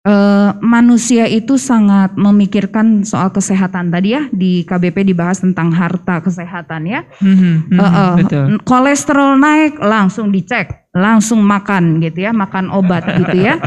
uh, 0.07 0.51
manusia 0.62 1.29
itu 1.31 1.61
sangat 1.61 2.14
memikirkan 2.18 3.07
soal 3.07 3.31
kesehatan 3.31 3.93
tadi 3.93 4.16
ya 4.16 4.27
di 4.33 4.66
KBP 4.66 5.12
dibahas 5.14 5.43
tentang 5.43 5.70
harta 5.70 6.23
kesehatan 6.23 6.89
ya. 6.89 7.05
Mm-hmm, 7.20 7.55
uh, 7.79 7.85
uh, 7.85 8.12
betul. 8.18 8.45
Kolesterol 8.64 9.39
naik 9.39 9.79
langsung 9.79 10.33
dicek, 10.33 10.91
langsung 10.97 11.45
makan 11.45 12.03
gitu 12.03 12.25
ya, 12.27 12.33
makan 12.35 12.73
obat 12.73 13.05
gitu 13.20 13.39
ya. 13.39 13.61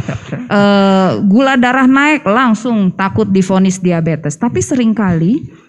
Uh, 0.49 1.21
gula 1.31 1.55
darah 1.55 1.87
naik 1.87 2.25
langsung 2.27 2.91
takut 2.93 3.29
difonis 3.29 3.79
diabetes. 3.79 4.35
Tapi 4.35 4.59
sering 4.59 4.91
kali 4.91 5.64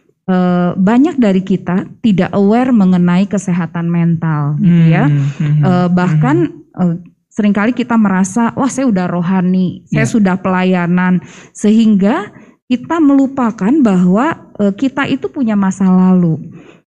banyak 0.75 1.23
dari 1.23 1.39
kita 1.39 1.87
tidak 2.03 2.35
aware 2.35 2.75
mengenai 2.75 3.31
kesehatan 3.31 3.87
mental 3.87 4.59
gitu 4.59 4.83
ya. 4.91 5.07
Hmm, 5.07 5.63
uh, 5.63 5.87
bahkan 5.87 6.67
uh, 6.75 6.99
sering 7.31 7.55
kali 7.55 7.71
kita 7.71 7.95
merasa 7.95 8.51
wah 8.59 8.67
saya 8.67 8.91
udah 8.91 9.07
rohani, 9.07 9.87
yeah. 9.87 10.03
saya 10.03 10.07
ya. 10.09 10.13
sudah 10.19 10.35
pelayanan 10.43 11.23
sehingga 11.55 12.35
kita 12.67 12.99
melupakan 12.99 13.71
bahwa 13.79 14.51
uh, 14.59 14.75
kita 14.75 15.07
itu 15.07 15.31
punya 15.31 15.55
masa 15.55 15.87
lalu. 15.87 16.43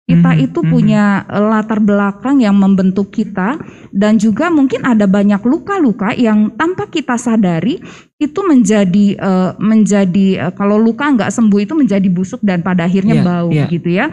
Kita 0.09 0.32
hmm, 0.32 0.40
itu 0.40 0.64
hmm. 0.64 0.70
punya 0.72 1.04
latar 1.28 1.84
belakang 1.84 2.40
yang 2.40 2.56
membentuk 2.56 3.12
kita 3.12 3.61
dan 3.92 4.16
juga 4.16 4.48
mungkin 4.48 4.88
ada 4.88 5.04
banyak 5.04 5.44
luka-luka 5.44 6.16
yang 6.16 6.56
tanpa 6.56 6.88
kita 6.88 7.20
sadari 7.20 7.76
itu 8.16 8.40
menjadi 8.40 9.20
uh, 9.20 9.52
menjadi 9.61 10.48
uh, 10.48 10.52
kalau 10.56 10.80
luka 10.80 11.12
nggak 11.12 11.28
sembuh 11.28 11.61
itu 11.61 11.76
menjadi 11.76 12.09
busuk 12.09 12.40
dan 12.40 12.64
pada 12.64 12.88
akhirnya 12.88 13.20
yeah, 13.20 13.26
bau 13.28 13.52
yeah. 13.52 13.68
gitu 13.68 13.88
ya. 13.92 14.09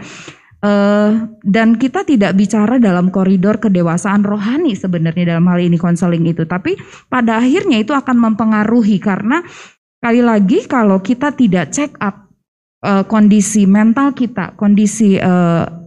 Uh, 0.60 1.32
dan 1.40 1.80
kita 1.80 2.04
tidak 2.04 2.36
bicara 2.36 2.76
dalam 2.76 3.08
koridor 3.08 3.56
kedewasaan 3.56 4.20
rohani 4.20 4.76
sebenarnya 4.76 5.36
dalam 5.36 5.48
hal 5.48 5.64
ini 5.64 5.80
konseling 5.80 6.28
itu, 6.28 6.44
tapi 6.44 6.76
pada 7.08 7.40
akhirnya 7.40 7.80
itu 7.80 7.96
akan 7.96 8.20
mempengaruhi 8.20 9.00
karena 9.00 9.40
sekali 9.96 10.20
lagi 10.20 10.68
kalau 10.68 11.00
kita 11.00 11.32
tidak 11.32 11.72
check 11.72 11.96
up 12.04 12.26
uh, 12.84 13.04
kondisi 13.08 13.64
mental 13.64 14.12
kita, 14.12 14.56
kondisi 14.56 15.16
uh, 15.20 15.85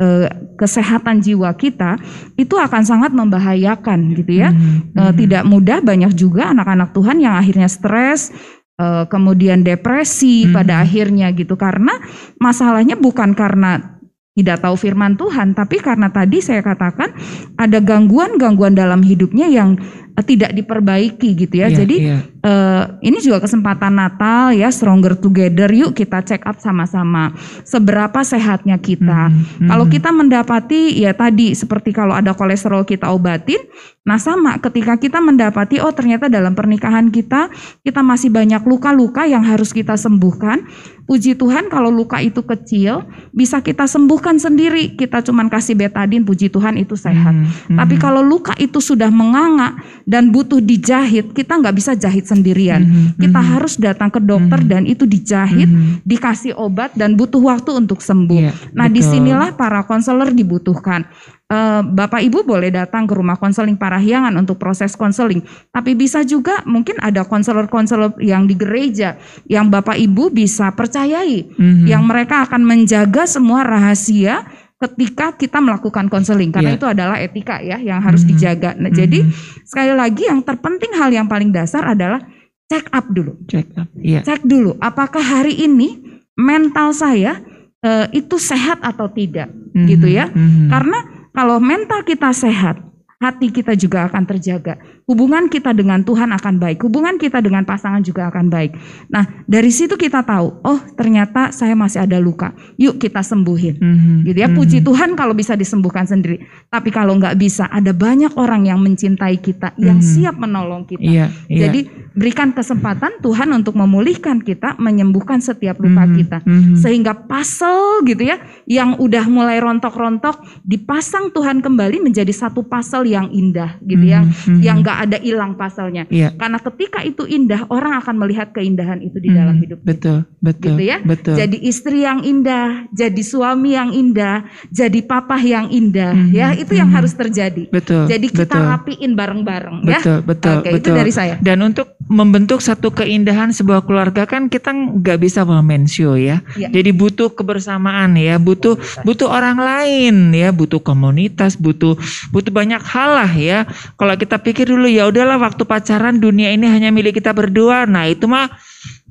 eh, 0.00 0.26
kesehatan 0.58 1.22
jiwa 1.22 1.52
kita 1.54 1.98
itu 2.38 2.54
akan 2.58 2.82
sangat 2.82 3.10
membahayakan 3.14 4.14
gitu 4.16 4.42
ya. 4.42 4.50
Mm 4.50 4.94
-hmm. 4.94 5.14
tidak 5.18 5.42
mudah 5.46 5.78
banyak 5.82 6.12
juga 6.16 6.50
anak-anak 6.50 6.90
Tuhan 6.96 7.20
yang 7.22 7.34
akhirnya 7.34 7.68
stres 7.70 8.34
eh, 8.80 9.04
kemudian 9.06 9.62
depresi 9.62 10.44
mm 10.44 10.46
-hmm. 10.50 10.56
pada 10.56 10.74
akhirnya 10.82 11.30
gitu 11.34 11.54
karena 11.54 11.94
masalahnya 12.38 12.98
bukan 12.98 13.34
karena 13.34 13.94
tidak 14.34 14.66
tahu 14.66 14.74
firman 14.74 15.14
Tuhan, 15.14 15.54
tapi 15.54 15.78
karena 15.78 16.10
tadi 16.10 16.42
saya 16.42 16.58
katakan 16.58 17.14
ada 17.54 17.78
gangguan-gangguan 17.78 18.74
dalam 18.74 18.98
hidupnya 18.98 19.46
yang 19.46 19.78
tidak 20.26 20.58
diperbaiki 20.58 21.38
gitu 21.38 21.54
ya. 21.62 21.70
Yeah, 21.70 21.78
Jadi 21.78 21.96
yeah. 22.02 22.20
Uh, 22.44 23.00
ini 23.00 23.24
juga 23.24 23.40
kesempatan 23.40 23.96
Natal 23.96 24.52
ya, 24.52 24.68
stronger 24.68 25.16
together. 25.16 25.64
Yuk 25.72 25.96
kita 25.96 26.20
check 26.20 26.44
up 26.44 26.60
sama-sama 26.60 27.32
seberapa 27.64 28.20
sehatnya 28.20 28.76
kita. 28.76 29.32
Mm 29.32 29.40
-hmm. 29.40 29.68
Kalau 29.72 29.88
kita 29.88 30.12
mendapati 30.12 30.92
ya 30.92 31.16
tadi 31.16 31.56
seperti 31.56 31.96
kalau 31.96 32.12
ada 32.12 32.36
kolesterol 32.36 32.84
kita 32.84 33.16
obatin, 33.16 33.64
nah 34.04 34.20
sama 34.20 34.60
ketika 34.60 35.00
kita 35.00 35.24
mendapati 35.24 35.80
oh 35.80 35.88
ternyata 35.96 36.28
dalam 36.28 36.52
pernikahan 36.52 37.08
kita 37.08 37.48
kita 37.80 38.04
masih 38.04 38.28
banyak 38.28 38.60
luka-luka 38.68 39.24
yang 39.24 39.40
harus 39.40 39.72
kita 39.72 39.96
sembuhkan. 39.96 40.68
Puji 41.04 41.36
Tuhan 41.36 41.68
kalau 41.68 41.92
luka 41.92 42.16
itu 42.24 42.40
kecil 42.40 43.04
bisa 43.32 43.60
kita 43.60 43.84
sembuhkan 43.84 44.40
sendiri. 44.40 44.96
Kita 44.96 45.20
cuman 45.20 45.52
kasih 45.52 45.76
betadin, 45.76 46.24
puji 46.24 46.48
Tuhan 46.48 46.80
itu 46.80 46.96
sehat. 46.96 47.32
Mm 47.32 47.44
-hmm. 47.44 47.76
Tapi 47.80 47.94
kalau 48.00 48.20
luka 48.20 48.52
itu 48.60 48.80
sudah 48.84 49.08
menganga 49.08 49.80
dan 50.04 50.28
butuh 50.28 50.60
dijahit, 50.60 51.32
kita 51.36 51.60
nggak 51.60 51.76
bisa 51.76 51.92
jahit 51.96 52.24
sendirian. 52.34 52.82
Mm 52.82 52.90
-hmm. 52.90 53.06
Kita 53.22 53.38
mm 53.38 53.44
-hmm. 53.46 53.54
harus 53.54 53.74
datang 53.78 54.10
ke 54.10 54.18
dokter 54.18 54.58
mm 54.58 54.66
-hmm. 54.66 54.74
dan 54.74 54.82
itu 54.90 55.04
dijahit, 55.06 55.70
mm 55.70 55.78
-hmm. 55.78 55.94
dikasih 56.02 56.52
obat 56.58 56.90
dan 56.98 57.14
butuh 57.14 57.38
waktu 57.38 57.70
untuk 57.78 58.02
sembuh. 58.02 58.42
Yeah, 58.50 58.54
nah, 58.74 58.90
betul. 58.90 58.94
di 58.98 59.02
sinilah 59.06 59.50
para 59.54 59.86
konselor 59.86 60.34
dibutuhkan. 60.34 61.06
Eh, 61.44 61.82
Bapak 61.84 62.24
Ibu 62.24 62.40
boleh 62.42 62.72
datang 62.72 63.04
ke 63.04 63.12
rumah 63.12 63.36
konseling 63.36 63.76
Parahyangan 63.76 64.32
untuk 64.40 64.56
proses 64.56 64.96
konseling. 64.96 65.44
Tapi 65.70 65.92
bisa 65.92 66.24
juga 66.24 66.64
mungkin 66.64 66.96
ada 66.98 67.22
konselor-konselor 67.22 68.16
yang 68.24 68.48
di 68.48 68.56
gereja 68.56 69.20
yang 69.44 69.68
Bapak 69.68 69.94
Ibu 69.94 70.32
bisa 70.32 70.72
percayai, 70.72 71.44
mm-hmm. 71.44 71.86
yang 71.86 72.02
mereka 72.08 72.48
akan 72.48 72.64
menjaga 72.64 73.28
semua 73.28 73.60
rahasia 73.60 74.48
ketika 74.74 75.32
kita 75.38 75.58
melakukan 75.62 76.10
konseling 76.10 76.50
karena 76.50 76.74
yeah. 76.74 76.78
itu 76.78 76.86
adalah 76.86 77.16
etika 77.22 77.62
ya 77.62 77.78
yang 77.78 78.02
harus 78.02 78.26
mm-hmm. 78.26 78.36
dijaga. 78.36 78.70
Nah, 78.74 78.90
mm-hmm. 78.90 78.98
jadi 78.98 79.18
sekali 79.64 79.92
lagi 79.94 80.22
yang 80.28 80.40
terpenting 80.42 80.92
hal 80.98 81.10
yang 81.14 81.26
paling 81.30 81.54
dasar 81.54 81.86
adalah 81.86 82.20
check 82.66 82.90
up 82.90 83.06
dulu. 83.08 83.38
Check 83.46 83.70
up. 83.78 83.88
Yeah. 83.96 84.26
Cek 84.26 84.44
dulu 84.44 84.76
apakah 84.82 85.22
hari 85.22 85.56
ini 85.62 86.02
mental 86.34 86.90
saya 86.90 87.38
uh, 87.86 88.06
itu 88.10 88.36
sehat 88.36 88.82
atau 88.82 89.06
tidak 89.08 89.48
mm-hmm. 89.48 89.86
gitu 89.88 90.06
ya. 90.10 90.26
Mm-hmm. 90.28 90.68
Karena 90.68 90.98
kalau 91.34 91.58
mental 91.58 92.06
kita 92.06 92.30
sehat, 92.30 92.78
hati 93.18 93.50
kita 93.50 93.74
juga 93.74 94.06
akan 94.10 94.22
terjaga. 94.26 94.78
Hubungan 95.04 95.52
kita 95.52 95.76
dengan 95.76 96.00
Tuhan 96.00 96.32
akan 96.32 96.56
baik. 96.56 96.80
Hubungan 96.80 97.20
kita 97.20 97.44
dengan 97.44 97.60
pasangan 97.68 98.00
juga 98.00 98.32
akan 98.32 98.48
baik. 98.48 98.72
Nah, 99.12 99.44
dari 99.44 99.68
situ 99.68 100.00
kita 100.00 100.24
tahu, 100.24 100.64
oh 100.64 100.80
ternyata 100.96 101.52
saya 101.52 101.76
masih 101.76 102.08
ada 102.08 102.16
luka. 102.16 102.56
Yuk 102.80 102.96
kita 102.96 103.20
sembuhin. 103.20 103.84
Mm-hmm. 103.84 104.16
Gitu 104.24 104.38
ya. 104.40 104.48
Puji 104.48 104.80
mm-hmm. 104.80 104.88
Tuhan 104.88 105.10
kalau 105.12 105.36
bisa 105.36 105.60
disembuhkan 105.60 106.08
sendiri. 106.08 106.40
Tapi 106.72 106.88
kalau 106.88 107.20
nggak 107.20 107.36
bisa, 107.36 107.68
ada 107.68 107.92
banyak 107.92 108.32
orang 108.40 108.64
yang 108.64 108.80
mencintai 108.80 109.36
kita, 109.44 109.76
yang 109.76 110.00
mm-hmm. 110.00 110.12
siap 110.24 110.40
menolong 110.40 110.88
kita. 110.88 111.04
Yeah, 111.04 111.28
yeah. 111.52 111.68
Jadi 111.68 111.80
berikan 112.16 112.56
kesempatan 112.56 113.20
Tuhan 113.20 113.52
untuk 113.52 113.76
memulihkan 113.76 114.40
kita, 114.40 114.80
menyembuhkan 114.80 115.44
setiap 115.44 115.84
luka 115.84 116.08
mm-hmm. 116.08 116.16
kita. 116.16 116.38
Mm-hmm. 116.48 116.76
Sehingga 116.80 117.12
pasal 117.28 118.08
gitu 118.08 118.24
ya, 118.24 118.40
yang 118.64 118.96
udah 118.96 119.28
mulai 119.28 119.60
rontok-rontok, 119.60 120.64
dipasang 120.64 121.28
Tuhan 121.28 121.60
kembali 121.60 122.00
menjadi 122.00 122.32
satu 122.32 122.64
pasal 122.64 123.04
yang 123.04 123.28
indah 123.28 123.76
gitu 123.84 124.08
ya. 124.08 124.24
Mm-hmm. 124.24 124.64
Yang 124.64 124.76
nggak 124.80 124.93
ada 125.02 125.18
hilang 125.18 125.58
pasalnya. 125.58 126.06
Iya. 126.06 126.36
Karena 126.36 126.58
ketika 126.62 127.00
itu 127.02 127.24
indah, 127.24 127.66
orang 127.72 127.98
akan 127.98 128.14
melihat 128.20 128.54
keindahan 128.54 129.02
itu 129.02 129.18
di 129.18 129.30
dalam 129.32 129.56
Mhm, 129.58 129.62
hidup. 129.64 129.78
Betul, 129.82 130.18
betul. 130.38 130.76
Gitu 130.76 130.82
ya. 130.86 130.98
Betul. 131.02 131.34
Jadi 131.34 131.56
istri 131.64 132.04
yang 132.04 132.22
indah, 132.22 132.86
jadi 132.92 133.22
suami 133.24 133.74
yang 133.74 133.90
indah, 133.90 134.44
jadi 134.70 135.00
papa 135.02 135.40
yang 135.40 135.72
indah, 135.72 136.12
Mhm, 136.14 136.30
ya 136.30 136.48
itu 136.54 136.72
yang 136.76 136.90
mhm. 136.92 136.96
harus 137.00 137.12
terjadi. 137.14 137.66
betul. 137.70 138.06
Jadi 138.06 138.26
kita 138.30 138.46
betul. 138.46 138.64
rapiin 138.70 139.12
bareng-bareng 139.16 139.76
ya. 139.88 139.98
Betul, 139.98 140.18
betul, 140.22 140.54
Oke, 140.60 140.70
itu 140.70 140.76
betul. 140.90 140.94
dari 140.94 141.12
saya. 141.12 141.34
Dan 141.40 141.58
untuk 141.64 141.96
membentuk 142.04 142.60
satu 142.60 142.92
keindahan 142.92 143.48
sebuah 143.48 143.88
keluarga 143.88 144.28
kan 144.28 144.52
kita 144.52 144.70
nggak 144.72 145.18
bisa 145.24 145.40
memensio 145.42 146.20
ya. 146.20 146.44
Iya. 146.56 146.68
Jadi 146.68 146.90
butuh 146.92 147.32
kebersamaan 147.32 148.16
ya, 148.20 148.36
butuh 148.36 148.76
butuh 149.02 149.28
orang 149.32 149.56
lain 149.56 150.36
ya, 150.36 150.52
butuh 150.52 150.80
komunitas, 150.84 151.56
butuh 151.56 151.96
butuh 152.28 152.52
banyak 152.52 152.82
hal 152.84 153.10
lah 153.24 153.32
ya. 153.32 153.58
Kalau 153.96 154.14
kita 154.20 154.36
pikir 154.36 154.68
dulu 154.68 154.84
ya 154.84 155.08
udahlah 155.08 155.40
waktu 155.40 155.64
pacaran 155.64 156.20
dunia 156.20 156.52
ini 156.52 156.68
hanya 156.68 156.92
milik 156.92 157.16
kita 157.16 157.32
berdua. 157.32 157.88
Nah, 157.88 158.04
itu 158.04 158.28
mah 158.28 158.52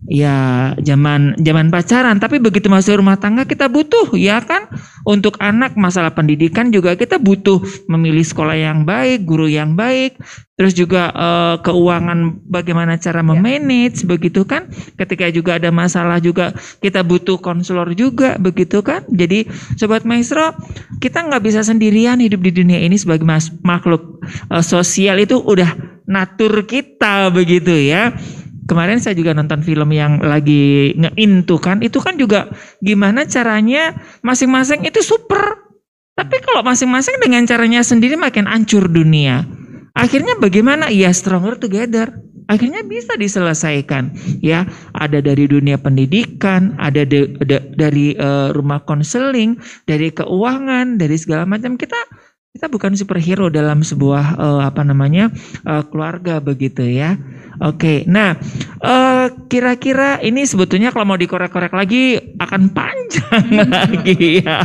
ya 0.07 0.71
zaman 0.83 1.35
zaman 1.39 1.71
pacaran. 1.71 2.19
Tapi 2.19 2.39
begitu 2.39 2.67
masuk 2.67 2.99
rumah 2.99 3.15
tangga 3.19 3.47
kita 3.47 3.71
butuh 3.71 4.15
ya 4.15 4.43
kan? 4.43 4.67
Untuk 5.03 5.35
anak 5.39 5.75
masalah 5.75 6.15
pendidikan 6.15 6.71
juga 6.71 6.95
kita 6.95 7.19
butuh 7.19 7.59
memilih 7.91 8.23
sekolah 8.23 8.55
yang 8.55 8.83
baik 8.87 9.23
guru 9.27 9.47
yang 9.51 9.75
baik. 9.75 10.19
Terus 10.53 10.77
juga 10.77 11.09
eh, 11.09 11.55
keuangan 11.65 12.45
bagaimana 12.45 12.95
cara 13.01 13.25
memanage 13.25 14.05
begitu 14.05 14.45
kan? 14.45 14.69
Ketika 14.95 15.27
juga 15.33 15.57
ada 15.57 15.73
masalah 15.73 16.21
juga 16.21 16.53
kita 16.79 17.01
butuh 17.01 17.41
konselor 17.41 17.91
juga 17.97 18.37
begitu 18.37 18.85
kan? 18.85 19.03
Jadi 19.09 19.49
sobat 19.75 20.05
maestro 20.05 20.53
kita 21.01 21.25
nggak 21.25 21.43
bisa 21.43 21.65
sendirian 21.65 22.21
hidup 22.21 22.43
di 22.45 22.51
dunia 22.53 22.79
ini 22.79 22.95
sebagai 22.95 23.25
mas- 23.25 23.51
makhluk 23.65 24.23
eh, 24.51 24.63
sosial. 24.63 25.19
Itu 25.19 25.41
udah 25.41 25.93
natur 26.03 26.67
kita 26.67 27.31
begitu 27.31 27.71
ya 27.71 28.11
kemarin 28.67 28.99
saya 28.99 29.15
juga 29.17 29.35
nonton 29.35 29.61
film 29.61 29.89
yang 29.91 30.21
lagi 30.23 30.95
nge-in 30.95 31.43
tuh 31.43 31.59
kan 31.59 31.83
itu 31.83 31.99
kan 31.99 32.15
juga 32.15 32.51
gimana 32.79 33.27
caranya 33.27 33.95
masing-masing 34.23 34.85
itu 34.87 35.03
super. 35.03 35.63
Tapi 36.13 36.45
kalau 36.45 36.61
masing-masing 36.61 37.17
dengan 37.17 37.41
caranya 37.49 37.81
sendiri 37.81 38.13
makin 38.13 38.45
hancur 38.45 38.85
dunia. 38.85 39.49
Akhirnya 39.97 40.37
bagaimana? 40.37 40.93
Ya 40.93 41.09
stronger 41.09 41.57
together. 41.57 42.21
Akhirnya 42.45 42.85
bisa 42.85 43.17
diselesaikan 43.17 44.13
ya. 44.43 44.69
Ada 44.93 45.25
dari 45.25 45.49
dunia 45.49 45.81
pendidikan 45.81 46.77
ada 46.77 47.01
de- 47.01 47.33
de- 47.41 47.65
dari 47.73 48.13
eh, 48.13 48.49
rumah 48.53 48.85
konseling 48.85 49.57
dari 49.89 50.13
keuangan 50.13 51.01
dari 51.01 51.17
segala 51.17 51.49
macam. 51.49 51.81
Kita 51.81 51.97
kita 52.53 52.69
bukan 52.69 52.93
superhero 52.93 53.49
dalam 53.49 53.81
sebuah 53.81 54.37
eh, 54.37 54.61
apa 54.61 54.85
namanya 54.85 55.33
eh, 55.65 55.83
keluarga 55.89 56.37
begitu 56.37 56.85
ya. 56.85 57.17
Oke 57.57 58.05
nah 58.05 58.37
eh, 58.77 59.25
kira-kira 59.49 60.21
ini 60.21 60.45
sebetulnya 60.45 60.93
kalau 60.93 61.09
mau 61.09 61.17
dikorek-korek 61.17 61.73
lagi 61.73 62.21
akan 62.37 62.69
panjang 62.69 63.45
lagi 63.73 64.45
ya. 64.45 64.61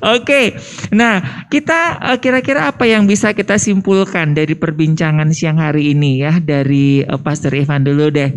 Oke 0.00 0.56
nah 0.96 1.44
kita 1.52 2.00
kira-kira 2.24 2.72
apa 2.72 2.88
yang 2.88 3.04
bisa 3.04 3.36
kita 3.36 3.60
simpulkan 3.60 4.32
dari 4.32 4.56
perbincangan 4.56 5.28
siang 5.36 5.60
hari 5.60 5.92
ini 5.92 6.24
ya 6.24 6.40
dari 6.40 7.04
eh, 7.04 7.20
Pastor 7.20 7.52
Ivan 7.52 7.84
dulu 7.84 8.08
deh. 8.08 8.32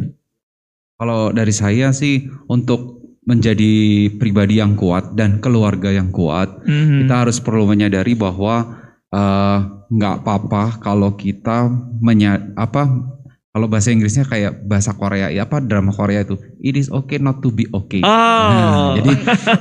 Kalau 0.99 1.31
dari 1.31 1.55
saya 1.55 1.95
sih 1.95 2.27
untuk 2.51 2.96
menjadi 3.27 3.73
pribadi 4.15 4.57
yang 4.57 4.73
kuat 4.73 5.11
dan 5.13 5.37
keluarga 5.37 5.91
yang 5.91 6.09
kuat, 6.09 6.63
Mhm. 6.63 7.03
kita 7.03 7.27
harus 7.27 7.37
perlu 7.37 7.67
menyadari 7.67 8.15
bahwa 8.15 8.79
eh, 9.07 9.57
nggak 9.87 10.15
apa-apa 10.19 10.79
kalau 10.79 11.15
kita 11.15 11.71
menya 11.99 12.51
apa 12.55 12.83
kalau 13.49 13.65
bahasa 13.65 13.89
Inggrisnya 13.89 14.27
kayak 14.27 14.67
bahasa 14.67 14.91
Korea 14.91 15.31
ya 15.31 15.47
apa 15.47 15.63
drama 15.63 15.89
Korea 15.89 16.21
itu 16.21 16.35
it 16.59 16.75
is 16.75 16.91
okay 16.91 17.15
not 17.17 17.39
to 17.39 17.49
be 17.49 17.63
okay. 17.71 18.03
oh 18.03 18.11
Nah, 18.51 18.99
jadi 18.99 19.11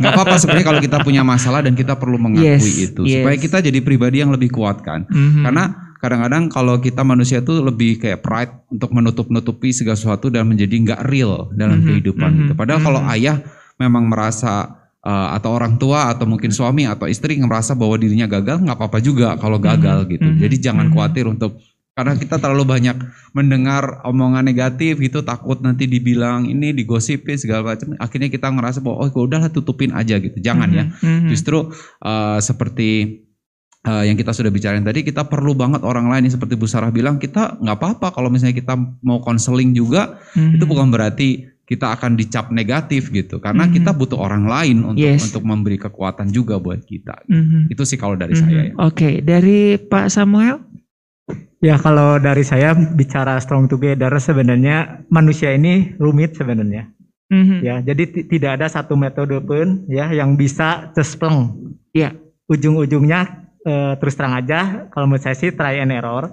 nggak 0.03 0.13
apa-apa 0.13 0.35
sebenarnya 0.37 0.67
kalau 0.67 0.81
kita 0.83 0.99
punya 1.01 1.23
masalah 1.23 1.63
dan 1.63 1.79
kita 1.79 1.95
perlu 1.95 2.19
mengakui 2.19 2.59
Yes, 2.59 2.91
itu 2.91 3.07
yes. 3.07 3.23
supaya 3.23 3.37
kita 3.39 3.59
jadi 3.63 3.79
pribadi 3.81 4.19
yang 4.19 4.35
lebih 4.35 4.51
kuat 4.51 4.83
kan. 4.83 5.07
Mhm. 5.07 5.47
Karena 5.47 5.86
kadang-kadang 6.07 6.47
kalau 6.47 6.79
kita 6.79 7.03
manusia 7.03 7.43
tuh 7.43 7.59
lebih 7.61 7.99
kayak 7.99 8.23
pride 8.23 8.55
untuk 8.71 8.95
menutup-nutupi 8.95 9.75
segala 9.75 9.99
sesuatu 9.99 10.31
dan 10.31 10.47
menjadi 10.47 10.79
nggak 10.79 11.01
real 11.11 11.51
dalam 11.53 11.83
Mhm, 11.83 11.87
kehidupan 11.91 12.31
mhm, 12.31 12.39
gitu. 12.47 12.53
Padahal 12.55 12.81
kalau 12.81 13.01
mhm. 13.03 13.13
ayah 13.19 13.37
memang 13.77 14.07
merasa 14.07 14.71
uh, 15.03 15.35
atau 15.35 15.51
orang 15.51 15.75
tua 15.77 16.15
atau 16.15 16.25
mungkin 16.25 16.55
suami 16.55 16.87
atau 16.87 17.11
istri 17.11 17.35
yang 17.35 17.51
merasa 17.51 17.75
bahwa 17.75 17.99
dirinya 17.99 18.31
gagal 18.31 18.63
nggak 18.63 18.79
apa-apa 18.79 18.99
juga 19.03 19.35
kalau 19.35 19.59
gagal 19.59 20.07
Mhm, 20.07 20.11
gitu. 20.15 20.29
mhm, 20.31 20.39
Jadi 20.39 20.57
jangan 20.63 20.87
mhm. 20.87 20.93
khawatir 20.95 21.27
untuk 21.27 21.59
karena 21.97 22.13
kita 22.13 22.37
terlalu 22.37 22.69
banyak 22.69 22.97
mendengar 23.33 24.05
omongan 24.05 24.45
negatif 24.45 25.01
gitu 25.01 25.25
takut 25.25 25.65
nanti 25.65 25.89
dibilang 25.89 26.45
ini 26.45 26.77
digosipin 26.77 27.41
segala 27.41 27.73
macam 27.73 27.97
akhirnya 27.97 28.29
kita 28.29 28.53
ngerasa 28.53 28.85
bahwa 28.85 29.09
oh 29.09 29.25
udahlah 29.25 29.49
tutupin 29.49 29.97
aja 29.97 30.21
gitu 30.21 30.37
jangan 30.39 30.69
ya 30.77 30.85
Mhm. 30.93 31.33
Justru 31.33 31.73
uh, 32.05 32.39
seperti 32.39 33.25
uh, 33.87 34.03
yang 34.03 34.19
kita 34.19 34.35
sudah 34.35 34.51
bicarain 34.51 34.83
tadi, 34.83 35.07
kita 35.07 35.25
perlu 35.25 35.55
banget 35.55 35.87
orang 35.87 36.11
lain 36.11 36.27
yang 36.27 36.35
seperti 36.35 36.59
Bu 36.59 36.67
Sarah 36.67 36.91
bilang, 36.91 37.17
kita 37.17 37.57
nggak 37.63 37.77
apa-apa 37.79 38.11
kalau 38.11 38.29
misalnya 38.29 38.59
kita 38.59 38.75
mau 39.01 39.23
konseling 39.23 39.73
juga, 39.73 40.19
Mhm. 40.35 40.59
itu 40.59 40.65
bukan 40.67 40.91
berarti 40.91 41.29
kita 41.67 41.99
akan 41.99 42.15
dicap 42.15 42.55
negatif 42.55 43.11
gitu, 43.11 43.43
karena 43.43 43.67
Mhm. 43.67 43.73
kita 43.75 43.91
butuh 43.91 44.19
orang 44.19 44.47
lain 44.47 44.87
untuk 44.87 45.03
Yes. 45.03 45.31
untuk 45.31 45.43
memberi 45.43 45.79
kekuatan 45.79 46.31
juga 46.31 46.63
buat 46.63 46.83
kita. 46.83 47.27
Mhm. 47.27 47.71
Itu 47.71 47.83
sih 47.83 47.99
kalau 47.99 48.15
dari 48.15 48.35
Mhm. 48.35 48.41
saya 48.43 48.61
ya. 48.71 48.73
Oke, 48.83 49.19
dari 49.23 49.75
Pak 49.79 50.07
Samuel. 50.11 50.63
Ya 51.59 51.75
kalau 51.81 52.21
dari 52.23 52.47
saya 52.47 52.77
bicara 52.77 53.35
strong 53.43 53.67
together 53.67 54.13
sebenarnya 54.23 55.03
manusia 55.11 55.51
ini 55.51 55.97
rumit 55.99 56.39
sebenarnya. 56.39 56.93
Mhm. 57.27 57.59
Ya, 57.65 57.83
jadi 57.83 58.03
ti- 58.07 58.27
tidak 58.31 58.63
ada 58.63 58.67
satu 58.71 58.95
metode 58.95 59.35
pun 59.43 59.83
ya 59.91 60.07
yang 60.15 60.39
bisa 60.39 60.95
cespleng. 60.95 61.51
Iya. 61.91 62.15
Ujung-ujungnya 62.47 63.46
eh, 63.67 63.93
terus 63.99 64.15
terang 64.15 64.33
aja 64.33 64.87
kalau 64.89 65.11
menurut 65.11 65.27
saya 65.27 65.35
sih 65.35 65.51
try 65.51 65.83
and 65.83 65.91
error. 65.91 66.31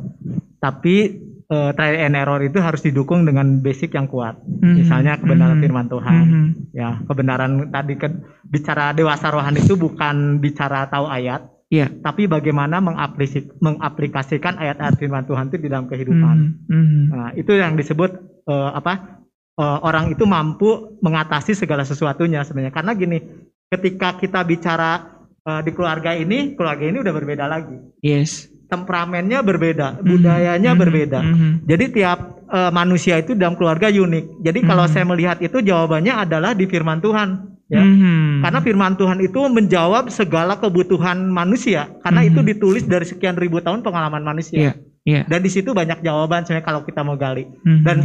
Tapi 0.61 0.95
eh, 1.43 1.69
try 1.75 1.99
and 1.99 2.15
error 2.15 2.39
itu 2.39 2.57
harus 2.57 2.79
didukung 2.79 3.27
dengan 3.27 3.59
basic 3.59 3.93
yang 3.93 4.07
kuat. 4.07 4.39
Mhm. 4.39 4.73
Misalnya 4.79 5.19
kebenaran 5.19 5.59
Mhm. 5.59 5.63
firman 5.65 5.87
Tuhan. 5.89 6.23
Mhm. 6.23 6.45
Ya, 6.71 6.89
kebenaran 7.03 7.51
tadi 7.69 7.93
kan 7.93 8.11
bicara 8.41 8.93
dewasa 8.93 9.29
rohani 9.29 9.61
itu 9.61 9.75
bukan 9.75 10.39
bicara 10.39 10.87
tahu 10.87 11.05
ayat, 11.05 11.45
Iya. 11.69 11.89
tapi 12.01 12.25
bagaimana 12.25 12.79
mengaplikasi- 12.79 13.59
mengaplikasikan 13.59 14.57
ayat-ayat 14.57 14.95
firman 14.97 15.25
Tuhan 15.25 15.49
itu 15.51 15.57
di 15.59 15.67
dalam 15.69 15.85
kehidupan. 15.85 16.35
Mhm. 16.65 16.73
Mhm. 16.73 17.03
Nah, 17.11 17.29
itu 17.33 17.51
yang 17.53 17.73
disebut 17.73 18.11
eh, 18.43 18.71
apa? 18.73 19.23
eh, 19.53 19.79
orang 19.85 20.09
itu 20.09 20.25
mampu 20.25 20.97
mengatasi 20.99 21.53
segala 21.53 21.85
sesuatunya 21.85 22.41
sebenarnya. 22.41 22.73
Karena 22.73 22.91
gini, 22.91 23.21
ketika 23.69 24.17
kita 24.17 24.41
bicara 24.41 25.22
eh, 25.43 25.61
di 25.61 25.71
keluarga 25.75 26.11
ini, 26.15 26.55
keluarga 26.55 26.83
ini 26.87 26.97
udah 26.99 27.13
berbeda 27.13 27.45
lagi. 27.45 27.77
Yes. 27.99 28.47
Temperamennya 28.65 29.43
berbeda, 29.43 29.99
Mhm. 29.99 30.05
budayanya 30.07 30.71
Mhm. 30.73 30.79
berbeda. 30.79 31.19
Mhm. 31.21 31.49
Jadi 31.67 31.85
tiap 31.93 32.19
eh, 32.53 32.69
manusia 32.69 33.17
itu 33.17 33.33
dalam 33.33 33.57
keluarga 33.57 33.89
unik. 33.89 34.45
Jadi 34.45 34.59
kalau 34.61 34.85
Mhm. 34.85 34.91
saya 34.93 35.05
melihat 35.09 35.37
itu 35.41 35.57
jawabannya 35.57 36.13
adalah 36.13 36.53
di 36.53 36.69
firman 36.69 37.01
Tuhan, 37.01 37.49
ya. 37.65 37.81
Mhm. 37.81 38.45
Karena 38.45 38.59
firman 38.61 38.93
Tuhan 38.93 39.17
itu 39.25 39.41
menjawab 39.49 40.13
segala 40.13 40.61
kebutuhan 40.61 41.33
manusia. 41.33 41.89
Karena 42.05 42.21
Mhm. 42.21 42.29
itu 42.29 42.39
ditulis 42.45 42.85
dari 42.85 43.09
sekian 43.09 43.41
ribu 43.41 43.57
tahun 43.57 43.81
pengalaman 43.81 44.21
manusia. 44.21 44.57
Iya. 44.69 44.73
Iya. 45.01 45.21
Dan 45.25 45.39
di 45.41 45.49
situ 45.49 45.73
banyak 45.73 46.05
jawaban 46.05 46.45
sebenarnya 46.45 46.61
kalau 46.61 46.85
kita 46.85 47.01
mau 47.01 47.17
gali. 47.17 47.49
Mhm. 47.65 47.81
Dan 47.81 47.97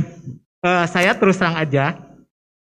eh, 0.65 0.85
saya 0.89 1.13
terus 1.13 1.37
terang 1.37 1.55
aja 1.61 2.01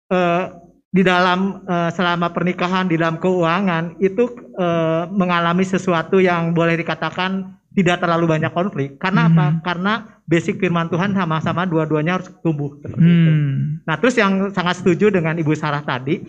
eh, 0.08 0.44
di 0.92 1.02
dalam 1.08 1.64
eh, 1.64 1.90
selama 1.96 2.36
pernikahan 2.36 2.92
di 2.92 3.00
dalam 3.00 3.16
keuangan 3.16 3.96
itu 4.04 4.28
eh, 4.60 5.04
mengalami 5.08 5.64
sesuatu 5.64 6.20
yang 6.20 6.52
boleh 6.52 6.76
dikatakan 6.76 7.62
tidak 7.72 8.04
terlalu 8.04 8.28
banyak 8.28 8.52
konflik. 8.52 9.00
Karena 9.00 9.32
apa? 9.32 9.46
Mhm. 9.48 9.58
Karena 9.64 9.94
basic 10.28 10.60
firman 10.60 10.92
Tuhan 10.92 11.16
sama-sama 11.16 11.64
dua-duanya 11.64 12.20
harus 12.20 12.28
tumbuh 12.44 12.76
seperti 12.84 13.08
itu. 13.08 13.32
Hmm. 13.32 13.84
Nah, 13.88 13.96
terus 13.96 14.16
yang 14.20 14.52
sangat 14.52 14.84
setuju 14.84 15.08
dengan 15.08 15.40
Ibu 15.40 15.56
Sarah 15.56 15.80
tadi, 15.80 16.20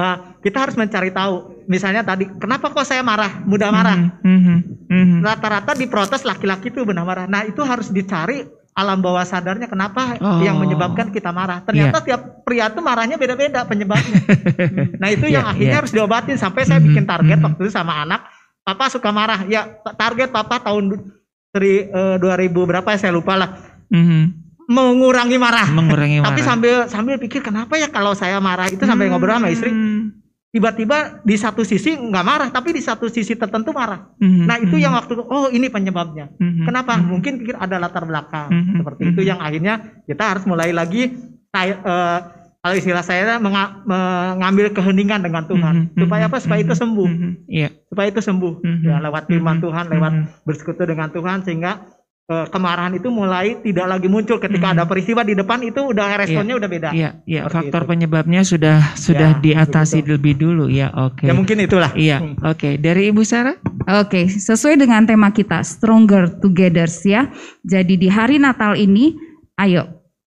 eh, 0.00 0.16
kita 0.40 0.58
harus 0.64 0.76
mencari 0.80 1.12
tahu. 1.12 1.64
Misalnya 1.68 2.00
tadi, 2.00 2.28
kenapa 2.40 2.72
kok 2.72 2.88
saya 2.88 3.04
marah, 3.04 3.44
mudah 3.44 3.68
marah? 3.68 3.96
Mhm. 4.24 4.88
Mhm. 4.88 5.18
Rata-rata 5.20 5.76
diprotes 5.76 6.24
laki-laki 6.24 6.72
itu 6.72 6.80
benar 6.88 7.04
marah. 7.04 7.28
Nah, 7.28 7.44
itu 7.44 7.60
harus 7.60 7.92
dicari 7.92 8.48
alam 8.76 9.00
bawah 9.00 9.24
sadarnya 9.24 9.64
kenapa 9.64 10.20
Oh. 10.20 10.36
yang 10.38 10.60
menyebabkan 10.60 11.08
kita 11.08 11.32
marah. 11.32 11.64
Ternyata 11.64 12.04
tiap 12.04 12.44
pria 12.44 12.68
tuh 12.68 12.84
marahnya 12.84 13.16
beda-beda 13.16 13.64
penyebabnya. 13.64 14.20
nah, 15.00 15.08
itu 15.08 15.24
yang 15.26 15.48
Iya, 15.48 15.52
akhirnya 15.56 15.72
iya. 15.72 15.80
harus 15.80 15.90
diobatin 15.90 16.36
sampai 16.36 16.62
saya 16.62 16.76
Mhm, 16.76 16.86
bikin 16.86 17.04
target 17.04 17.38
mhm. 17.40 17.46
waktu 17.48 17.60
itu 17.64 17.72
sama 17.72 18.04
anak, 18.04 18.28
papa 18.60 18.92
suka 18.92 19.08
marah. 19.08 19.48
Ya, 19.48 19.64
target 19.96 20.28
papa 20.28 20.60
tahun 20.60 21.08
dari 21.50 21.88
eh, 21.88 22.16
2000 22.20 22.52
berapa 22.52 22.84
ya 22.92 22.98
saya 23.00 23.16
lupa 23.16 23.32
lah. 23.34 23.50
Mhm. 23.88 24.44
Mengurangi 24.68 25.38
marah. 25.38 25.72
Mengurangi 25.72 26.20
Tapi 26.26 26.36
marah. 26.36 26.44
sambil 26.44 26.74
sambil 26.86 27.16
pikir 27.16 27.40
kenapa 27.40 27.80
ya 27.80 27.88
kalau 27.88 28.12
saya 28.12 28.36
marah 28.38 28.68
itu 28.68 28.84
sampai 28.84 29.08
ngobrol 29.08 29.40
sama 29.40 29.48
istri, 29.48 29.72
Hmm. 29.72 30.20
Tiba-tiba 30.56 31.20
di 31.20 31.36
satu 31.36 31.60
sisi 31.68 31.92
nggak 31.92 32.24
marah 32.24 32.48
tapi 32.48 32.72
di 32.72 32.80
satu 32.80 33.12
sisi 33.12 33.36
tertentu 33.36 33.76
marah. 33.76 34.08
Mm-hmm. 34.16 34.44
Nah 34.48 34.56
itu 34.56 34.80
yang 34.80 34.96
waktu 34.96 35.20
oh 35.20 35.52
ini 35.52 35.68
penyebabnya. 35.68 36.32
Mm-hmm. 36.40 36.64
Kenapa? 36.64 36.96
Mm-hmm. 36.96 37.12
Mungkin 37.12 37.32
pikir 37.44 37.60
ada 37.60 37.76
latar 37.76 38.08
belakang 38.08 38.48
mm-hmm. 38.48 38.76
seperti 38.80 39.02
itu 39.12 39.20
yang 39.28 39.36
akhirnya 39.44 40.00
kita 40.08 40.24
harus 40.24 40.48
mulai 40.48 40.72
lagi 40.72 41.12
saya 41.52 41.76
uh, 41.84 42.18
kalau 42.64 42.72
istilah 42.72 43.04
saya 43.04 43.36
mengambil 43.36 44.72
keheningan 44.72 45.20
dengan 45.20 45.44
Tuhan 45.44 45.92
mm-hmm. 45.92 46.00
supaya 46.00 46.24
apa 46.24 46.40
supaya 46.40 46.60
itu 46.64 46.72
sembuh. 46.72 47.08
Mm-hmm. 47.12 47.32
Yeah. 47.52 47.70
Supaya 47.92 48.06
itu 48.08 48.20
sembuh 48.24 48.54
mm-hmm. 48.64 48.88
ya 48.88 48.96
lewat 49.04 49.22
firman 49.28 49.60
Tuhan, 49.60 49.84
lewat 49.92 50.12
mm-hmm. 50.16 50.44
bersekutu 50.48 50.88
dengan 50.88 51.12
Tuhan 51.12 51.44
sehingga 51.44 51.84
kemarahan 52.26 52.90
itu 52.98 53.06
mulai 53.06 53.62
tidak 53.62 53.86
lagi 53.86 54.10
muncul 54.10 54.42
ketika 54.42 54.74
hmm. 54.74 54.74
ada 54.74 54.84
peristiwa 54.90 55.22
di 55.22 55.38
depan 55.38 55.62
itu 55.62 55.78
udah 55.78 56.18
responnya 56.18 56.58
yeah. 56.58 56.60
udah 56.60 56.70
beda. 56.70 56.90
Iya, 56.90 57.10
iya, 57.22 57.40
faktor 57.46 57.86
itu. 57.86 57.90
penyebabnya 57.94 58.42
sudah 58.42 58.82
sudah 58.98 59.38
ya, 59.38 59.42
diatasi 59.42 60.02
begitu. 60.02 60.12
lebih 60.18 60.34
dulu 60.34 60.66
ya. 60.66 60.90
Oke. 60.90 61.22
Okay. 61.22 61.26
Ya 61.30 61.34
mungkin 61.38 61.56
itulah. 61.62 61.90
Iya, 61.94 62.18
hmm. 62.18 62.42
oke. 62.42 62.58
Okay. 62.58 62.72
Dari 62.82 63.14
Ibu 63.14 63.22
Sarah? 63.22 63.54
Oke, 63.62 63.86
okay. 63.86 64.24
sesuai 64.26 64.74
dengan 64.74 65.06
tema 65.06 65.30
kita 65.30 65.62
Stronger 65.62 66.42
Together 66.42 66.90
ya. 67.06 67.30
Jadi 67.62 67.94
di 67.94 68.10
hari 68.10 68.42
Natal 68.42 68.74
ini 68.74 69.14
ayo 69.62 69.86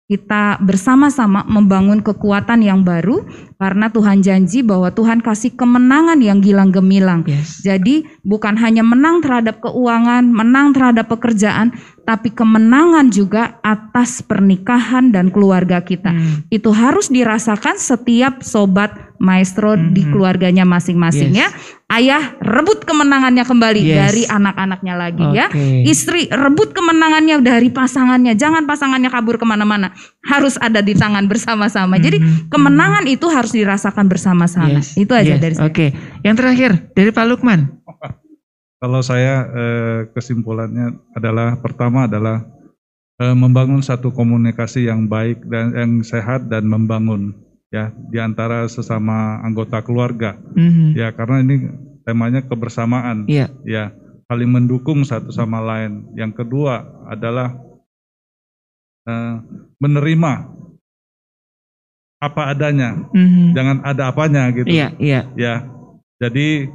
kita 0.07 0.63
bersama-sama 0.63 1.43
membangun 1.47 2.07
kekuatan 2.07 2.63
yang 2.63 2.87
baru 2.87 3.27
karena 3.61 3.93
Tuhan 3.93 4.25
janji 4.25 4.65
bahwa 4.65 4.89
Tuhan 4.89 5.21
kasih 5.21 5.53
kemenangan 5.53 6.17
yang 6.25 6.41
gilang 6.41 6.73
gemilang. 6.73 7.29
Yes. 7.29 7.61
Jadi 7.61 8.09
bukan 8.25 8.57
hanya 8.57 8.81
menang 8.81 9.21
terhadap 9.21 9.61
keuangan, 9.61 10.25
menang 10.25 10.73
terhadap 10.73 11.13
pekerjaan, 11.13 11.77
tapi 12.09 12.33
kemenangan 12.33 13.13
juga 13.13 13.61
atas 13.61 14.25
pernikahan 14.25 15.13
dan 15.13 15.29
keluarga 15.29 15.85
kita. 15.85 16.11
Hmm. 16.11 16.49
Itu 16.49 16.73
harus 16.73 17.13
dirasakan 17.13 17.77
setiap 17.77 18.41
sobat 18.41 19.13
maestro 19.21 19.77
hmm. 19.77 19.93
di 19.93 20.03
keluarganya 20.09 20.65
masing-masing 20.65 21.37
yes. 21.37 21.45
ya. 21.45 21.49
Ayah 21.91 22.39
rebut 22.41 22.87
kemenangannya 22.87 23.45
kembali 23.45 23.83
yes. 23.83 23.95
dari 23.95 24.23
anak-anaknya 24.25 24.95
lagi 24.95 25.27
okay. 25.27 25.37
ya. 25.37 25.47
Istri 25.85 26.33
rebut 26.33 26.73
kemenangannya 26.73 27.45
dari 27.45 27.69
pasangannya. 27.69 28.33
Jangan 28.35 28.65
pasangannya 28.65 29.11
kabur 29.13 29.37
ke 29.37 29.45
mana-mana. 29.45 29.93
Harus 30.25 30.57
ada 30.57 30.81
di 30.81 30.97
tangan 30.97 31.29
bersama-sama. 31.29 32.01
Hmm. 32.01 32.03
Jadi 32.03 32.19
kemenangan 32.49 33.05
hmm. 33.05 33.15
itu 33.15 33.27
harus 33.29 33.50
dirasakan 33.53 34.07
bersama-sama. 34.07 34.81
Yes. 34.83 34.97
Itu 34.97 35.13
aja 35.13 35.37
yes. 35.37 35.43
dari 35.43 35.55
saya. 35.55 35.67
Oke. 35.69 35.75
Okay. 35.75 35.89
Yang 36.27 36.37
terakhir 36.41 36.71
dari 36.97 37.11
Pak 37.11 37.27
Lukman. 37.27 37.61
Kalau 38.81 39.01
saya 39.05 39.45
eh, 39.45 40.01
kesimpulannya 40.17 40.97
adalah 41.13 41.61
pertama 41.61 42.09
adalah 42.09 42.49
eh, 43.21 43.37
membangun 43.37 43.85
satu 43.85 44.09
komunikasi 44.11 44.89
yang 44.89 45.05
baik 45.05 45.45
dan 45.47 45.77
yang 45.77 45.93
sehat 46.01 46.49
dan 46.49 46.65
membangun 46.65 47.37
ya 47.71 47.95
di 48.11 48.19
antara 48.19 48.67
sesama 48.67 49.39
anggota 49.45 49.81
keluarga. 49.85 50.37
Mm-hmm. 50.57 50.89
Ya, 50.99 51.09
karena 51.15 51.37
ini 51.45 51.57
temanya 52.03 52.43
kebersamaan. 52.43 53.29
Yeah. 53.31 53.55
Ya, 53.63 53.95
saling 54.27 54.51
mendukung 54.51 55.07
satu 55.07 55.31
sama 55.31 55.63
lain. 55.63 56.11
Yang 56.19 56.45
kedua 56.45 56.83
adalah 57.07 57.55
uh, 59.07 59.43
menerima 59.79 60.60
apa 62.21 62.53
adanya. 62.53 63.09
Mm-hmm. 63.11 63.47
Jangan 63.57 63.77
ada 63.83 64.03
apanya 64.13 64.53
gitu. 64.53 64.69
Iya, 64.69 64.93
iya. 65.01 65.27
Ya. 65.35 65.65
Jadi 66.21 66.69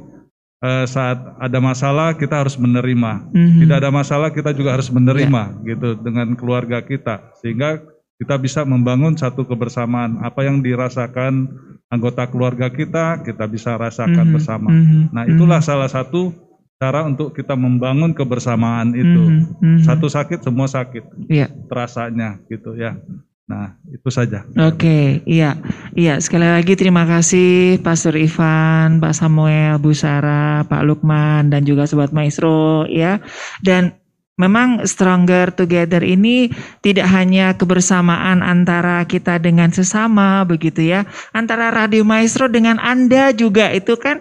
uh, 0.60 0.84
saat 0.90 1.22
ada 1.38 1.58
masalah 1.62 2.18
kita 2.18 2.42
harus 2.42 2.58
menerima. 2.58 3.30
Mm-hmm. 3.30 3.60
Tidak 3.62 3.76
ada 3.78 3.90
masalah 3.94 4.28
kita 4.34 4.50
juga 4.50 4.74
harus 4.74 4.90
menerima 4.90 5.42
yeah. 5.62 5.66
gitu 5.72 5.88
dengan 6.02 6.34
keluarga 6.34 6.82
kita 6.82 7.30
sehingga 7.38 7.78
kita 8.18 8.34
bisa 8.42 8.66
membangun 8.66 9.14
satu 9.14 9.46
kebersamaan. 9.46 10.18
Apa 10.26 10.44
yang 10.44 10.60
dirasakan 10.64 11.46
anggota 11.92 12.26
keluarga 12.26 12.66
kita, 12.72 13.22
kita 13.22 13.46
bisa 13.46 13.78
rasakan 13.78 14.12
mm 14.12 14.26
-hmm. 14.26 14.34
bersama. 14.34 14.68
Mm 14.72 14.84
-hmm. 14.84 15.02
Nah, 15.14 15.24
itulah 15.28 15.60
mm 15.60 15.68
-hmm. 15.68 15.70
salah 15.78 15.90
satu 15.92 16.34
cara 16.76 17.04
untuk 17.08 17.32
kita 17.32 17.54
membangun 17.54 18.16
kebersamaan 18.16 18.96
itu. 18.96 19.22
Mm 19.22 19.40
-hmm. 19.60 19.78
Satu 19.84 20.08
sakit, 20.08 20.42
semua 20.42 20.66
sakit. 20.66 21.28
Yeah. 21.28 21.52
Terasanya 21.68 22.40
gitu 22.48 22.74
ya. 22.74 22.98
Nah, 23.46 23.78
itu 23.86 24.10
saja. 24.10 24.42
Oke, 24.58 24.74
okay, 24.74 25.04
iya. 25.22 25.54
Iya, 25.94 26.18
sekali 26.18 26.50
lagi 26.50 26.74
terima 26.74 27.06
kasih 27.06 27.78
Pastor 27.78 28.18
Ivan, 28.18 28.98
Pak 28.98 29.14
Samuel, 29.14 29.78
Bu 29.78 29.94
Sarah, 29.94 30.66
Pak 30.66 30.82
Lukman 30.82 31.54
dan 31.54 31.62
juga 31.62 31.86
sobat 31.86 32.10
Maestro 32.10 32.90
ya. 32.90 33.22
Dan 33.62 33.94
Memang 34.36 34.84
stronger 34.84 35.48
together 35.48 36.04
ini 36.04 36.52
tidak 36.84 37.08
hanya 37.08 37.56
kebersamaan 37.56 38.44
antara 38.44 39.00
kita 39.08 39.40
dengan 39.40 39.72
sesama 39.72 40.44
begitu 40.44 40.84
ya. 40.84 41.08
Antara 41.32 41.72
Radio 41.72 42.04
Maestro 42.04 42.44
dengan 42.44 42.76
Anda 42.76 43.32
juga 43.32 43.72
itu 43.72 43.96
kan 43.96 44.20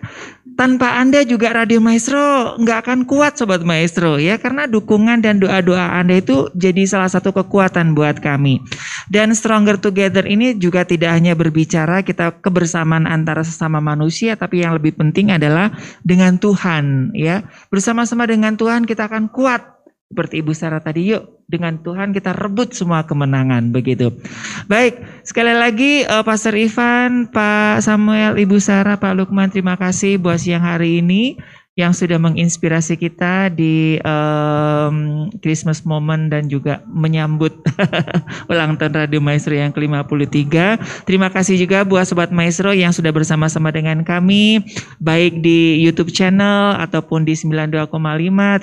tanpa 0.55 0.99
Anda 0.99 1.27
juga 1.27 1.51
Radio 1.51 1.83
Maestro 1.83 2.55
nggak 2.55 2.79
akan 2.87 2.99
kuat 3.03 3.35
Sobat 3.35 3.61
Maestro 3.67 4.15
ya. 4.17 4.39
Karena 4.39 4.65
dukungan 4.65 5.19
dan 5.21 5.43
doa-doa 5.43 5.99
Anda 5.99 6.23
itu 6.23 6.49
jadi 6.55 6.87
salah 6.87 7.11
satu 7.11 7.35
kekuatan 7.35 7.93
buat 7.93 8.23
kami. 8.23 8.63
Dan 9.11 9.35
Stronger 9.35 9.77
Together 9.77 10.23
ini 10.25 10.55
juga 10.55 10.87
tidak 10.87 11.11
hanya 11.13 11.35
berbicara 11.35 12.01
kita 12.01 12.39
kebersamaan 12.39 13.05
antara 13.05 13.43
sesama 13.43 13.83
manusia. 13.83 14.39
Tapi 14.39 14.63
yang 14.63 14.79
lebih 14.79 14.95
penting 14.95 15.35
adalah 15.35 15.75
dengan 16.01 16.39
Tuhan 16.39 17.11
ya. 17.13 17.43
Bersama-sama 17.67 18.25
dengan 18.25 18.55
Tuhan 18.55 18.87
kita 18.87 19.11
akan 19.11 19.29
kuat 19.29 19.74
seperti 20.05 20.45
Ibu 20.45 20.53
Sarah 20.53 20.81
tadi, 20.81 21.09
yuk 21.13 21.41
dengan 21.45 21.81
Tuhan 21.81 22.13
kita 22.13 22.33
rebut 22.33 22.73
semua 22.73 23.05
kemenangan 23.05 23.73
begitu. 23.73 24.13
Baik, 24.69 25.01
sekali 25.25 25.53
lagi 25.53 26.05
uh, 26.05 26.21
Pastor 26.21 26.53
Ivan, 26.57 27.29
Pak 27.29 27.81
Samuel, 27.85 28.37
Ibu 28.37 28.57
Sarah, 28.61 28.97
Pak 29.01 29.13
Lukman, 29.17 29.49
terima 29.49 29.77
kasih 29.77 30.21
buat 30.21 30.41
siang 30.41 30.65
hari 30.65 31.01
ini 31.01 31.37
yang 31.75 31.91
sudah 31.91 32.15
menginspirasi 32.15 32.95
kita 32.95 33.51
di 33.51 33.99
um, 33.99 35.27
Christmas 35.43 35.83
moment 35.83 36.31
dan 36.31 36.47
juga 36.47 36.79
menyambut 36.87 37.51
ulang 38.51 38.79
tahun 38.79 39.03
Radio 39.03 39.19
Maestro 39.19 39.51
yang 39.51 39.75
ke-53. 39.75 40.55
Terima 41.03 41.27
kasih 41.27 41.59
juga 41.59 41.83
buat 41.83 42.07
Sobat 42.07 42.31
Maestro 42.31 42.71
yang 42.71 42.95
sudah 42.95 43.11
bersama-sama 43.11 43.75
dengan 43.75 44.07
kami 44.07 44.63
baik 45.03 45.43
di 45.43 45.83
YouTube 45.83 46.15
channel 46.15 46.79
ataupun 46.79 47.27
di 47.27 47.35
92,5. 47.35 47.91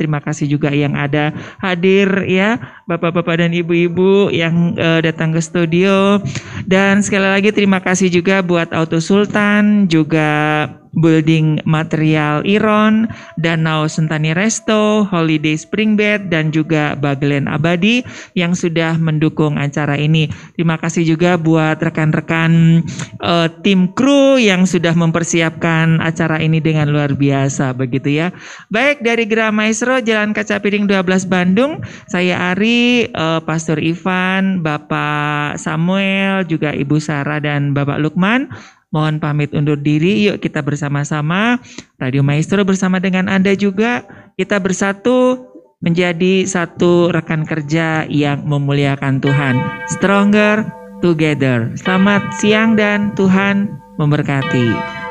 Terima 0.00 0.20
kasih 0.24 0.48
juga 0.48 0.72
yang 0.72 0.96
ada 0.96 1.36
hadir 1.60 2.08
ya 2.24 2.56
Bapak-bapak 2.88 3.44
dan 3.44 3.52
Ibu-ibu 3.52 4.32
yang 4.32 4.72
uh, 4.80 5.04
datang 5.04 5.36
ke 5.36 5.40
studio 5.44 6.16
dan 6.64 7.04
sekali 7.04 7.28
lagi 7.28 7.52
terima 7.52 7.84
kasih 7.84 8.08
juga 8.08 8.40
buat 8.40 8.72
Auto 8.72 9.04
Sultan 9.04 9.84
juga 9.84 10.64
Building 10.92 11.64
Material 11.64 12.44
Iron, 12.44 13.08
Danau 13.40 13.88
Sentani 13.88 14.36
Resto, 14.36 15.08
Holiday 15.08 15.56
Spring 15.56 15.96
Bed, 15.96 16.28
dan 16.28 16.52
juga 16.52 16.92
Bagelen 16.96 17.48
Abadi 17.48 18.04
yang 18.36 18.52
sudah 18.52 19.00
mendukung 19.00 19.56
acara 19.56 19.96
ini. 19.96 20.28
Terima 20.56 20.76
kasih 20.76 21.08
juga 21.08 21.40
buat 21.40 21.80
rekan-rekan 21.80 22.84
uh, 23.24 23.48
tim 23.64 23.88
kru 23.96 24.36
yang 24.36 24.68
sudah 24.68 24.92
mempersiapkan 24.92 26.00
acara 26.04 26.40
ini 26.44 26.60
dengan 26.60 26.92
luar 26.92 27.16
biasa 27.16 27.72
begitu 27.72 28.12
ya. 28.12 28.28
Baik 28.68 29.00
dari 29.00 29.24
Gerah 29.24 29.52
Maestro 29.52 29.98
Jalan 30.04 30.36
Kaca 30.36 30.60
Piring 30.60 30.84
12 30.84 31.24
Bandung, 31.28 31.80
saya 32.04 32.52
Ari, 32.52 33.08
uh, 33.16 33.40
Pastor 33.40 33.80
Ivan, 33.80 34.60
Bapak 34.60 35.56
Samuel, 35.56 36.44
juga 36.44 36.76
Ibu 36.76 37.00
Sarah 37.00 37.40
dan 37.40 37.72
Bapak 37.72 37.96
Lukman 37.96 38.52
Mohon 38.92 39.24
pamit 39.24 39.50
undur 39.56 39.80
diri, 39.80 40.28
yuk 40.28 40.38
kita 40.44 40.60
bersama-sama 40.60 41.56
Radio 41.96 42.20
Maestro 42.20 42.60
bersama 42.62 43.00
dengan 43.00 43.24
Anda 43.26 43.56
juga 43.56 44.04
kita 44.36 44.60
bersatu 44.60 45.48
menjadi 45.82 46.46
satu 46.46 47.10
rekan 47.10 47.42
kerja 47.42 48.06
yang 48.06 48.44
memuliakan 48.46 49.18
Tuhan. 49.18 49.58
Stronger 49.90 50.68
together. 51.02 51.74
Selamat 51.74 52.22
siang 52.38 52.78
dan 52.78 53.10
Tuhan 53.18 53.66
memberkati. 53.98 55.01